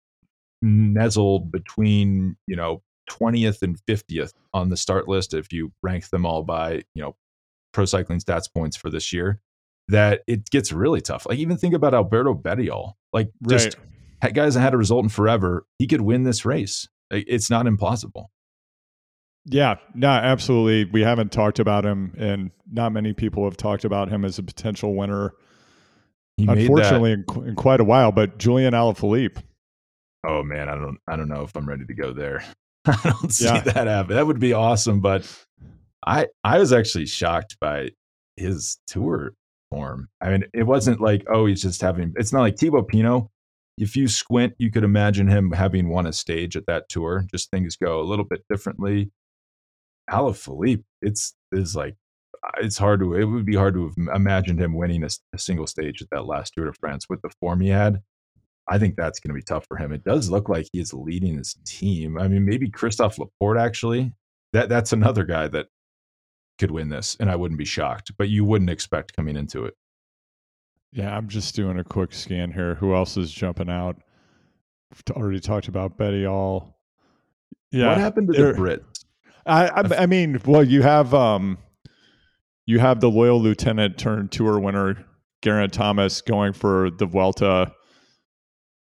nestled 0.62 1.52
between, 1.52 2.38
you 2.47 2.56
know, 2.56 2.82
20th 3.10 3.62
and 3.62 3.78
50th 3.86 4.34
on 4.54 4.69
the 4.69 4.78
start 4.78 5.08
list 5.08 5.34
if 5.34 5.52
you 5.52 5.71
rank 5.82 6.10
them 6.10 6.26
all 6.26 6.43
by, 6.43 6.84
you 6.95 7.02
know, 7.02 7.15
pro 7.73 7.86
cycling 7.86 8.19
stats 8.19 8.52
points 8.54 8.78
for 8.78 8.89
this 8.89 9.12
year 9.12 9.39
that 9.89 10.21
it 10.28 10.49
gets 10.49 10.71
really 10.71 11.02
tough. 11.02 11.26
Like 11.28 11.39
even 11.39 11.58
think 11.58 11.73
about 11.73 11.93
Alberto 11.93 12.34
Bettiol. 12.34 12.93
Like 13.12 13.32
just 13.47 13.78
right. 13.78 13.86
Guys 14.32 14.54
that 14.54 14.62
had 14.62 14.74
a 14.74 14.78
result 14.78 15.04
in 15.04 15.10
forever, 15.10 15.66
he 15.80 15.88
could 15.88 16.02
win 16.02 16.24
this 16.24 16.46
race. 16.46 16.88
It's 17.12 17.50
not 17.50 17.68
impossible. 17.68 18.32
Yeah, 19.46 19.76
no, 19.94 20.08
absolutely. 20.08 20.90
We 20.92 21.02
haven't 21.02 21.32
talked 21.32 21.60
about 21.60 21.86
him, 21.86 22.14
and 22.18 22.52
not 22.72 22.94
many 22.94 23.14
people 23.14 23.44
have 23.44 23.58
talked 23.58 23.84
about 23.84 24.10
him 24.10 24.24
as 24.24 24.40
a 24.40 24.44
potential 24.44 24.96
winner. 24.96 25.34
He 26.38 26.48
unfortunately, 26.48 27.12
in, 27.12 27.26
in, 27.48 27.56
quite 27.56 27.82
a 27.82 27.84
while. 27.84 28.12
But 28.12 28.38
Julian 28.38 28.74
Alaphilippe. 28.74 29.44
Oh 30.26 30.44
man, 30.44 30.70
I 30.70 30.76
don't, 30.76 30.98
I 31.08 31.18
don't 31.18 31.28
know 31.28 31.42
if 31.44 31.56
I'm 31.56 31.68
ready 31.68 31.86
to 31.86 31.94
go 31.94 32.14
there. 32.14 32.44
I 32.86 32.98
don't 33.04 33.32
see 33.32 33.46
yeah. 33.46 33.60
that 33.62 33.88
happen. 33.88 34.16
That 34.16 34.26
would 34.26 34.40
be 34.40 34.54
awesome, 34.54 35.02
but 35.02 35.30
I, 36.06 36.28
I 36.44 36.60
was 36.60 36.72
actually 36.74 37.06
shocked 37.06 37.58
by 37.60 37.90
his 38.38 38.78
tour 38.88 39.34
form. 39.70 40.10
I 40.22 40.30
mean, 40.30 40.46
it 40.54 40.64
wasn't 40.64 41.02
like, 41.02 41.26
oh, 41.32 41.46
he's 41.46 41.62
just 41.62 41.82
having, 41.82 42.14
it's 42.18 42.34
not 42.34 42.42
like 42.42 42.58
Thibaut 42.58 42.88
Pinot. 42.88 43.26
If 43.78 43.96
you 43.96 44.08
squint, 44.08 44.54
you 44.58 44.72
could 44.72 44.84
imagine 44.84 45.28
him 45.28 45.52
having 45.52 45.90
won 45.90 46.06
a 46.06 46.14
stage 46.14 46.56
at 46.56 46.68
that 46.68 46.90
tour. 46.90 47.26
Just 47.32 47.50
things 47.50 47.76
go 47.76 48.00
a 48.00 48.04
little 48.04 48.26
bit 48.26 48.44
differently. 48.50 49.12
Alaphilippe, 50.10 50.84
it's 51.02 51.34
is 51.52 51.76
like 51.76 51.96
uh, 52.44 52.52
it's 52.58 52.78
hard 52.78 53.00
to 53.00 53.16
it 53.16 53.26
would 53.26 53.46
be 53.46 53.56
hard 53.56 53.74
to 53.76 53.86
have 53.86 54.16
imagined 54.16 54.60
him 54.60 54.76
winning 54.76 55.04
a, 55.04 55.10
a, 55.34 55.38
single 55.38 55.66
stage 55.66 56.02
at 56.02 56.10
that 56.12 56.26
last 56.26 56.54
Tour 56.54 56.66
de 56.66 56.74
France 56.74 57.08
with 57.10 57.22
the 57.22 57.30
form 57.40 57.62
he 57.62 57.70
had. 57.70 58.02
I 58.68 58.78
think 58.78 58.96
that's 58.96 59.20
going 59.20 59.30
to 59.30 59.40
be 59.40 59.44
tough 59.44 59.66
for 59.68 59.78
him. 59.78 59.92
It 59.92 60.04
does 60.04 60.30
look 60.30 60.50
like 60.50 60.68
he 60.72 60.80
is 60.80 60.94
leading 60.94 61.38
his 61.38 61.56
team. 61.66 62.18
I 62.18 62.28
mean, 62.28 62.46
maybe 62.46 62.70
Christophe 62.70 63.18
Laporte 63.18 63.58
actually. 63.58 64.14
That 64.52 64.70
that's 64.70 64.94
another 64.94 65.24
guy 65.24 65.48
that 65.48 65.68
could 66.60 66.72
win 66.72 66.90
this, 66.90 67.18
and 67.20 67.32
I 67.32 67.36
wouldn't 67.36 67.58
be 67.58 67.66
shocked. 67.66 68.12
But 68.18 68.30
you 68.30 68.46
wouldn't 68.46 68.70
expect 68.70 69.16
coming 69.16 69.36
into 69.36 69.66
it. 69.66 69.74
Yeah, 70.94 71.16
I'm 71.16 71.28
just 71.28 71.56
doing 71.56 71.80
a 71.80 71.84
quick 71.84 72.14
scan 72.14 72.52
here. 72.52 72.76
Who 72.76 72.94
else 72.94 73.18
is 73.18 73.32
jumping 73.32 73.70
out? 73.70 73.98
We've 74.92 75.18
already 75.18 75.40
talked 75.40 75.68
about 75.68 75.98
Bettiol. 75.98 76.74
Yeah, 77.72 77.90
what 77.90 77.98
happened 77.98 78.32
to 78.32 78.34
the 78.34 78.54
Brits? 78.54 79.06
I, 79.46 79.68
I, 79.68 80.04
I 80.04 80.06
mean, 80.06 80.40
well, 80.46 80.64
you 80.64 80.84
have 80.84 81.14
um, 81.16 81.58
you 82.68 82.80
have 82.80 83.00
the 83.00 83.10
loyal 83.10 83.42
lieutenant 83.42 83.98
turned 83.98 84.32
tour 84.32 84.60
winner 84.60 85.04
Geraint 85.42 85.74
Thomas 85.74 86.22
going 86.22 86.54
for 86.54 86.92
the 86.92 87.08
Vuelta, 87.08 87.74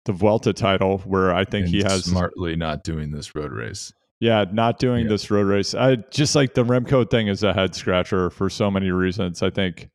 the 0.05 0.13
Vuelta 0.13 0.53
title, 0.53 0.99
where 0.99 1.33
I 1.33 1.45
think 1.45 1.67
and 1.67 1.75
he 1.75 1.83
has 1.83 2.05
smartly 2.05 2.57
not 2.57 2.85
doing 2.85 3.13
this 3.13 3.35
road 3.35 3.53
race. 3.53 3.93
Yeah, 4.19 4.45
not 4.53 4.79
doing 4.79 5.05
yeah. 5.05 5.11
this 5.11 5.31
road 5.31 5.47
race. 5.47 5.75
I 5.75 5.97
just 6.11 6.35
like 6.35 6.55
the 6.55 6.65
Remco 6.65 7.09
thing 7.09 7.29
is 7.29 7.43
a 7.43 7.55
head 7.55 7.75
scratcher 7.75 8.29
for 8.29 8.51
so 8.51 8.71
many 8.71 8.91
reasons. 8.91 9.43
I 9.43 9.49
think, 9.51 9.89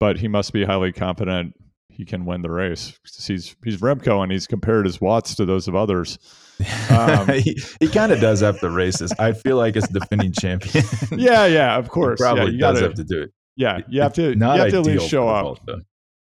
but 0.00 0.18
he 0.18 0.26
must 0.26 0.52
be 0.52 0.64
highly 0.64 0.92
competent. 0.92 1.54
He 1.88 2.04
can 2.04 2.24
win 2.24 2.42
the 2.42 2.50
race. 2.50 2.98
He's 3.04 3.54
he's 3.62 3.76
Remco 3.76 4.22
and 4.22 4.32
he's 4.32 4.46
compared 4.46 4.86
his 4.86 5.00
watts 5.00 5.34
to 5.36 5.44
those 5.44 5.68
of 5.68 5.76
others. 5.76 6.18
Um, 6.90 7.26
he 7.28 7.58
he 7.80 7.88
kind 7.88 8.12
of 8.12 8.20
does 8.20 8.40
have 8.40 8.60
the 8.60 8.68
races. 8.68 9.14
I 9.18 9.32
feel 9.32 9.56
like 9.56 9.76
as 9.76 9.88
defending 9.88 10.32
champion. 10.32 10.84
yeah, 11.12 11.46
yeah, 11.46 11.78
of 11.78 11.88
course. 11.88 12.20
He 12.20 12.22
probably 12.22 12.44
yeah, 12.44 12.50
you 12.50 12.58
does 12.58 12.74
gotta, 12.74 12.86
have 12.86 12.94
to 12.96 13.04
do 13.04 13.22
it. 13.22 13.32
Yeah, 13.56 13.78
you 13.88 14.02
have 14.02 14.12
to. 14.14 14.34
Not 14.34 14.56
you 14.56 14.60
have 14.64 14.70
to 14.72 14.76
at 14.80 14.84
least 14.84 15.08
show 15.08 15.26
up. 15.26 15.58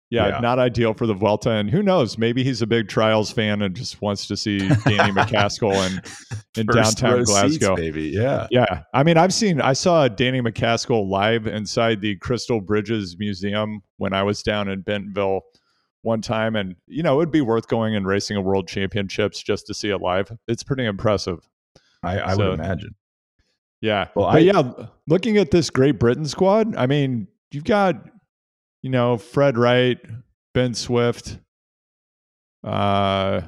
Yeah, 0.09 0.29
yeah, 0.29 0.39
not 0.39 0.61
ideal 0.61 0.95
for 0.95 1.05
the 1.07 1.15
Vuelta. 1.15 1.51
And 1.51 1.69
who 1.69 1.83
knows? 1.83 2.17
Maybe 2.17 2.45
he's 2.45 2.63
a 2.63 2.67
big 2.67 2.89
trials 2.89 3.33
fan 3.33 3.61
and 3.63 3.75
just 3.75 4.01
wants 4.01 4.29
to 4.29 4.37
see 4.37 4.59
Danny 4.59 5.11
MacAskill 5.11 5.75
in, 5.85 6.01
in 6.61 6.67
downtown 6.67 7.25
Glasgow. 7.25 7.75
Seats, 7.75 7.81
baby. 7.81 8.05
Yeah. 8.05 8.47
Yeah. 8.53 8.83
I 8.95 9.03
mean, 9.03 9.17
I've 9.17 9.35
seen, 9.35 9.61
I 9.61 9.73
saw 9.73 10.07
Danny 10.07 10.41
MacAskill 10.41 11.09
live 11.09 11.49
inside 11.49 12.01
the 12.01 12.15
Crystal 12.17 12.61
Bridges 12.61 13.17
Museum 13.19 13.83
when 13.97 14.13
I 14.13 14.23
was 14.23 14.45
down 14.45 14.69
in 14.69 14.83
Bentonville 14.83 15.41
one 16.03 16.21
time. 16.21 16.55
And, 16.55 16.77
you 16.87 17.03
know, 17.03 17.15
it 17.15 17.17
would 17.17 17.33
be 17.33 17.41
worth 17.41 17.67
going 17.67 17.97
and 17.97 18.07
racing 18.07 18.37
a 18.37 18.41
world 18.41 18.69
championships 18.69 19.43
just 19.43 19.67
to 19.67 19.75
see 19.75 19.91
it 19.91 19.99
live. 19.99 20.31
It's 20.47 20.63
pretty 20.63 20.85
impressive. 20.85 21.49
I, 22.05 22.21
I 22.21 22.35
so, 22.35 22.51
would 22.51 22.61
imagine. 22.61 22.95
Yeah. 23.81 24.07
Well, 24.15 24.27
but 24.27 24.37
I, 24.37 24.39
yeah, 24.39 24.73
looking 25.09 25.37
at 25.37 25.51
this 25.51 25.69
Great 25.69 25.99
Britain 25.99 26.27
squad, 26.27 26.77
I 26.77 26.87
mean, 26.87 27.27
you've 27.51 27.65
got 27.65 27.97
you 28.87 28.93
know, 28.93 29.19
Fred 29.19 29.59
Wright, 29.59 29.99
Ben 30.55 30.73
Swift, 30.73 31.41
uh, 32.63 33.41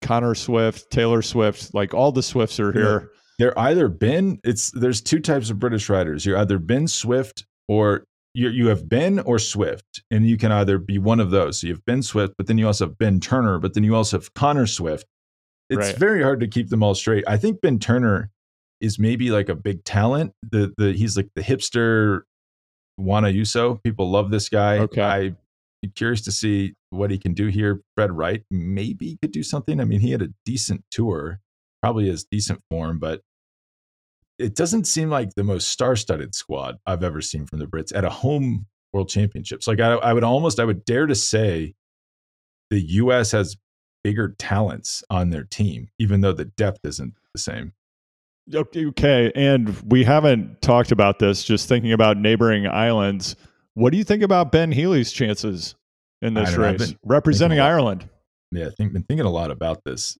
Connor 0.00 0.34
Swift, 0.34 0.90
Taylor 0.90 1.20
Swift, 1.20 1.74
like 1.74 1.92
all 1.92 2.12
the 2.12 2.22
Swifts 2.22 2.58
are 2.58 2.72
here. 2.72 3.10
They're 3.38 3.58
either 3.58 3.88
Ben, 3.88 4.40
it's 4.42 4.70
there's 4.70 5.02
two 5.02 5.20
types 5.20 5.50
of 5.50 5.58
British 5.58 5.90
riders. 5.90 6.24
You're 6.24 6.38
either 6.38 6.58
Ben 6.58 6.88
Swift 6.88 7.44
or 7.68 8.04
you 8.32 8.48
you 8.48 8.68
have 8.68 8.88
Ben 8.88 9.18
or 9.18 9.38
Swift, 9.38 10.02
and 10.10 10.26
you 10.26 10.38
can 10.38 10.50
either 10.50 10.78
be 10.78 10.96
one 10.96 11.20
of 11.20 11.30
those. 11.30 11.60
So 11.60 11.66
you 11.66 11.74
have 11.74 11.84
Ben 11.84 12.02
Swift, 12.02 12.32
but 12.38 12.46
then 12.46 12.56
you 12.56 12.66
also 12.66 12.86
have 12.86 12.96
Ben 12.96 13.20
Turner, 13.20 13.58
but 13.58 13.74
then 13.74 13.84
you 13.84 13.94
also 13.94 14.16
have 14.16 14.32
Connor 14.32 14.66
Swift. 14.66 15.04
It's 15.68 15.88
right. 15.88 15.96
very 15.98 16.22
hard 16.22 16.40
to 16.40 16.48
keep 16.48 16.70
them 16.70 16.82
all 16.82 16.94
straight. 16.94 17.24
I 17.28 17.36
think 17.36 17.60
Ben 17.60 17.78
Turner 17.78 18.30
is 18.80 18.98
maybe 18.98 19.28
like 19.28 19.50
a 19.50 19.54
big 19.54 19.84
talent. 19.84 20.32
The 20.50 20.72
the 20.78 20.94
he's 20.94 21.18
like 21.18 21.28
the 21.34 21.42
hipster 21.42 22.22
Juan 22.96 23.24
Ayuso. 23.24 23.82
People 23.82 24.10
love 24.10 24.30
this 24.30 24.48
guy. 24.48 24.78
Okay. 24.78 25.02
I'm 25.02 25.36
curious 25.94 26.22
to 26.22 26.32
see 26.32 26.74
what 26.90 27.10
he 27.10 27.18
can 27.18 27.34
do 27.34 27.46
here. 27.48 27.82
Fred 27.94 28.12
Wright 28.12 28.42
maybe 28.50 29.18
could 29.22 29.32
do 29.32 29.42
something. 29.42 29.80
I 29.80 29.84
mean, 29.84 30.00
he 30.00 30.10
had 30.10 30.22
a 30.22 30.28
decent 30.44 30.84
tour, 30.90 31.40
probably 31.82 32.08
has 32.08 32.24
decent 32.24 32.60
form, 32.70 32.98
but 32.98 33.20
it 34.38 34.54
doesn't 34.54 34.86
seem 34.86 35.10
like 35.10 35.34
the 35.34 35.44
most 35.44 35.68
star-studded 35.68 36.34
squad 36.34 36.76
I've 36.86 37.04
ever 37.04 37.20
seen 37.20 37.46
from 37.46 37.58
the 37.58 37.66
Brits 37.66 37.94
at 37.94 38.04
a 38.04 38.10
home 38.10 38.66
World 38.92 39.08
Championships. 39.08 39.66
Like 39.66 39.80
I, 39.80 39.92
I 39.92 40.12
would 40.12 40.24
almost, 40.24 40.58
I 40.58 40.64
would 40.64 40.84
dare 40.84 41.06
to 41.06 41.14
say, 41.14 41.74
the 42.70 42.80
U.S. 42.80 43.30
has 43.32 43.56
bigger 44.02 44.34
talents 44.38 45.04
on 45.10 45.30
their 45.30 45.44
team, 45.44 45.88
even 45.98 46.20
though 46.20 46.32
the 46.32 46.44
depth 46.44 46.80
isn't 46.84 47.14
the 47.32 47.40
same. 47.40 47.72
Okay, 48.54 49.32
and 49.34 49.68
we 49.90 50.04
haven't 50.04 50.62
talked 50.62 50.92
about 50.92 51.18
this. 51.18 51.42
Just 51.42 51.68
thinking 51.68 51.92
about 51.92 52.16
neighboring 52.16 52.66
islands, 52.66 53.34
what 53.74 53.90
do 53.90 53.98
you 53.98 54.04
think 54.04 54.22
about 54.22 54.52
Ben 54.52 54.70
Healy's 54.70 55.10
chances 55.10 55.74
in 56.22 56.34
this 56.34 56.54
race, 56.56 56.94
representing 57.04 57.58
Ireland? 57.58 58.08
Yeah, 58.52 58.66
I've 58.66 58.76
been 58.76 59.02
thinking 59.02 59.26
a 59.26 59.30
lot 59.30 59.50
about 59.50 59.82
this. 59.84 60.16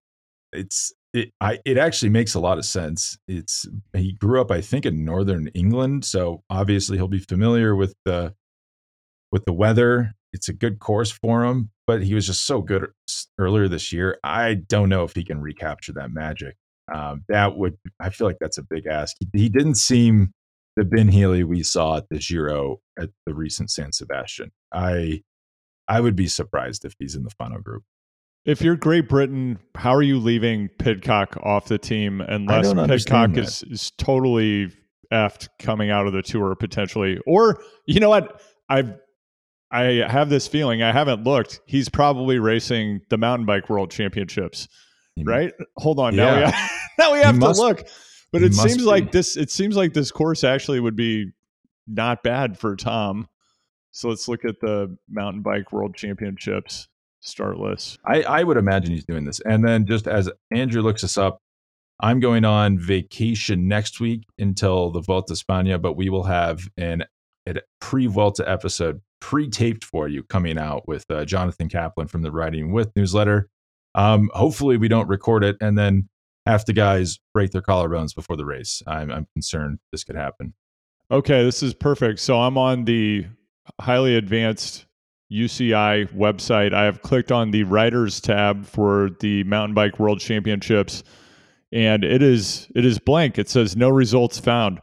It's 0.52 0.92
it 1.14 1.30
I 1.40 1.60
it 1.64 1.78
actually 1.78 2.08
makes 2.08 2.34
a 2.34 2.40
lot 2.40 2.58
of 2.58 2.64
sense. 2.64 3.16
It's 3.28 3.66
he 3.92 4.12
grew 4.12 4.40
up, 4.40 4.50
I 4.50 4.60
think, 4.60 4.86
in 4.86 5.04
northern 5.04 5.46
England, 5.48 6.04
so 6.04 6.42
obviously 6.50 6.96
he'll 6.96 7.08
be 7.08 7.20
familiar 7.20 7.76
with 7.76 7.94
the 8.04 8.34
with 9.30 9.44
the 9.44 9.52
weather. 9.52 10.14
It's 10.32 10.48
a 10.48 10.52
good 10.52 10.80
course 10.80 11.12
for 11.12 11.44
him, 11.44 11.70
but 11.86 12.02
he 12.02 12.14
was 12.14 12.26
just 12.26 12.42
so 12.42 12.60
good 12.60 12.90
earlier 13.38 13.68
this 13.68 13.92
year. 13.92 14.18
I 14.24 14.54
don't 14.54 14.88
know 14.88 15.04
if 15.04 15.14
he 15.14 15.22
can 15.22 15.40
recapture 15.40 15.92
that 15.92 16.10
magic 16.10 16.56
um, 16.94 17.24
that 17.28 17.56
would 17.56 17.76
I 18.00 18.10
feel 18.10 18.26
like 18.26 18.38
that's 18.40 18.58
a 18.58 18.62
big 18.62 18.86
ask. 18.86 19.16
He, 19.18 19.28
he, 19.32 19.48
didn't 19.48 19.76
seem 19.76 20.32
the 20.76 20.84
Ben 20.84 21.08
Healy 21.08 21.42
we 21.42 21.62
saw 21.62 21.96
at 21.98 22.08
the 22.10 22.18
Giro 22.18 22.80
at 22.98 23.10
the 23.26 23.34
recent 23.34 23.70
San 23.70 23.92
Sebastian. 23.92 24.52
I 24.72 25.22
I 25.88 26.00
would 26.00 26.16
be 26.16 26.28
surprised 26.28 26.84
if 26.84 26.94
he's 26.98 27.14
in 27.14 27.24
the 27.24 27.30
final 27.30 27.60
group. 27.60 27.82
If 28.44 28.62
you're 28.62 28.76
Great 28.76 29.08
Britain, 29.08 29.58
how 29.74 29.92
are 29.92 30.02
you 30.02 30.18
leaving 30.18 30.68
Pidcock 30.78 31.36
off 31.42 31.66
the 31.66 31.78
team 31.78 32.20
unless 32.20 32.72
Pidcock 32.72 33.36
is, 33.36 33.64
is 33.64 33.90
totally 33.98 34.72
effed 35.12 35.48
coming 35.58 35.90
out 35.90 36.06
of 36.06 36.12
the 36.12 36.22
tour 36.22 36.54
potentially? 36.54 37.18
Or 37.26 37.60
you 37.86 37.98
know 37.98 38.10
what? 38.10 38.40
I've 38.68 38.94
I 39.72 40.04
have 40.08 40.28
this 40.28 40.46
feeling 40.46 40.82
I 40.82 40.92
haven't 40.92 41.24
looked. 41.24 41.60
He's 41.66 41.88
probably 41.88 42.38
racing 42.38 43.00
the 43.10 43.18
mountain 43.18 43.46
bike 43.46 43.68
world 43.68 43.90
championships 43.90 44.68
right? 45.24 45.52
Hold 45.76 45.98
on. 45.98 46.16
Now 46.16 46.36
we 46.36 46.42
have, 46.42 46.70
now 46.98 47.12
we 47.12 47.18
have 47.20 47.38
to 47.38 47.52
look. 47.52 47.86
But 48.32 48.42
it 48.42 48.54
seems 48.54 48.78
be. 48.78 48.82
like 48.82 49.12
this 49.12 49.36
it 49.36 49.50
seems 49.50 49.76
like 49.76 49.94
this 49.94 50.10
course 50.10 50.44
actually 50.44 50.80
would 50.80 50.96
be 50.96 51.32
not 51.86 52.22
bad 52.22 52.58
for 52.58 52.76
Tom. 52.76 53.28
So 53.92 54.08
let's 54.08 54.28
look 54.28 54.44
at 54.44 54.60
the 54.60 54.96
mountain 55.08 55.42
bike 55.42 55.72
world 55.72 55.94
championships. 55.94 56.88
startless. 57.20 57.98
I, 58.04 58.22
I 58.22 58.42
would 58.42 58.56
imagine 58.56 58.92
he's 58.92 59.04
doing 59.04 59.24
this. 59.24 59.40
And 59.40 59.66
then 59.66 59.86
just 59.86 60.06
as 60.06 60.30
Andrew 60.50 60.82
looks 60.82 61.02
us 61.02 61.16
up, 61.16 61.40
I'm 62.00 62.20
going 62.20 62.44
on 62.44 62.78
vacation 62.78 63.68
next 63.68 64.00
week 64.00 64.24
until 64.38 64.90
the 64.90 65.00
Vuelta 65.00 65.32
España, 65.32 65.80
but 65.80 65.94
we 65.94 66.10
will 66.10 66.24
have 66.24 66.68
an, 66.76 67.04
a 67.48 67.54
pre 67.80 68.06
Vuelta 68.06 68.48
episode 68.48 69.00
pre 69.20 69.48
taped 69.48 69.84
for 69.84 70.08
you 70.08 70.22
coming 70.24 70.58
out 70.58 70.86
with 70.86 71.04
uh, 71.10 71.24
Jonathan 71.24 71.68
Kaplan 71.68 72.08
from 72.08 72.22
the 72.22 72.30
Riding 72.30 72.72
With 72.72 72.94
newsletter. 72.96 73.48
Um, 73.96 74.30
hopefully, 74.34 74.76
we 74.76 74.86
don't 74.86 75.08
record 75.08 75.42
it 75.42 75.56
and 75.60 75.76
then 75.76 76.08
half 76.44 76.64
the 76.64 76.72
guys 76.72 77.18
break 77.34 77.50
their 77.50 77.62
collarbones 77.62 78.14
before 78.14 78.36
the 78.36 78.44
race. 78.44 78.82
I'm, 78.86 79.10
I'm 79.10 79.26
concerned 79.34 79.80
this 79.90 80.04
could 80.04 80.14
happen. 80.14 80.54
Okay, 81.10 81.42
this 81.42 81.62
is 81.62 81.74
perfect. 81.74 82.20
So 82.20 82.40
I'm 82.40 82.56
on 82.56 82.84
the 82.84 83.26
highly 83.80 84.14
advanced 84.16 84.86
UCI 85.32 86.12
website. 86.14 86.72
I 86.72 86.84
have 86.84 87.02
clicked 87.02 87.32
on 87.32 87.50
the 87.50 87.64
Riders 87.64 88.20
tab 88.20 88.64
for 88.64 89.10
the 89.18 89.42
Mountain 89.44 89.74
Bike 89.74 89.98
World 89.98 90.20
Championships 90.20 91.02
and 91.72 92.04
it 92.04 92.22
is 92.22 92.68
it 92.74 92.84
is 92.84 92.98
blank. 92.98 93.38
It 93.38 93.48
says 93.48 93.76
no 93.76 93.88
results 93.88 94.38
found. 94.38 94.80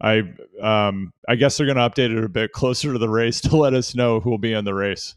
I 0.00 0.22
um 0.60 1.12
I 1.28 1.36
guess 1.36 1.56
they're 1.56 1.66
going 1.66 1.76
to 1.76 1.88
update 1.88 2.16
it 2.16 2.22
a 2.22 2.28
bit 2.28 2.52
closer 2.52 2.92
to 2.92 2.98
the 2.98 3.08
race 3.08 3.40
to 3.42 3.56
let 3.56 3.74
us 3.74 3.94
know 3.94 4.20
who 4.20 4.30
will 4.30 4.38
be 4.38 4.52
in 4.52 4.64
the 4.64 4.74
race. 4.74 5.16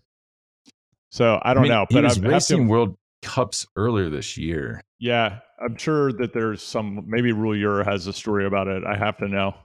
So 1.09 1.41
I 1.43 1.53
don't 1.53 1.61
I 1.61 1.63
mean, 1.63 1.71
know, 1.71 1.85
but 1.89 2.05
I'm 2.05 2.21
racing 2.21 2.67
to, 2.67 2.71
World 2.71 2.97
Cups 3.21 3.67
earlier 3.75 4.09
this 4.09 4.37
year. 4.37 4.81
Yeah, 4.99 5.39
I'm 5.63 5.77
sure 5.77 6.11
that 6.13 6.33
there's 6.33 6.61
some 6.61 7.03
maybe 7.07 7.31
Rule 7.31 7.83
has 7.83 8.07
a 8.07 8.13
story 8.13 8.45
about 8.45 8.67
it. 8.67 8.83
I 8.83 8.97
have 8.97 9.17
to 9.17 9.27
know. 9.27 9.55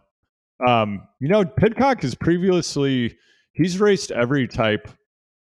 Um, 0.66 1.06
you 1.20 1.28
know, 1.28 1.44
Pidcock 1.44 2.02
has 2.02 2.14
previously 2.14 3.16
he's 3.52 3.80
raced 3.80 4.10
every 4.10 4.46
type 4.46 4.88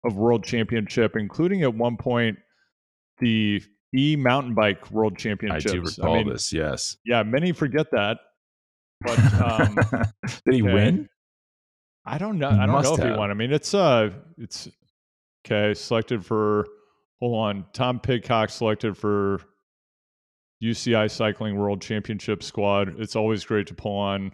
of 0.05 0.15
world 0.15 0.43
championship, 0.43 1.15
including 1.15 1.63
at 1.63 1.73
one 1.73 1.97
point 1.97 2.37
the 3.19 3.61
e 3.95 4.15
mountain 4.15 4.53
bike 4.53 4.89
world 4.91 5.17
championships. 5.17 5.71
I 5.71 5.75
do 5.75 5.81
recall 5.81 6.15
I 6.15 6.17
mean, 6.19 6.29
this. 6.29 6.51
Yes. 6.51 6.97
Yeah, 7.05 7.23
many 7.23 7.51
forget 7.51 7.87
that. 7.91 8.17
But 9.01 9.19
um, 9.41 9.75
did 10.45 10.55
he 10.55 10.63
okay. 10.63 10.73
win? 10.73 11.09
I 12.05 12.17
don't 12.17 12.37
know. 12.37 12.49
He 12.49 12.57
I 12.57 12.65
don't 12.65 12.81
know 12.83 12.95
if 12.95 13.03
he 13.03 13.17
won. 13.17 13.31
I 13.31 13.33
mean, 13.33 13.51
it's 13.51 13.73
uh, 13.73 14.11
it's 14.37 14.69
okay. 15.45 15.73
Selected 15.73 16.25
for 16.25 16.67
hold 17.19 17.37
on. 17.37 17.65
Tom 17.73 17.99
Pidcock 17.99 18.49
selected 18.49 18.97
for 18.97 19.41
UCI 20.63 21.09
Cycling 21.09 21.57
World 21.57 21.81
Championship 21.81 22.43
squad. 22.43 22.99
It's 22.99 23.15
always 23.15 23.43
great 23.43 23.67
to 23.67 23.73
pull 23.73 23.97
on 23.97 24.31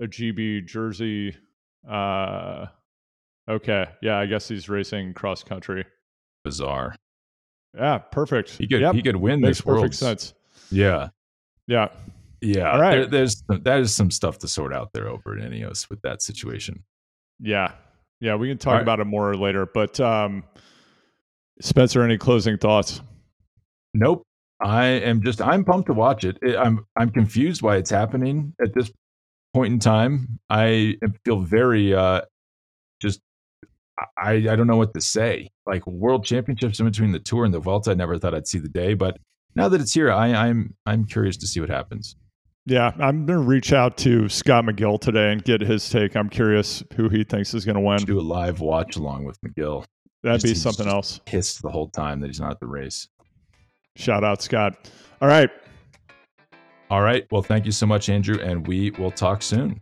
a 0.00 0.06
GB 0.06 0.66
jersey. 0.66 1.36
Uh, 1.88 2.66
okay, 3.48 3.86
yeah, 4.02 4.18
I 4.18 4.26
guess 4.26 4.48
he's 4.48 4.68
racing 4.68 5.14
cross 5.14 5.42
country. 5.42 5.84
Bizarre. 6.44 6.94
Yeah, 7.74 7.98
perfect. 7.98 8.50
He 8.50 8.66
could 8.66 8.80
yep. 8.80 8.94
he 8.94 9.02
could 9.02 9.16
win 9.16 9.40
Makes 9.40 9.58
this 9.58 9.60
perfect 9.62 9.80
world's. 9.80 9.98
sense. 9.98 10.34
Yeah. 10.70 11.08
Yeah. 11.66 11.88
Yeah. 12.40 12.70
All 12.70 12.80
right. 12.80 12.96
There, 12.96 13.06
there's 13.06 13.42
that 13.48 13.80
is 13.80 13.94
some 13.94 14.10
stuff 14.10 14.38
to 14.38 14.48
sort 14.48 14.72
out 14.72 14.92
there 14.92 15.08
over 15.08 15.36
at 15.36 15.50
Ineos 15.50 15.90
with 15.90 16.00
that 16.02 16.22
situation. 16.22 16.82
Yeah. 17.40 17.72
Yeah, 18.20 18.36
we 18.36 18.48
can 18.48 18.56
talk 18.56 18.74
right. 18.74 18.82
about 18.82 19.00
it 19.00 19.04
more 19.04 19.34
later. 19.36 19.66
But 19.66 20.00
um 20.00 20.44
Spencer, 21.60 22.02
any 22.02 22.18
closing 22.18 22.58
thoughts? 22.58 23.00
Nope. 23.94 24.22
I 24.60 24.86
am 24.86 25.22
just 25.22 25.42
I'm 25.42 25.64
pumped 25.64 25.88
to 25.88 25.94
watch 25.94 26.24
it. 26.24 26.38
I'm 26.58 26.86
I'm 26.96 27.10
confused 27.10 27.62
why 27.62 27.76
it's 27.76 27.90
happening 27.90 28.54
at 28.60 28.74
this 28.74 28.90
point 29.52 29.72
in 29.72 29.78
time. 29.78 30.38
I 30.48 30.96
feel 31.24 31.40
very 31.40 31.94
uh 31.94 32.22
just 33.00 33.20
I, 34.18 34.32
I 34.32 34.56
don't 34.56 34.66
know 34.66 34.76
what 34.76 34.94
to 34.94 35.00
say. 35.00 35.50
Like 35.66 35.86
world 35.86 36.24
championships 36.24 36.80
in 36.80 36.86
between 36.86 37.12
the 37.12 37.18
tour 37.18 37.44
and 37.44 37.52
the 37.52 37.60
Vuelta, 37.60 37.90
I 37.90 37.94
never 37.94 38.18
thought 38.18 38.34
I'd 38.34 38.46
see 38.46 38.58
the 38.58 38.68
day, 38.68 38.94
but 38.94 39.18
now 39.54 39.68
that 39.68 39.80
it's 39.80 39.94
here, 39.94 40.12
I, 40.12 40.28
I'm 40.28 40.74
I'm 40.84 41.06
curious 41.06 41.36
to 41.38 41.46
see 41.46 41.60
what 41.60 41.70
happens. 41.70 42.16
Yeah, 42.66 42.92
I'm 42.98 43.26
going 43.26 43.38
to 43.38 43.46
reach 43.46 43.72
out 43.72 43.96
to 43.98 44.28
Scott 44.28 44.64
McGill 44.64 45.00
today 45.00 45.32
and 45.32 45.42
get 45.42 45.60
his 45.60 45.88
take. 45.88 46.16
I'm 46.16 46.28
curious 46.28 46.82
who 46.96 47.08
he 47.08 47.22
thinks 47.22 47.54
is 47.54 47.64
going 47.64 47.76
to 47.76 47.80
win. 47.80 47.98
Do 47.98 48.18
a 48.18 48.20
live 48.20 48.60
watch 48.60 48.96
along 48.96 49.24
with 49.24 49.38
McGill. 49.40 49.84
That'd 50.26 50.42
be 50.42 50.54
something 50.56 50.88
else. 50.88 51.20
Pissed 51.24 51.62
the 51.62 51.70
whole 51.70 51.88
time 51.88 52.18
that 52.18 52.26
he's 52.26 52.40
not 52.40 52.50
at 52.50 52.58
the 52.58 52.66
race. 52.66 53.06
Shout 53.94 54.24
out, 54.24 54.42
Scott. 54.42 54.90
All 55.22 55.28
right. 55.28 55.48
All 56.90 57.00
right. 57.00 57.26
Well, 57.30 57.42
thank 57.42 57.64
you 57.64 57.70
so 57.70 57.86
much, 57.86 58.08
Andrew, 58.08 58.40
and 58.40 58.66
we 58.66 58.90
will 58.92 59.12
talk 59.12 59.40
soon. 59.40 59.80